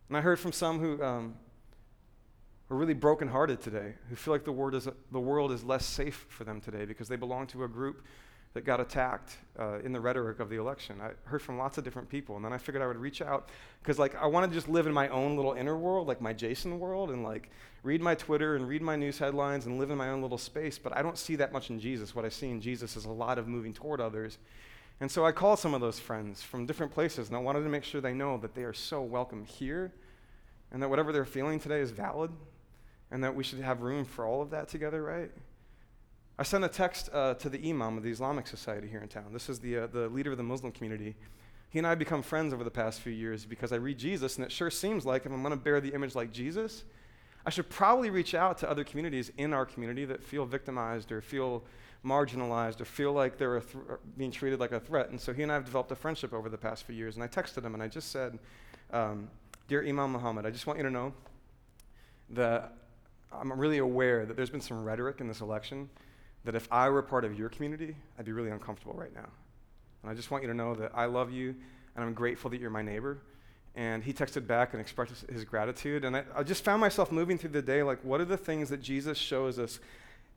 And 0.07 0.17
I 0.17 0.21
heard 0.21 0.39
from 0.39 0.51
some 0.51 0.79
who 0.79 1.03
um, 1.03 1.35
are 2.71 2.75
really 2.75 2.93
brokenhearted 2.93 3.61
today, 3.61 3.95
who 4.09 4.15
feel 4.15 4.33
like 4.33 4.45
the, 4.45 4.51
word 4.51 4.73
is, 4.73 4.87
the 5.11 5.19
world 5.19 5.51
is 5.51 5.61
less 5.61 5.85
safe 5.85 6.25
for 6.29 6.45
them 6.45 6.61
today 6.61 6.85
because 6.85 7.09
they 7.09 7.17
belong 7.17 7.45
to 7.47 7.65
a 7.65 7.67
group 7.67 8.05
that 8.53 8.63
got 8.63 8.79
attacked 8.79 9.37
uh, 9.59 9.79
in 9.79 9.91
the 9.91 9.99
rhetoric 9.99 10.39
of 10.39 10.49
the 10.49 10.55
election. 10.55 11.01
I 11.01 11.11
heard 11.29 11.41
from 11.41 11.57
lots 11.57 11.77
of 11.77 11.83
different 11.83 12.07
people, 12.07 12.37
and 12.37 12.45
then 12.45 12.53
I 12.53 12.57
figured 12.57 12.81
I 12.81 12.87
would 12.87 12.97
reach 12.97 13.21
out 13.21 13.49
because, 13.81 13.99
like, 13.99 14.15
I 14.15 14.25
want 14.25 14.49
to 14.49 14.55
just 14.55 14.69
live 14.69 14.87
in 14.87 14.93
my 14.93 15.09
own 15.09 15.35
little 15.35 15.51
inner 15.53 15.77
world, 15.77 16.07
like 16.07 16.21
my 16.21 16.31
Jason 16.31 16.79
world, 16.79 17.11
and 17.11 17.23
like 17.23 17.49
read 17.83 18.01
my 18.01 18.15
Twitter 18.15 18.55
and 18.55 18.67
read 18.67 18.81
my 18.81 18.95
news 18.95 19.17
headlines 19.19 19.65
and 19.65 19.77
live 19.77 19.89
in 19.89 19.97
my 19.97 20.09
own 20.09 20.21
little 20.21 20.37
space. 20.37 20.77
But 20.77 20.95
I 20.95 21.01
don't 21.01 21.17
see 21.17 21.35
that 21.37 21.51
much 21.51 21.69
in 21.69 21.79
Jesus. 21.79 22.15
What 22.15 22.23
I 22.23 22.29
see 22.29 22.49
in 22.49 22.61
Jesus 22.61 22.95
is 22.95 23.03
a 23.03 23.11
lot 23.11 23.37
of 23.37 23.49
moving 23.49 23.73
toward 23.73 23.99
others. 23.99 24.37
And 25.01 25.11
so 25.11 25.25
I 25.25 25.33
called 25.33 25.59
some 25.59 25.73
of 25.73 25.81
those 25.81 25.99
friends 25.99 26.41
from 26.41 26.65
different 26.65 26.93
places, 26.93 27.27
and 27.27 27.35
I 27.35 27.39
wanted 27.39 27.63
to 27.63 27.69
make 27.69 27.83
sure 27.83 27.99
they 27.99 28.13
know 28.13 28.37
that 28.37 28.55
they 28.55 28.63
are 28.63 28.73
so 28.73 29.01
welcome 29.01 29.43
here, 29.45 29.91
and 30.71 30.81
that 30.81 30.89
whatever 30.89 31.11
they're 31.11 31.25
feeling 31.25 31.59
today 31.59 31.79
is 31.79 31.91
valid, 31.91 32.31
and 33.11 33.23
that 33.23 33.35
we 33.35 33.43
should 33.43 33.59
have 33.59 33.81
room 33.81 34.05
for 34.05 34.25
all 34.25 34.41
of 34.41 34.49
that 34.51 34.67
together, 34.67 35.03
right? 35.03 35.31
I 36.39 36.43
sent 36.43 36.63
a 36.63 36.69
text 36.69 37.09
uh, 37.13 37.35
to 37.35 37.49
the 37.49 37.69
Imam 37.69 37.97
of 37.97 38.03
the 38.03 38.09
Islamic 38.09 38.47
Society 38.47 38.87
here 38.87 39.01
in 39.01 39.07
town. 39.07 39.31
This 39.31 39.49
is 39.49 39.59
the, 39.59 39.79
uh, 39.79 39.87
the 39.87 40.07
leader 40.09 40.31
of 40.31 40.37
the 40.37 40.43
Muslim 40.43 40.71
community. 40.71 41.15
He 41.69 41.77
and 41.77 41.85
I 41.85 41.91
have 41.91 41.99
become 41.99 42.23
friends 42.23 42.53
over 42.53 42.63
the 42.63 42.71
past 42.71 43.01
few 43.01 43.13
years 43.13 43.45
because 43.45 43.71
I 43.71 43.75
read 43.75 43.97
Jesus, 43.97 44.37
and 44.37 44.45
it 44.45 44.51
sure 44.51 44.69
seems 44.69 45.05
like 45.05 45.25
if 45.25 45.31
I'm 45.31 45.41
going 45.41 45.51
to 45.51 45.55
bear 45.57 45.79
the 45.79 45.93
image 45.93 46.15
like 46.15 46.31
Jesus, 46.31 46.83
I 47.45 47.49
should 47.49 47.69
probably 47.69 48.09
reach 48.09 48.33
out 48.33 48.57
to 48.59 48.69
other 48.69 48.83
communities 48.83 49.31
in 49.37 49.53
our 49.53 49.65
community 49.65 50.05
that 50.05 50.23
feel 50.23 50.45
victimized 50.45 51.11
or 51.11 51.21
feel 51.21 51.63
marginalized 52.05 52.81
or 52.81 52.85
feel 52.85 53.13
like 53.13 53.37
they're 53.37 53.59
th- 53.59 53.83
being 54.17 54.31
treated 54.31 54.59
like 54.59 54.71
a 54.71 54.79
threat. 54.79 55.09
And 55.09 55.19
so 55.19 55.33
he 55.33 55.43
and 55.43 55.51
I 55.51 55.55
have 55.55 55.65
developed 55.65 55.91
a 55.91 55.95
friendship 55.95 56.33
over 56.33 56.49
the 56.49 56.57
past 56.57 56.83
few 56.83 56.95
years. 56.95 57.15
And 57.15 57.23
I 57.23 57.27
texted 57.27 57.63
him 57.63 57.73
and 57.73 57.83
I 57.83 57.87
just 57.87 58.11
said, 58.11 58.39
um, 58.91 59.29
Dear 59.67 59.87
Imam 59.87 60.11
Muhammad, 60.11 60.45
I 60.45 60.51
just 60.51 60.67
want 60.67 60.77
you 60.77 60.83
to 60.83 60.91
know 60.91 61.13
that 62.31 62.73
I'm 63.31 63.51
really 63.53 63.77
aware 63.77 64.25
that 64.25 64.35
there's 64.35 64.49
been 64.49 64.61
some 64.61 64.83
rhetoric 64.83 65.21
in 65.21 65.27
this 65.27 65.41
election 65.41 65.89
that 66.43 66.55
if 66.55 66.67
I 66.71 66.89
were 66.89 67.01
part 67.01 67.23
of 67.23 67.37
your 67.37 67.49
community, 67.49 67.95
I'd 68.17 68.25
be 68.25 68.31
really 68.31 68.49
uncomfortable 68.49 68.93
right 68.93 69.13
now. 69.13 69.29
And 70.01 70.11
I 70.11 70.15
just 70.15 70.31
want 70.31 70.43
you 70.43 70.49
to 70.49 70.55
know 70.55 70.73
that 70.75 70.91
I 70.93 71.05
love 71.05 71.31
you 71.31 71.55
and 71.95 72.03
I'm 72.03 72.13
grateful 72.13 72.49
that 72.49 72.59
you're 72.59 72.69
my 72.69 72.81
neighbor. 72.81 73.19
And 73.75 74.03
he 74.03 74.11
texted 74.11 74.47
back 74.47 74.73
and 74.73 74.81
expressed 74.81 75.25
his 75.31 75.45
gratitude. 75.45 76.03
And 76.03 76.17
I, 76.17 76.23
I 76.35 76.43
just 76.43 76.63
found 76.63 76.81
myself 76.81 77.11
moving 77.11 77.37
through 77.37 77.51
the 77.51 77.61
day 77.61 77.83
like, 77.83 78.03
what 78.03 78.19
are 78.19 78.25
the 78.25 78.37
things 78.37 78.69
that 78.69 78.81
Jesus 78.81 79.17
shows 79.17 79.59
us? 79.59 79.79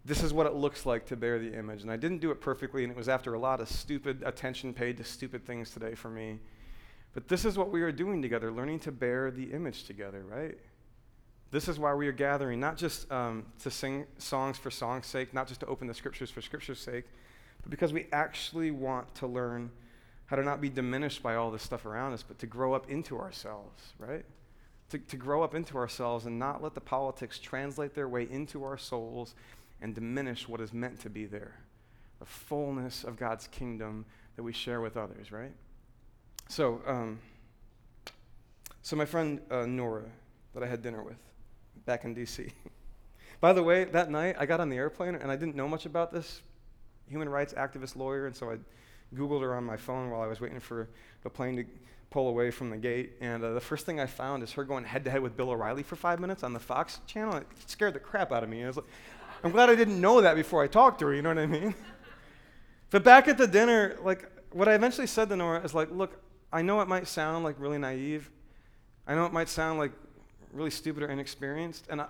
This 0.04 0.22
is 0.22 0.32
what 0.32 0.46
it 0.46 0.54
looks 0.54 0.86
like 0.86 1.06
to 1.06 1.16
bear 1.16 1.38
the 1.38 1.52
image. 1.56 1.82
And 1.82 1.90
I 1.90 1.96
didn't 1.96 2.18
do 2.18 2.30
it 2.30 2.40
perfectly, 2.40 2.84
and 2.84 2.92
it 2.92 2.96
was 2.96 3.08
after 3.08 3.34
a 3.34 3.38
lot 3.38 3.60
of 3.60 3.68
stupid 3.68 4.22
attention 4.24 4.74
paid 4.74 4.98
to 4.98 5.04
stupid 5.04 5.46
things 5.46 5.70
today 5.70 5.94
for 5.94 6.10
me. 6.10 6.38
But 7.14 7.26
this 7.26 7.44
is 7.44 7.56
what 7.56 7.70
we 7.70 7.82
are 7.82 7.90
doing 7.90 8.20
together, 8.20 8.52
learning 8.52 8.80
to 8.80 8.92
bear 8.92 9.30
the 9.30 9.44
image 9.44 9.84
together, 9.84 10.22
right? 10.28 10.58
This 11.54 11.68
is 11.68 11.78
why 11.78 11.94
we 11.94 12.08
are 12.08 12.12
gathering, 12.12 12.58
not 12.58 12.76
just 12.76 13.08
um, 13.12 13.46
to 13.62 13.70
sing 13.70 14.06
songs 14.18 14.58
for 14.58 14.72
song's 14.72 15.06
sake, 15.06 15.32
not 15.32 15.46
just 15.46 15.60
to 15.60 15.66
open 15.66 15.86
the 15.86 15.94
scriptures 15.94 16.28
for 16.28 16.42
scripture's 16.42 16.80
sake, 16.80 17.04
but 17.62 17.70
because 17.70 17.92
we 17.92 18.08
actually 18.12 18.72
want 18.72 19.14
to 19.14 19.28
learn 19.28 19.70
how 20.26 20.34
to 20.34 20.42
not 20.42 20.60
be 20.60 20.68
diminished 20.68 21.22
by 21.22 21.36
all 21.36 21.52
this 21.52 21.62
stuff 21.62 21.86
around 21.86 22.12
us, 22.12 22.24
but 22.24 22.40
to 22.40 22.48
grow 22.48 22.74
up 22.74 22.90
into 22.90 23.20
ourselves, 23.20 23.92
right? 24.00 24.24
To, 24.88 24.98
to 24.98 25.16
grow 25.16 25.44
up 25.44 25.54
into 25.54 25.76
ourselves 25.76 26.26
and 26.26 26.40
not 26.40 26.60
let 26.60 26.74
the 26.74 26.80
politics 26.80 27.38
translate 27.38 27.94
their 27.94 28.08
way 28.08 28.26
into 28.28 28.64
our 28.64 28.76
souls 28.76 29.36
and 29.80 29.94
diminish 29.94 30.48
what 30.48 30.60
is 30.60 30.72
meant 30.72 30.98
to 31.02 31.08
be 31.08 31.24
there 31.24 31.54
the 32.18 32.26
fullness 32.26 33.04
of 33.04 33.16
God's 33.16 33.46
kingdom 33.46 34.06
that 34.34 34.42
we 34.42 34.52
share 34.52 34.80
with 34.80 34.96
others, 34.96 35.30
right? 35.30 35.52
So, 36.48 36.80
um, 36.84 37.20
so 38.82 38.96
my 38.96 39.04
friend 39.04 39.40
uh, 39.52 39.66
Nora, 39.66 40.02
that 40.52 40.64
I 40.64 40.66
had 40.66 40.82
dinner 40.82 41.00
with, 41.00 41.18
back 41.86 42.04
in 42.04 42.14
DC. 42.14 42.50
By 43.40 43.52
the 43.52 43.62
way, 43.62 43.84
that 43.84 44.10
night 44.10 44.36
I 44.38 44.46
got 44.46 44.60
on 44.60 44.68
the 44.68 44.76
airplane 44.76 45.14
and 45.14 45.30
I 45.30 45.36
didn't 45.36 45.56
know 45.56 45.68
much 45.68 45.86
about 45.86 46.12
this 46.12 46.40
human 47.08 47.28
rights 47.28 47.52
activist 47.52 47.96
lawyer, 47.96 48.26
and 48.26 48.34
so 48.34 48.50
I 48.50 48.56
Googled 49.14 49.42
her 49.42 49.54
on 49.54 49.64
my 49.64 49.76
phone 49.76 50.10
while 50.10 50.22
I 50.22 50.26
was 50.26 50.40
waiting 50.40 50.60
for 50.60 50.88
the 51.22 51.30
plane 51.30 51.56
to 51.56 51.64
pull 52.10 52.28
away 52.28 52.50
from 52.50 52.70
the 52.70 52.76
gate. 52.76 53.12
And 53.20 53.42
uh, 53.42 53.52
the 53.52 53.60
first 53.60 53.86
thing 53.86 54.00
I 54.00 54.06
found 54.06 54.42
is 54.42 54.52
her 54.52 54.64
going 54.64 54.84
head 54.84 55.04
to 55.04 55.10
head 55.10 55.20
with 55.20 55.36
Bill 55.36 55.50
O'Reilly 55.50 55.82
for 55.82 55.96
five 55.96 56.20
minutes 56.20 56.42
on 56.42 56.52
the 56.52 56.60
Fox 56.60 57.00
channel. 57.06 57.36
It 57.36 57.46
scared 57.66 57.94
the 57.94 58.00
crap 58.00 58.32
out 58.32 58.42
of 58.42 58.48
me. 58.48 58.64
I 58.64 58.66
was 58.66 58.76
like, 58.76 58.86
I'm 59.42 59.50
glad 59.50 59.68
I 59.68 59.74
didn't 59.74 60.00
know 60.00 60.20
that 60.20 60.36
before 60.36 60.62
I 60.62 60.66
talked 60.66 61.00
to 61.00 61.06
her, 61.06 61.14
you 61.14 61.22
know 61.22 61.30
what 61.30 61.38
I 61.38 61.46
mean? 61.46 61.74
but 62.90 63.04
back 63.04 63.28
at 63.28 63.36
the 63.36 63.46
dinner, 63.46 63.98
like, 64.02 64.30
what 64.52 64.68
I 64.68 64.74
eventually 64.74 65.06
said 65.06 65.28
to 65.28 65.36
Nora 65.36 65.60
is 65.60 65.74
like, 65.74 65.90
look, 65.90 66.20
I 66.52 66.62
know 66.62 66.80
it 66.80 66.88
might 66.88 67.08
sound 67.08 67.44
like 67.44 67.56
really 67.58 67.78
naive. 67.78 68.30
I 69.06 69.14
know 69.14 69.26
it 69.26 69.32
might 69.32 69.48
sound 69.48 69.78
like 69.78 69.92
really 70.54 70.70
stupid 70.70 71.02
or 71.02 71.08
inexperienced. 71.08 71.86
And 71.90 72.00
I, 72.00 72.06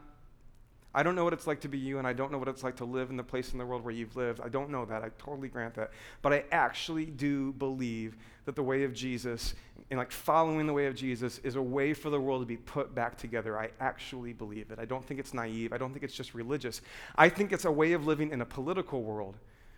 I 0.97 1.03
don't 1.03 1.17
know 1.17 1.25
what 1.25 1.33
it's 1.33 1.49
like 1.49 1.61
to 1.63 1.69
be 1.69 1.79
you, 1.79 1.99
and 1.99 2.07
I 2.07 2.13
don't 2.13 2.31
know 2.31 2.39
what 2.39 2.47
it's 2.47 2.63
like 2.63 2.77
to 2.77 2.85
live 2.85 3.11
in 3.11 3.17
the 3.17 3.25
place 3.25 3.53
in 3.53 3.59
the 3.59 3.67
world 3.67 3.83
where 3.83 3.93
you've 3.93 4.15
lived. 4.15 4.41
I 4.41 4.49
don't 4.49 4.71
know 4.71 4.85
that. 4.85 5.03
I 5.03 5.11
totally 5.19 5.49
grant 5.49 5.75
that. 5.75 5.91
But 6.23 6.33
I 6.33 6.45
actually 6.53 7.07
do 7.07 7.53
believe 7.55 8.17
that 8.45 8.55
the 8.55 8.63
way 8.63 8.85
of 8.85 8.95
Jesus, 8.95 9.55
and 9.91 9.99
like 9.99 10.13
following 10.13 10.69
the 10.69 10.73
way 10.73 10.87
of 10.87 10.95
Jesus, 10.95 11.39
is 11.39 11.57
a 11.57 11.63
way 11.63 11.95
for 11.95 12.11
the 12.11 12.21
world 12.21 12.43
to 12.43 12.47
be 12.47 12.59
put 12.59 12.95
back 12.95 13.17
together. 13.17 13.59
I 13.59 13.71
actually 13.81 14.33
believe 14.33 14.71
it. 14.71 14.79
I 14.79 14.85
don't 14.85 15.05
think 15.05 15.19
it's 15.19 15.35
naive. 15.35 15.73
I 15.73 15.79
don't 15.79 15.93
think 15.93 16.05
it's 16.05 16.15
just 16.15 16.33
religious. 16.33 16.81
I 17.17 17.29
think 17.29 17.51
it's 17.51 17.65
a 17.65 17.73
way 17.73 17.93
of 17.93 18.07
living 18.07 18.31
in 18.31 18.41
a 18.41 18.47
political 18.47 19.03
world 19.03 19.37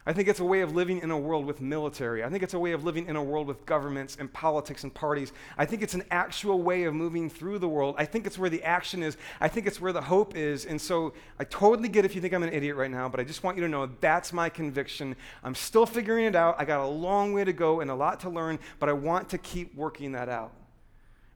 I 0.09 0.13
think 0.13 0.29
it's 0.29 0.39
a 0.39 0.45
way 0.45 0.61
of 0.61 0.73
living 0.73 1.01
in 1.01 1.11
a 1.11 1.19
world 1.19 1.47
with 1.47 1.61
military. 1.61 2.23
I 2.23 2.29
think 2.29 2.45
it's 2.45 2.55
a 2.55 2.59
way 2.61 2.71
of 2.71 2.85
living 2.85 3.07
in 3.07 3.17
a 3.17 3.23
world 3.23 3.49
with 3.49 3.67
governments 3.67 4.17
and 4.21 4.33
politics 4.33 4.85
and 4.85 4.95
parties. 4.95 5.33
I 5.59 5.65
think 5.67 5.83
it's 5.83 5.95
an 5.95 6.05
actual 6.13 6.63
way 6.63 6.85
of 6.85 6.95
moving 6.95 7.29
through 7.29 7.59
the 7.59 7.69
world. 7.69 7.97
I 7.99 8.05
think 8.05 8.25
it's 8.25 8.39
where 8.39 8.49
the 8.49 8.63
action 8.63 9.03
is. 9.03 9.17
I 9.41 9.49
think 9.49 9.67
it's 9.67 9.81
where 9.81 9.93
the 9.93 10.01
hope 10.01 10.37
is. 10.37 10.65
And 10.65 10.81
so 10.81 11.13
I 11.41 11.45
totally 11.45 11.89
get 11.89 12.05
if 12.05 12.15
you 12.15 12.21
think 12.21 12.35
I'm 12.35 12.45
an 12.45 12.53
idiot 12.53 12.77
right 12.77 12.91
now, 12.91 13.09
but 13.09 13.19
I 13.19 13.25
just 13.25 13.43
want 13.43 13.57
you 13.57 13.65
to 13.65 13.69
know 13.69 13.91
that's 14.01 14.33
my 14.33 14.49
conviction. 14.49 15.17
I'm 15.43 15.57
still 15.57 15.87
figuring 15.87 16.27
it 16.27 16.37
out. 16.37 16.55
I 16.57 16.65
got 16.65 16.85
a 16.85 16.87
long 16.87 17.33
way 17.33 17.43
to 17.43 17.53
go 17.53 17.81
and 17.81 17.91
a 17.91 17.95
lot 17.95 18.21
to 18.21 18.31
learn, 18.31 18.61
but 18.79 18.89
I 18.89 18.93
want 18.93 19.29
to 19.31 19.39
keep 19.39 19.75
working 19.75 20.13
that 20.13 20.29
out. 20.29 20.53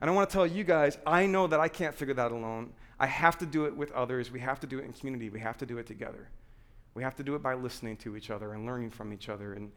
And 0.00 0.08
I 0.08 0.12
want 0.12 0.30
to 0.30 0.32
tell 0.32 0.46
you 0.46 0.62
guys, 0.62 0.96
I 1.04 1.26
know 1.26 1.48
that 1.48 1.58
I 1.58 1.66
can't 1.66 1.94
figure 1.94 2.14
that 2.14 2.30
alone. 2.30 2.72
I 3.00 3.06
have 3.06 3.36
to 3.38 3.46
do 3.46 3.64
it 3.64 3.76
with 3.76 3.90
others. 3.90 4.30
We 4.30 4.38
have 4.40 4.60
to 4.60 4.68
do 4.68 4.78
it 4.78 4.84
in 4.84 4.92
community. 4.92 5.28
We 5.28 5.40
have 5.40 5.58
to 5.58 5.66
do 5.66 5.78
it 5.78 5.88
together. 5.88 6.28
We 6.94 7.02
have 7.02 7.14
to 7.16 7.22
do 7.22 7.34
it 7.34 7.42
by 7.42 7.54
listening 7.54 7.96
to 7.98 8.16
each 8.16 8.30
other 8.30 8.52
and 8.52 8.66
learning 8.66 8.90
from 8.90 9.12
each 9.12 9.28
other 9.28 9.54
and 9.54 9.70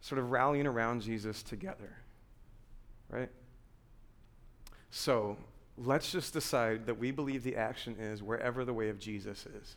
sort 0.00 0.18
of 0.18 0.30
rallying 0.30 0.66
around 0.66 1.02
Jesus 1.02 1.42
together. 1.42 1.96
Right? 3.08 3.30
So 4.90 5.36
let's 5.76 6.10
just 6.10 6.32
decide 6.32 6.86
that 6.86 6.98
we 6.98 7.10
believe 7.10 7.42
the 7.42 7.56
action 7.56 7.96
is 7.98 8.22
wherever 8.22 8.64
the 8.64 8.74
way 8.74 8.88
of 8.88 8.98
Jesus 8.98 9.46
is. 9.46 9.76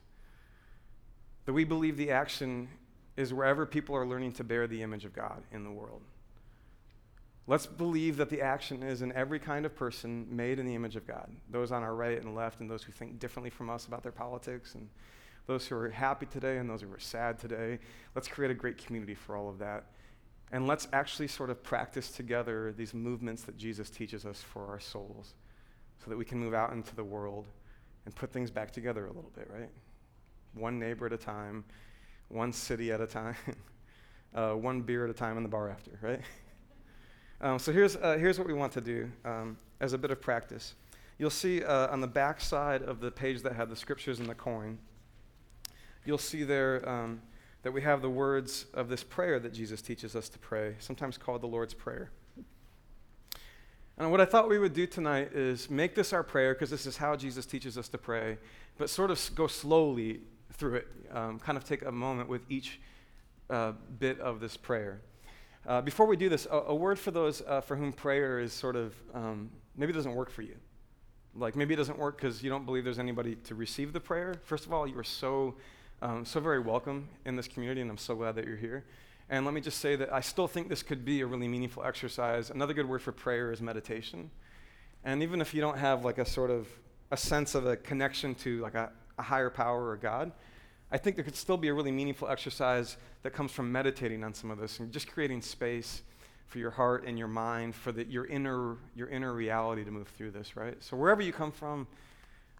That 1.45 1.53
we 1.53 1.63
believe 1.63 1.97
the 1.97 2.11
action 2.11 2.69
is 3.17 3.33
wherever 3.33 3.65
people 3.65 3.95
are 3.95 4.05
learning 4.05 4.33
to 4.33 4.43
bear 4.43 4.67
the 4.67 4.81
image 4.81 5.05
of 5.05 5.13
God 5.13 5.43
in 5.51 5.63
the 5.63 5.71
world. 5.71 6.01
Let's 7.47 7.65
believe 7.65 8.17
that 8.17 8.29
the 8.29 8.41
action 8.41 8.83
is 8.83 9.01
in 9.01 9.11
every 9.13 9.39
kind 9.39 9.65
of 9.65 9.75
person 9.75 10.27
made 10.29 10.59
in 10.59 10.65
the 10.65 10.75
image 10.75 10.95
of 10.95 11.07
God 11.07 11.29
those 11.49 11.71
on 11.71 11.83
our 11.83 11.95
right 11.95 12.21
and 12.21 12.35
left, 12.35 12.61
and 12.61 12.69
those 12.69 12.83
who 12.83 12.91
think 12.91 13.19
differently 13.19 13.49
from 13.49 13.69
us 13.69 13.87
about 13.87 14.03
their 14.03 14.11
politics, 14.11 14.75
and 14.75 14.87
those 15.47 15.67
who 15.67 15.75
are 15.75 15.89
happy 15.89 16.25
today 16.25 16.57
and 16.57 16.69
those 16.69 16.81
who 16.81 16.91
are 16.91 16.99
sad 16.99 17.39
today. 17.39 17.79
Let's 18.15 18.27
create 18.27 18.51
a 18.51 18.55
great 18.55 18.77
community 18.77 19.15
for 19.15 19.35
all 19.35 19.49
of 19.49 19.59
that. 19.59 19.85
And 20.51 20.67
let's 20.67 20.87
actually 20.91 21.27
sort 21.27 21.49
of 21.49 21.63
practice 21.63 22.11
together 22.11 22.73
these 22.75 22.93
movements 22.93 23.43
that 23.43 23.57
Jesus 23.57 23.89
teaches 23.89 24.25
us 24.25 24.41
for 24.41 24.67
our 24.67 24.79
souls 24.79 25.33
so 26.03 26.09
that 26.09 26.17
we 26.17 26.25
can 26.25 26.39
move 26.39 26.53
out 26.53 26.73
into 26.73 26.95
the 26.95 27.03
world 27.03 27.47
and 28.05 28.15
put 28.15 28.33
things 28.33 28.51
back 28.51 28.71
together 28.71 29.05
a 29.05 29.13
little 29.13 29.31
bit, 29.35 29.49
right? 29.53 29.69
One 30.53 30.79
neighbor 30.79 31.05
at 31.05 31.13
a 31.13 31.17
time, 31.17 31.63
one 32.27 32.51
city 32.51 32.91
at 32.91 32.99
a 32.99 33.07
time, 33.07 33.35
uh, 34.35 34.53
one 34.53 34.81
beer 34.81 35.05
at 35.05 35.09
a 35.09 35.13
time 35.13 35.37
in 35.37 35.43
the 35.43 35.49
bar 35.49 35.69
after, 35.69 35.91
right? 36.01 36.21
Um, 37.43 37.57
so 37.57 37.71
here's, 37.71 37.95
uh, 37.95 38.17
here's 38.19 38.37
what 38.37 38.47
we 38.47 38.53
want 38.53 38.71
to 38.73 38.81
do 38.81 39.11
um, 39.25 39.57
as 39.79 39.93
a 39.93 39.97
bit 39.97 40.11
of 40.11 40.21
practice. 40.21 40.75
You'll 41.17 41.31
see 41.31 41.63
uh, 41.63 41.91
on 41.91 41.99
the 41.99 42.07
back 42.07 42.39
side 42.39 42.83
of 42.83 42.99
the 42.99 43.09
page 43.09 43.41
that 43.41 43.53
had 43.53 43.67
the 43.67 43.75
scriptures 43.75 44.19
and 44.19 44.29
the 44.29 44.35
coin, 44.35 44.77
you'll 46.05 46.17
see 46.17 46.43
there 46.43 46.87
um, 46.87 47.21
that 47.63 47.71
we 47.71 47.81
have 47.81 48.01
the 48.01 48.09
words 48.09 48.65
of 48.73 48.89
this 48.89 49.03
prayer 49.03 49.39
that 49.39 49.53
Jesus 49.53 49.81
teaches 49.81 50.15
us 50.15 50.29
to 50.29 50.39
pray, 50.39 50.75
sometimes 50.79 51.17
called 51.17 51.41
the 51.41 51.47
Lord's 51.47 51.73
Prayer. 51.73 52.11
And 53.97 54.09
what 54.09 54.19
I 54.19 54.25
thought 54.25 54.49
we 54.49 54.57
would 54.57 54.73
do 54.73 54.87
tonight 54.87 55.31
is 55.33 55.69
make 55.69 55.93
this 55.93 56.11
our 56.11 56.23
prayer, 56.23 56.53
because 56.53 56.71
this 56.71 56.85
is 56.85 56.97
how 56.97 57.15
Jesus 57.15 57.45
teaches 57.45 57.77
us 57.77 57.87
to 57.89 57.97
pray, 57.97 58.37
but 58.77 58.89
sort 58.89 59.11
of 59.11 59.29
go 59.35 59.45
slowly 59.47 60.21
through 60.53 60.75
it, 60.75 60.87
um, 61.11 61.39
kind 61.39 61.57
of 61.57 61.65
take 61.65 61.85
a 61.85 61.91
moment 61.91 62.27
with 62.27 62.41
each 62.49 62.79
uh, 63.49 63.73
bit 63.99 64.19
of 64.19 64.39
this 64.39 64.57
prayer. 64.57 65.01
Uh, 65.67 65.81
before 65.81 66.07
we 66.07 66.17
do 66.17 66.29
this, 66.29 66.47
a, 66.49 66.57
a 66.67 66.75
word 66.75 66.97
for 66.97 67.11
those 67.11 67.43
uh, 67.47 67.61
for 67.61 67.75
whom 67.75 67.93
prayer 67.93 68.39
is 68.39 68.51
sort 68.51 68.75
of 68.75 68.95
um, 69.13 69.51
maybe 69.77 69.93
doesn't 69.93 70.15
work 70.15 70.31
for 70.31 70.41
you. 70.41 70.55
Like 71.35 71.55
maybe 71.55 71.75
it 71.75 71.77
doesn't 71.77 71.99
work 71.99 72.17
because 72.17 72.41
you 72.41 72.49
don't 72.49 72.65
believe 72.65 72.83
there's 72.83 72.99
anybody 72.99 73.35
to 73.35 73.55
receive 73.55 73.93
the 73.93 73.99
prayer. 73.99 74.35
First 74.43 74.65
of 74.65 74.73
all, 74.73 74.87
you 74.87 74.97
are 74.97 75.03
so 75.03 75.55
um, 76.01 76.25
so 76.25 76.39
very 76.39 76.59
welcome 76.59 77.07
in 77.25 77.35
this 77.35 77.47
community, 77.47 77.81
and 77.81 77.91
I'm 77.91 77.97
so 77.97 78.15
glad 78.15 78.35
that 78.35 78.45
you're 78.47 78.57
here. 78.57 78.83
And 79.29 79.45
let 79.45 79.53
me 79.53 79.61
just 79.61 79.77
say 79.77 79.95
that 79.95 80.11
I 80.11 80.19
still 80.21 80.47
think 80.47 80.67
this 80.67 80.81
could 80.83 81.05
be 81.05 81.21
a 81.21 81.25
really 81.27 81.47
meaningful 81.47 81.83
exercise. 81.83 82.49
Another 82.49 82.73
good 82.73 82.89
word 82.89 83.01
for 83.01 83.11
prayer 83.11 83.51
is 83.51 83.61
meditation. 83.61 84.31
And 85.03 85.21
even 85.21 85.41
if 85.41 85.53
you 85.53 85.61
don't 85.61 85.77
have 85.77 86.03
like 86.03 86.17
a 86.17 86.25
sort 86.25 86.49
of 86.49 86.67
a 87.11 87.17
sense 87.17 87.55
of 87.55 87.67
a 87.67 87.77
connection 87.77 88.35
to 88.35 88.61
like 88.61 88.73
a, 88.73 88.91
a 89.19 89.21
higher 89.21 89.49
power 89.49 89.89
or 89.89 89.95
God, 89.95 90.31
I 90.91 90.97
think 90.97 91.15
there 91.15 91.23
could 91.23 91.35
still 91.35 91.55
be 91.55 91.69
a 91.69 91.73
really 91.73 91.91
meaningful 91.91 92.27
exercise 92.27 92.97
that 93.23 93.31
comes 93.31 93.51
from 93.51 93.71
meditating 93.71 94.23
on 94.23 94.33
some 94.33 94.51
of 94.51 94.59
this 94.59 94.79
and 94.79 94.91
just 94.91 95.07
creating 95.07 95.41
space 95.41 96.01
for 96.47 96.57
your 96.57 96.71
heart 96.71 97.05
and 97.05 97.17
your 97.17 97.29
mind 97.29 97.75
for 97.75 97.91
the, 97.91 98.05
your 98.05 98.25
inner 98.25 98.75
your 98.95 99.07
inner 99.07 99.33
reality 99.33 99.85
to 99.85 99.91
move 99.91 100.07
through 100.09 100.31
this, 100.31 100.57
right? 100.57 100.83
So 100.83 100.97
wherever 100.97 101.21
you 101.21 101.31
come 101.31 101.51
from, 101.51 101.87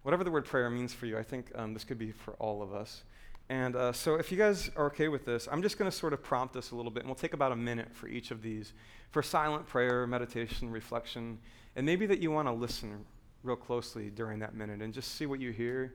whatever 0.03 0.23
the 0.23 0.31
word 0.31 0.45
prayer 0.45 0.69
means 0.69 0.93
for 0.93 1.07
you, 1.07 1.17
I 1.17 1.23
think 1.23 1.51
um, 1.55 1.73
this 1.73 1.83
could 1.83 1.97
be 1.97 2.11
for 2.11 2.33
all 2.33 2.61
of 2.61 2.73
us. 2.73 3.03
And 3.51 3.75
uh, 3.75 3.91
so, 3.91 4.15
if 4.15 4.31
you 4.31 4.37
guys 4.37 4.71
are 4.77 4.85
okay 4.85 5.09
with 5.09 5.25
this, 5.25 5.49
I'm 5.51 5.61
just 5.61 5.77
going 5.77 5.91
to 5.91 5.95
sort 5.95 6.13
of 6.13 6.23
prompt 6.23 6.55
us 6.55 6.71
a 6.71 6.75
little 6.75 6.89
bit, 6.89 7.01
and 7.01 7.09
we'll 7.09 7.17
take 7.17 7.33
about 7.33 7.51
a 7.51 7.55
minute 7.57 7.93
for 7.93 8.07
each 8.07 8.31
of 8.31 8.41
these 8.41 8.71
for 9.09 9.21
silent 9.21 9.67
prayer, 9.67 10.07
meditation, 10.07 10.71
reflection, 10.71 11.37
and 11.75 11.85
maybe 11.85 12.05
that 12.05 12.19
you 12.19 12.31
want 12.31 12.47
to 12.47 12.53
listen 12.53 13.03
real 13.43 13.57
closely 13.57 14.09
during 14.09 14.39
that 14.39 14.55
minute 14.55 14.81
and 14.81 14.93
just 14.93 15.15
see 15.15 15.25
what 15.25 15.41
you 15.41 15.51
hear. 15.51 15.93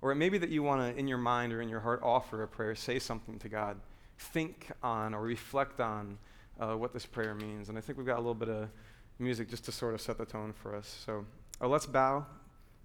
Or 0.00 0.10
it 0.10 0.14
may 0.14 0.30
be 0.30 0.38
that 0.38 0.48
you 0.48 0.62
want 0.62 0.80
to, 0.80 0.98
in 0.98 1.06
your 1.06 1.18
mind 1.18 1.52
or 1.52 1.60
in 1.60 1.68
your 1.68 1.80
heart, 1.80 2.00
offer 2.02 2.42
a 2.42 2.48
prayer, 2.48 2.74
say 2.74 2.98
something 2.98 3.38
to 3.40 3.48
God, 3.50 3.78
think 4.16 4.70
on 4.82 5.12
or 5.12 5.20
reflect 5.20 5.82
on 5.82 6.16
uh, 6.58 6.78
what 6.78 6.94
this 6.94 7.04
prayer 7.04 7.34
means. 7.34 7.68
And 7.68 7.76
I 7.76 7.82
think 7.82 7.98
we've 7.98 8.06
got 8.06 8.16
a 8.16 8.24
little 8.24 8.32
bit 8.32 8.48
of 8.48 8.70
music 9.18 9.50
just 9.50 9.66
to 9.66 9.72
sort 9.72 9.92
of 9.92 10.00
set 10.00 10.16
the 10.16 10.24
tone 10.24 10.54
for 10.54 10.74
us. 10.74 11.02
So 11.04 11.26
uh, 11.60 11.68
let's 11.68 11.84
bow. 11.84 12.24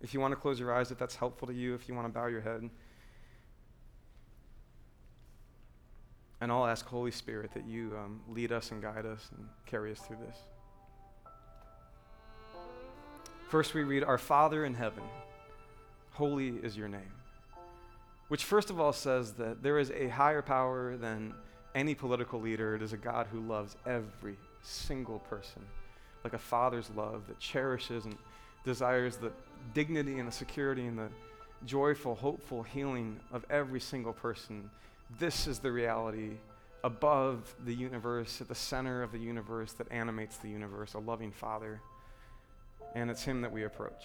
If 0.02 0.14
you 0.14 0.20
want 0.20 0.34
to 0.34 0.36
close 0.36 0.60
your 0.60 0.76
eyes, 0.76 0.92
if 0.92 0.98
that's 0.98 1.16
helpful 1.16 1.48
to 1.48 1.54
you, 1.54 1.76
if 1.76 1.88
you 1.88 1.96
want 1.96 2.08
to 2.08 2.14
bow 2.14 2.28
your 2.28 2.42
head. 2.42 2.70
And 6.42 6.52
I'll 6.52 6.66
ask 6.66 6.86
Holy 6.88 7.12
Spirit 7.12 7.52
that 7.54 7.66
you 7.66 7.96
um, 8.04 8.20
lead 8.28 8.52
us 8.52 8.72
and 8.72 8.82
guide 8.82 9.06
us 9.06 9.30
and 9.38 9.48
carry 9.68 9.92
us 9.92 10.00
through 10.00 10.18
this. 10.26 10.38
First, 13.48 13.76
we 13.76 13.84
read, 13.84 14.04
Our 14.04 14.18
Father 14.18 14.66
in 14.66 14.74
heaven, 14.74 15.04
holy 16.12 16.50
is 16.64 16.76
your 16.76 16.88
name. 16.88 17.12
Which, 18.30 18.46
first 18.46 18.70
of 18.70 18.80
all, 18.80 18.94
says 18.94 19.34
that 19.34 19.62
there 19.62 19.78
is 19.78 19.92
a 19.92 20.08
higher 20.08 20.42
power 20.42 20.98
than 20.98 21.34
any 21.76 21.94
political 21.94 22.40
leader. 22.40 22.76
It 22.76 22.82
is 22.82 22.94
a 22.94 22.98
God 22.98 23.28
who 23.32 23.42
loves 23.42 23.76
every 23.86 24.38
single 24.64 25.20
person, 25.20 25.62
like 26.24 26.34
a 26.34 26.40
father's 26.40 26.90
love 26.96 27.28
that 27.28 27.40
cherishes 27.40 28.06
and 28.06 28.18
desires 28.64 29.18
the 29.18 29.32
dignity 29.74 30.18
and 30.18 30.28
the 30.28 30.32
security 30.32 30.88
and 30.88 30.98
the 30.98 31.10
joyful, 31.66 32.16
hopeful 32.16 32.64
healing 32.64 33.20
of 33.32 33.46
every 33.50 33.80
single 33.80 34.14
person 34.14 34.70
this 35.20 35.48
is 35.48 35.60
the 35.60 35.72
reality 35.72 36.32
above 36.84 37.56
the 37.66 37.74
universe, 37.74 38.42
at 38.42 38.48
the 38.48 38.56
center 38.56 39.04
of 39.04 39.12
the 39.12 39.20
universe 39.20 39.74
that 39.74 39.92
animates 39.92 40.38
the 40.38 40.50
universe, 40.50 40.94
a 40.94 41.00
loving 41.00 41.32
Father. 41.32 41.82
And 42.96 43.10
it's 43.10 43.24
Him 43.24 43.42
that 43.42 43.52
we 43.52 43.64
approach. 43.64 44.04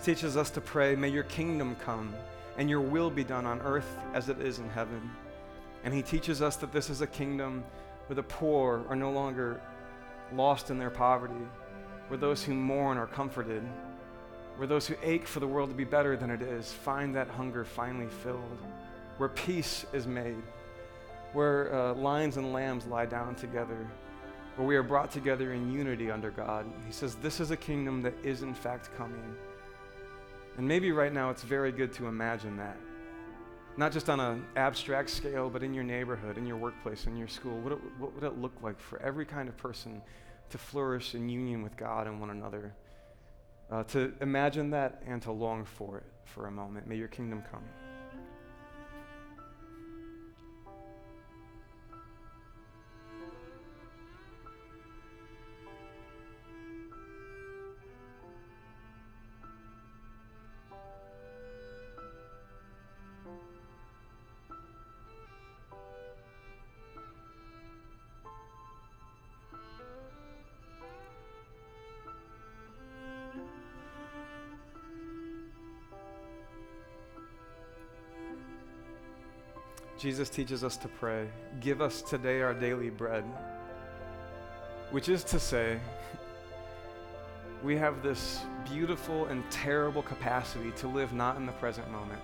Jesus 0.00 0.20
teaches 0.20 0.36
us 0.38 0.50
to 0.50 0.62
pray, 0.62 0.96
May 0.96 1.10
your 1.10 1.24
kingdom 1.24 1.76
come 1.84 2.14
and 2.56 2.70
your 2.70 2.80
will 2.80 3.10
be 3.10 3.22
done 3.22 3.44
on 3.44 3.60
earth 3.60 3.98
as 4.14 4.30
it 4.30 4.40
is 4.40 4.58
in 4.58 4.68
heaven. 4.70 5.10
And 5.84 5.92
he 5.92 6.00
teaches 6.00 6.40
us 6.40 6.56
that 6.56 6.72
this 6.72 6.88
is 6.88 7.02
a 7.02 7.06
kingdom 7.06 7.62
where 8.06 8.14
the 8.14 8.22
poor 8.22 8.82
are 8.88 8.96
no 8.96 9.10
longer 9.10 9.60
lost 10.32 10.70
in 10.70 10.78
their 10.78 10.90
poverty, 10.90 11.46
where 12.08 12.18
those 12.18 12.42
who 12.42 12.54
mourn 12.54 12.96
are 12.96 13.06
comforted, 13.06 13.62
where 14.56 14.66
those 14.66 14.86
who 14.86 14.94
ache 15.02 15.26
for 15.26 15.40
the 15.40 15.46
world 15.46 15.68
to 15.68 15.76
be 15.76 15.84
better 15.84 16.16
than 16.16 16.30
it 16.30 16.40
is 16.40 16.72
find 16.72 17.14
that 17.14 17.28
hunger 17.28 17.64
finally 17.64 18.08
filled, 18.22 18.58
where 19.18 19.28
peace 19.28 19.84
is 19.92 20.06
made, 20.06 20.42
where 21.34 21.74
uh, 21.74 21.94
lions 21.94 22.38
and 22.38 22.54
lambs 22.54 22.86
lie 22.86 23.06
down 23.06 23.34
together, 23.34 23.86
where 24.56 24.66
we 24.66 24.76
are 24.76 24.82
brought 24.82 25.10
together 25.10 25.52
in 25.52 25.70
unity 25.70 26.10
under 26.10 26.30
God. 26.30 26.64
He 26.86 26.92
says, 26.92 27.16
This 27.16 27.38
is 27.38 27.50
a 27.50 27.56
kingdom 27.56 28.00
that 28.02 28.14
is 28.24 28.42
in 28.42 28.54
fact 28.54 28.88
coming. 28.96 29.36
And 30.60 30.68
maybe 30.68 30.92
right 30.92 31.10
now 31.10 31.30
it's 31.30 31.42
very 31.42 31.72
good 31.72 31.90
to 31.94 32.06
imagine 32.06 32.58
that. 32.58 32.76
Not 33.78 33.92
just 33.92 34.10
on 34.10 34.20
an 34.20 34.44
abstract 34.56 35.08
scale, 35.08 35.48
but 35.48 35.62
in 35.62 35.72
your 35.72 35.84
neighborhood, 35.84 36.36
in 36.36 36.46
your 36.46 36.58
workplace, 36.58 37.06
in 37.06 37.16
your 37.16 37.28
school. 37.28 37.58
What, 37.60 37.72
it, 37.72 37.78
what 37.96 38.14
would 38.14 38.24
it 38.24 38.38
look 38.38 38.52
like 38.60 38.78
for 38.78 39.00
every 39.00 39.24
kind 39.24 39.48
of 39.48 39.56
person 39.56 40.02
to 40.50 40.58
flourish 40.58 41.14
in 41.14 41.30
union 41.30 41.62
with 41.62 41.78
God 41.78 42.06
and 42.06 42.20
one 42.20 42.28
another? 42.28 42.74
Uh, 43.70 43.84
to 43.84 44.12
imagine 44.20 44.68
that 44.72 45.02
and 45.06 45.22
to 45.22 45.32
long 45.32 45.64
for 45.64 45.96
it 45.96 46.04
for 46.26 46.46
a 46.46 46.50
moment. 46.50 46.86
May 46.86 46.96
your 46.96 47.08
kingdom 47.08 47.42
come. 47.50 47.64
Jesus 80.00 80.30
teaches 80.30 80.64
us 80.64 80.78
to 80.78 80.88
pray, 80.88 81.28
Give 81.60 81.82
us 81.82 82.00
today 82.00 82.40
our 82.40 82.54
daily 82.54 82.88
bread, 82.88 83.22
which 84.92 85.10
is 85.10 85.22
to 85.24 85.38
say, 85.38 85.78
we 87.62 87.76
have 87.76 88.02
this 88.02 88.40
beautiful 88.66 89.26
and 89.26 89.48
terrible 89.50 90.00
capacity 90.00 90.70
to 90.78 90.88
live 90.88 91.12
not 91.12 91.36
in 91.36 91.44
the 91.44 91.52
present 91.52 91.90
moment, 91.90 92.22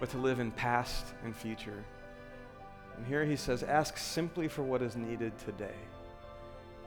but 0.00 0.10
to 0.10 0.18
live 0.18 0.38
in 0.38 0.50
past 0.50 1.06
and 1.24 1.34
future. 1.34 1.82
And 2.98 3.06
here 3.06 3.24
he 3.24 3.36
says, 3.36 3.62
Ask 3.62 3.96
simply 3.96 4.46
for 4.46 4.62
what 4.62 4.82
is 4.82 4.94
needed 4.94 5.32
today, 5.38 5.78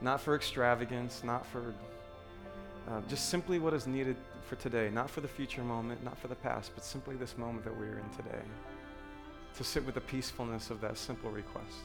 not 0.00 0.20
for 0.20 0.36
extravagance, 0.36 1.24
not 1.24 1.44
for 1.44 1.74
uh, 2.88 3.00
just 3.08 3.28
simply 3.28 3.58
what 3.58 3.74
is 3.74 3.88
needed 3.88 4.14
for 4.48 4.54
today, 4.54 4.88
not 4.88 5.10
for 5.10 5.20
the 5.20 5.26
future 5.26 5.64
moment, 5.64 6.04
not 6.04 6.16
for 6.16 6.28
the 6.28 6.36
past, 6.36 6.70
but 6.76 6.84
simply 6.84 7.16
this 7.16 7.36
moment 7.36 7.64
that 7.64 7.76
we're 7.76 7.98
in 7.98 8.08
today 8.10 8.44
to 9.56 9.64
sit 9.64 9.84
with 9.84 9.94
the 9.94 10.00
peacefulness 10.00 10.70
of 10.70 10.80
that 10.80 10.98
simple 10.98 11.30
request. 11.30 11.76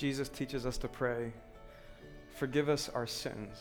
Jesus 0.00 0.30
teaches 0.30 0.64
us 0.64 0.78
to 0.78 0.88
pray, 0.88 1.30
Forgive 2.38 2.70
us 2.70 2.88
our 2.88 3.06
sins 3.06 3.54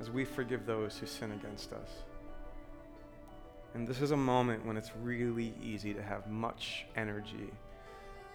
as 0.00 0.10
we 0.10 0.24
forgive 0.24 0.64
those 0.64 0.96
who 0.96 1.04
sin 1.04 1.30
against 1.30 1.74
us. 1.74 1.90
And 3.74 3.86
this 3.86 4.00
is 4.00 4.12
a 4.12 4.16
moment 4.16 4.64
when 4.64 4.78
it's 4.78 4.90
really 5.02 5.52
easy 5.62 5.92
to 5.92 6.02
have 6.02 6.26
much 6.26 6.86
energy 6.96 7.50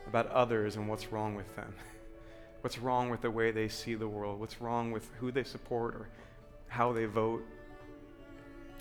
about 0.05 0.30
others 0.30 0.76
and 0.76 0.88
what's 0.88 1.11
wrong 1.11 1.34
with 1.34 1.55
them. 1.55 1.74
what's 2.61 2.78
wrong 2.78 3.09
with 3.09 3.22
the 3.22 3.32
way 3.32 3.49
they 3.49 3.68
see 3.68 3.95
the 3.95 4.07
world? 4.07 4.39
What's 4.39 4.61
wrong 4.61 4.91
with 4.91 5.09
who 5.20 5.32
they 5.32 5.43
support 5.43 5.95
or 5.95 6.09
how 6.68 6.93
they 6.93 7.05
vote? 7.05 7.43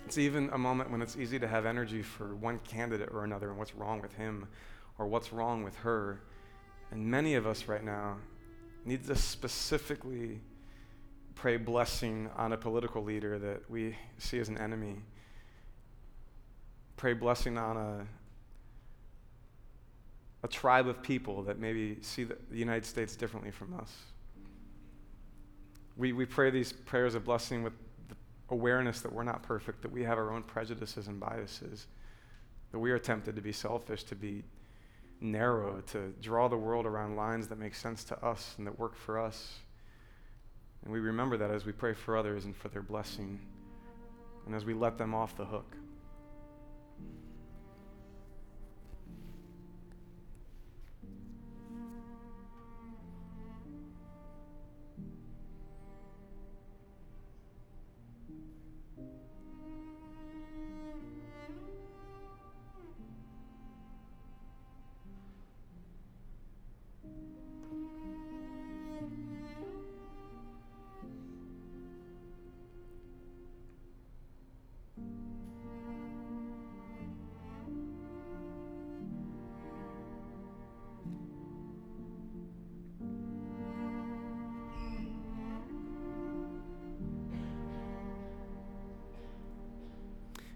It's 0.05 0.19
even 0.19 0.51
a 0.53 0.59
moment 0.59 0.91
when 0.91 1.01
it's 1.01 1.17
easy 1.17 1.39
to 1.39 1.49
have 1.49 1.65
energy 1.65 2.03
for 2.03 2.35
one 2.35 2.59
candidate 2.69 3.09
or 3.13 3.25
another 3.25 3.49
and 3.49 3.59
what's 3.59 3.75
wrong 3.75 4.03
with 4.03 4.13
him 4.13 4.47
or 4.99 5.07
what's 5.07 5.33
wrong 5.33 5.65
with 5.65 5.77
her. 5.77 6.21
And 6.91 7.07
many 7.07 7.35
of 7.35 7.47
us 7.47 7.67
right 7.67 7.85
now 7.85 8.17
need 8.85 9.07
to 9.07 9.17
specifically 9.17 10.41
pray 11.35 11.57
blessing 11.57 12.31
on 12.37 12.53
a 12.53 12.57
political 12.57 13.03
leader 13.03 13.39
that 13.39 13.71
we 13.71 13.97
see 14.19 14.39
as 14.39 14.49
an 14.49 14.57
enemy. 14.59 14.97
Pray 16.97 17.13
blessing 17.13 17.59
on 17.59 17.77
a, 17.77 18.07
a 20.43 20.49
tribe 20.49 20.89
of 20.89 21.03
people 21.03 21.43
that 21.43 21.59
maybe 21.59 21.99
see 22.01 22.25
the, 22.25 22.37
United 22.51 22.87
States 22.87 23.17
differently 23.17 23.51
from 23.51 23.75
us. 23.75 23.93
We, 25.97 26.13
we 26.13 26.25
pray 26.25 26.51
these 26.51 26.73
prayers 26.73 27.15
of 27.15 27.25
blessing 27.25 27.63
with 27.63 27.75
the 28.09 28.17
awareness 28.49 29.01
that 29.01 29.13
we're 29.13 29.25
not 29.25 29.43
perfect, 29.43 29.83
that 29.83 29.93
we 29.93 30.05
have 30.05 30.19
our 30.19 30.33
own 30.33 30.43
prejudices 30.43 31.09
and 31.09 31.21
biases, 31.21 31.87
that 32.73 32.79
we 32.79 32.91
are 32.91 32.99
tempted 32.99 33.37
to 33.37 33.43
be 33.43 33.53
selfish, 33.53 34.05
to 34.05 34.15
be 34.15 34.43
narrow, 35.21 35.81
to 35.93 36.13
draw 36.21 36.49
the 36.49 36.57
world 36.57 36.87
around 36.87 37.17
lines 37.17 37.49
that 37.49 37.59
make 37.59 37.75
sense 37.75 38.05
to 38.05 38.25
us 38.25 38.55
and 38.59 38.67
that 38.67 38.79
work 38.79 38.97
for 38.97 39.19
us. 39.19 39.59
And 40.85 40.93
we 40.93 41.01
remember 41.01 41.37
that 41.39 41.51
as 41.51 41.65
we 41.65 41.73
pray 41.73 41.95
for 41.95 42.17
others 42.17 42.45
and 42.45 42.55
for 42.55 42.69
their 42.69 42.83
blessing, 42.83 43.41
and 44.47 44.55
as 44.55 44.65
we 44.65 44.75
let 44.75 44.99
them 44.99 45.15
off 45.15 45.37
the 45.37 45.45
hook. 45.45 45.77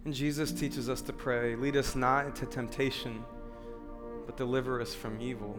And 0.05 0.15
Jesus 0.15 0.51
teaches 0.51 0.89
us 0.89 1.03
to 1.03 1.13
pray, 1.13 1.57
lead 1.57 1.77
us 1.77 1.95
not 1.95 2.27
into 2.27 2.47
temptation, 2.47 3.23
but 4.25 4.37
deliver 4.37 4.81
us 4.81 4.95
from 4.95 5.21
evil. 5.21 5.59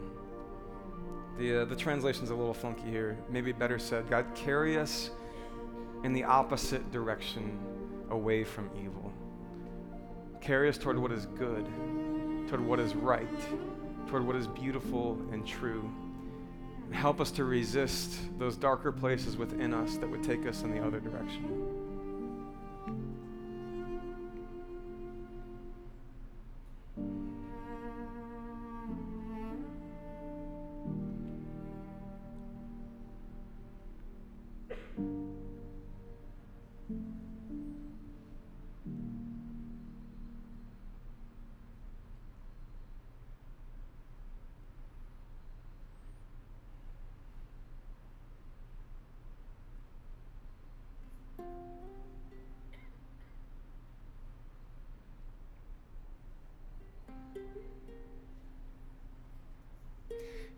The, 1.38 1.62
uh, 1.62 1.66
the 1.66 1.76
translation's 1.76 2.32
a 2.32 2.36
little 2.36 2.54
funky 2.54 2.90
here. 2.90 3.18
Maybe 3.30 3.52
better 3.52 3.78
said, 3.78 4.10
God, 4.10 4.26
carry 4.34 4.78
us 4.78 5.12
in 6.04 6.14
the 6.14 6.24
opposite 6.24 6.92
direction 6.92 7.60
away 8.10 8.44
from 8.44 8.70
evil. 8.82 9.14
Carry 10.42 10.70
us 10.70 10.78
toward 10.78 10.98
what 10.98 11.12
is 11.12 11.28
good, 11.28 11.66
toward 12.48 12.62
what 12.62 12.80
is 12.80 12.96
right, 12.96 13.28
toward 14.08 14.26
what 14.26 14.36
is 14.36 14.48
beautiful 14.48 15.20
and 15.32 15.46
true. 15.46 15.90
And 16.86 16.96
help 16.96 17.22
us 17.22 17.30
to 17.32 17.44
resist 17.44 18.18
those 18.40 18.58
darker 18.58 18.92
places 18.92 19.38
within 19.38 19.74
us 19.74 19.98
that 19.98 20.10
would 20.10 20.24
take 20.24 20.48
us 20.48 20.64
in 20.64 20.72
the 20.76 20.84
other 20.84 21.00
direction. 21.00 21.71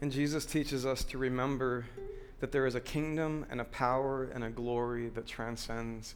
And 0.04 0.12
Jesus 0.12 0.46
teaches 0.46 0.86
us 0.86 1.06
to 1.06 1.18
remember 1.18 1.86
that 2.42 2.52
there 2.52 2.66
is 2.66 2.76
a 2.76 2.82
kingdom 2.82 3.46
and 3.50 3.62
a 3.62 3.64
power 3.64 4.26
and 4.34 4.44
a 4.44 4.50
glory 4.50 5.08
that 5.08 5.26
transcends 5.26 6.16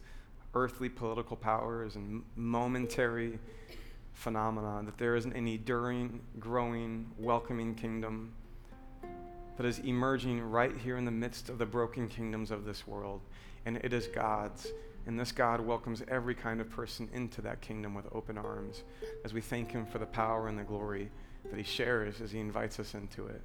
earthly 0.54 0.90
political 0.90 1.38
powers 1.38 1.96
and 1.96 2.22
momentary 2.36 3.38
phenomena, 4.12 4.82
that 4.84 4.98
there 4.98 5.16
is 5.16 5.24
an 5.24 5.32
enduring, 5.32 6.20
growing, 6.38 7.10
welcoming 7.18 7.74
kingdom 7.74 8.30
that 9.56 9.64
is 9.64 9.78
emerging 9.78 10.42
right 10.42 10.76
here 10.76 10.98
in 10.98 11.06
the 11.06 11.10
midst 11.10 11.48
of 11.48 11.56
the 11.56 11.64
broken 11.64 12.08
kingdoms 12.08 12.50
of 12.50 12.66
this 12.66 12.86
world. 12.86 13.22
And 13.68 13.76
it 13.84 13.92
is 13.92 14.06
God's. 14.06 14.72
And 15.06 15.20
this 15.20 15.30
God 15.30 15.60
welcomes 15.60 16.02
every 16.08 16.34
kind 16.34 16.58
of 16.58 16.70
person 16.70 17.06
into 17.12 17.42
that 17.42 17.60
kingdom 17.60 17.92
with 17.92 18.06
open 18.12 18.38
arms 18.38 18.82
as 19.26 19.34
we 19.34 19.42
thank 19.42 19.72
Him 19.72 19.84
for 19.84 19.98
the 19.98 20.06
power 20.06 20.48
and 20.48 20.58
the 20.58 20.62
glory 20.62 21.10
that 21.50 21.58
He 21.58 21.62
shares 21.62 22.22
as 22.22 22.32
He 22.32 22.40
invites 22.40 22.80
us 22.80 22.94
into 22.94 23.26
it. 23.26 23.42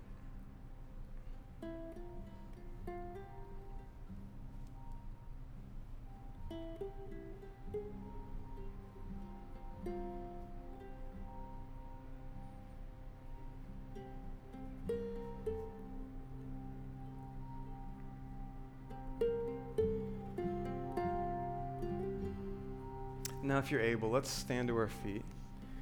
Now, 23.54 23.60
if 23.60 23.70
you're 23.70 23.82
able, 23.82 24.10
let's 24.10 24.32
stand 24.32 24.70
to 24.70 24.78
our 24.78 24.88
feet. 24.88 25.22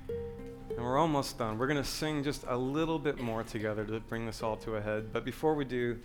And 0.10 0.78
we're 0.78 0.98
almost 0.98 1.38
done. 1.38 1.58
We're 1.58 1.68
going 1.68 1.82
to 1.82 1.90
sing 1.90 2.22
just 2.22 2.44
a 2.50 2.58
little 2.58 3.00
bit 3.00 3.18
more 3.18 3.44
together 3.44 3.86
to 3.86 4.02
bring 4.02 4.26
this 4.26 4.44
all 4.44 4.58
to 4.58 4.76
a 4.76 4.82
head. 4.82 5.14
But 5.14 5.24
before 5.24 5.56
we 5.56 5.64
do, 5.64 5.98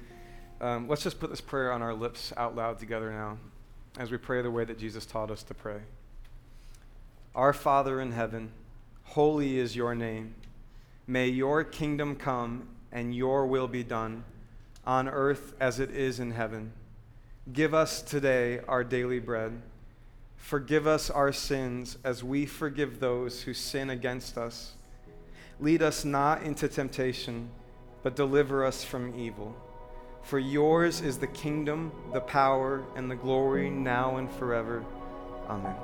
um, 0.61 0.87
let's 0.87 1.03
just 1.03 1.19
put 1.19 1.29
this 1.29 1.41
prayer 1.41 1.73
on 1.73 1.83
our 1.83 1.93
lips 1.93 2.33
out 2.37 2.55
loud 2.55 2.79
together 2.79 3.11
now 3.11 3.39
as 3.99 4.12
we 4.12 4.17
pray 4.17 4.43
the 4.43 4.51
way 4.51 4.64
that 4.64 4.79
Jesus 4.79 5.07
taught 5.07 5.29
us 5.29 5.43
to 5.43 5.55
pray. 5.55 5.81
Our 7.35 7.53
Father 7.53 8.01
in 8.01 8.12
heaven, 8.12 8.53
holy 9.03 9.59
is 9.59 9.75
your 9.75 9.97
name. 9.97 10.37
May 11.09 11.27
your 11.27 11.64
kingdom 11.64 12.14
come 12.14 12.69
and 12.93 13.12
your 13.12 13.45
will 13.45 13.67
be 13.67 13.83
done 13.83 14.23
on 14.87 15.09
earth 15.09 15.53
as 15.59 15.81
it 15.81 15.91
is 15.91 16.21
in 16.21 16.31
heaven. 16.31 16.71
Give 17.53 17.75
us 17.75 18.03
today 18.03 18.61
our 18.69 18.85
daily 18.85 19.19
bread. 19.19 19.61
Forgive 20.37 20.87
us 20.87 21.11
our 21.11 21.32
sins 21.32 21.99
as 22.05 22.22
we 22.22 22.47
forgive 22.47 23.01
those 23.01 23.43
who 23.43 23.55
sin 23.55 23.91
against 23.91 24.39
us. 24.39 24.72
Lead 25.59 25.82
us 25.82 26.05
not 26.05 26.43
into 26.43 26.68
temptation, 26.68 27.49
but 28.03 28.14
deliver 28.14 28.64
us 28.64 28.84
from 28.84 29.18
evil. 29.18 29.57
For 30.22 30.39
yours 30.39 31.01
is 31.01 31.18
the 31.18 31.26
kingdom, 31.28 31.93
the 32.12 32.20
power, 32.20 32.84
and 32.95 33.11
the 33.11 33.16
glory 33.16 33.70
now 33.70 34.16
and 34.16 34.30
forever. 34.30 34.84
Amen. 35.49 35.74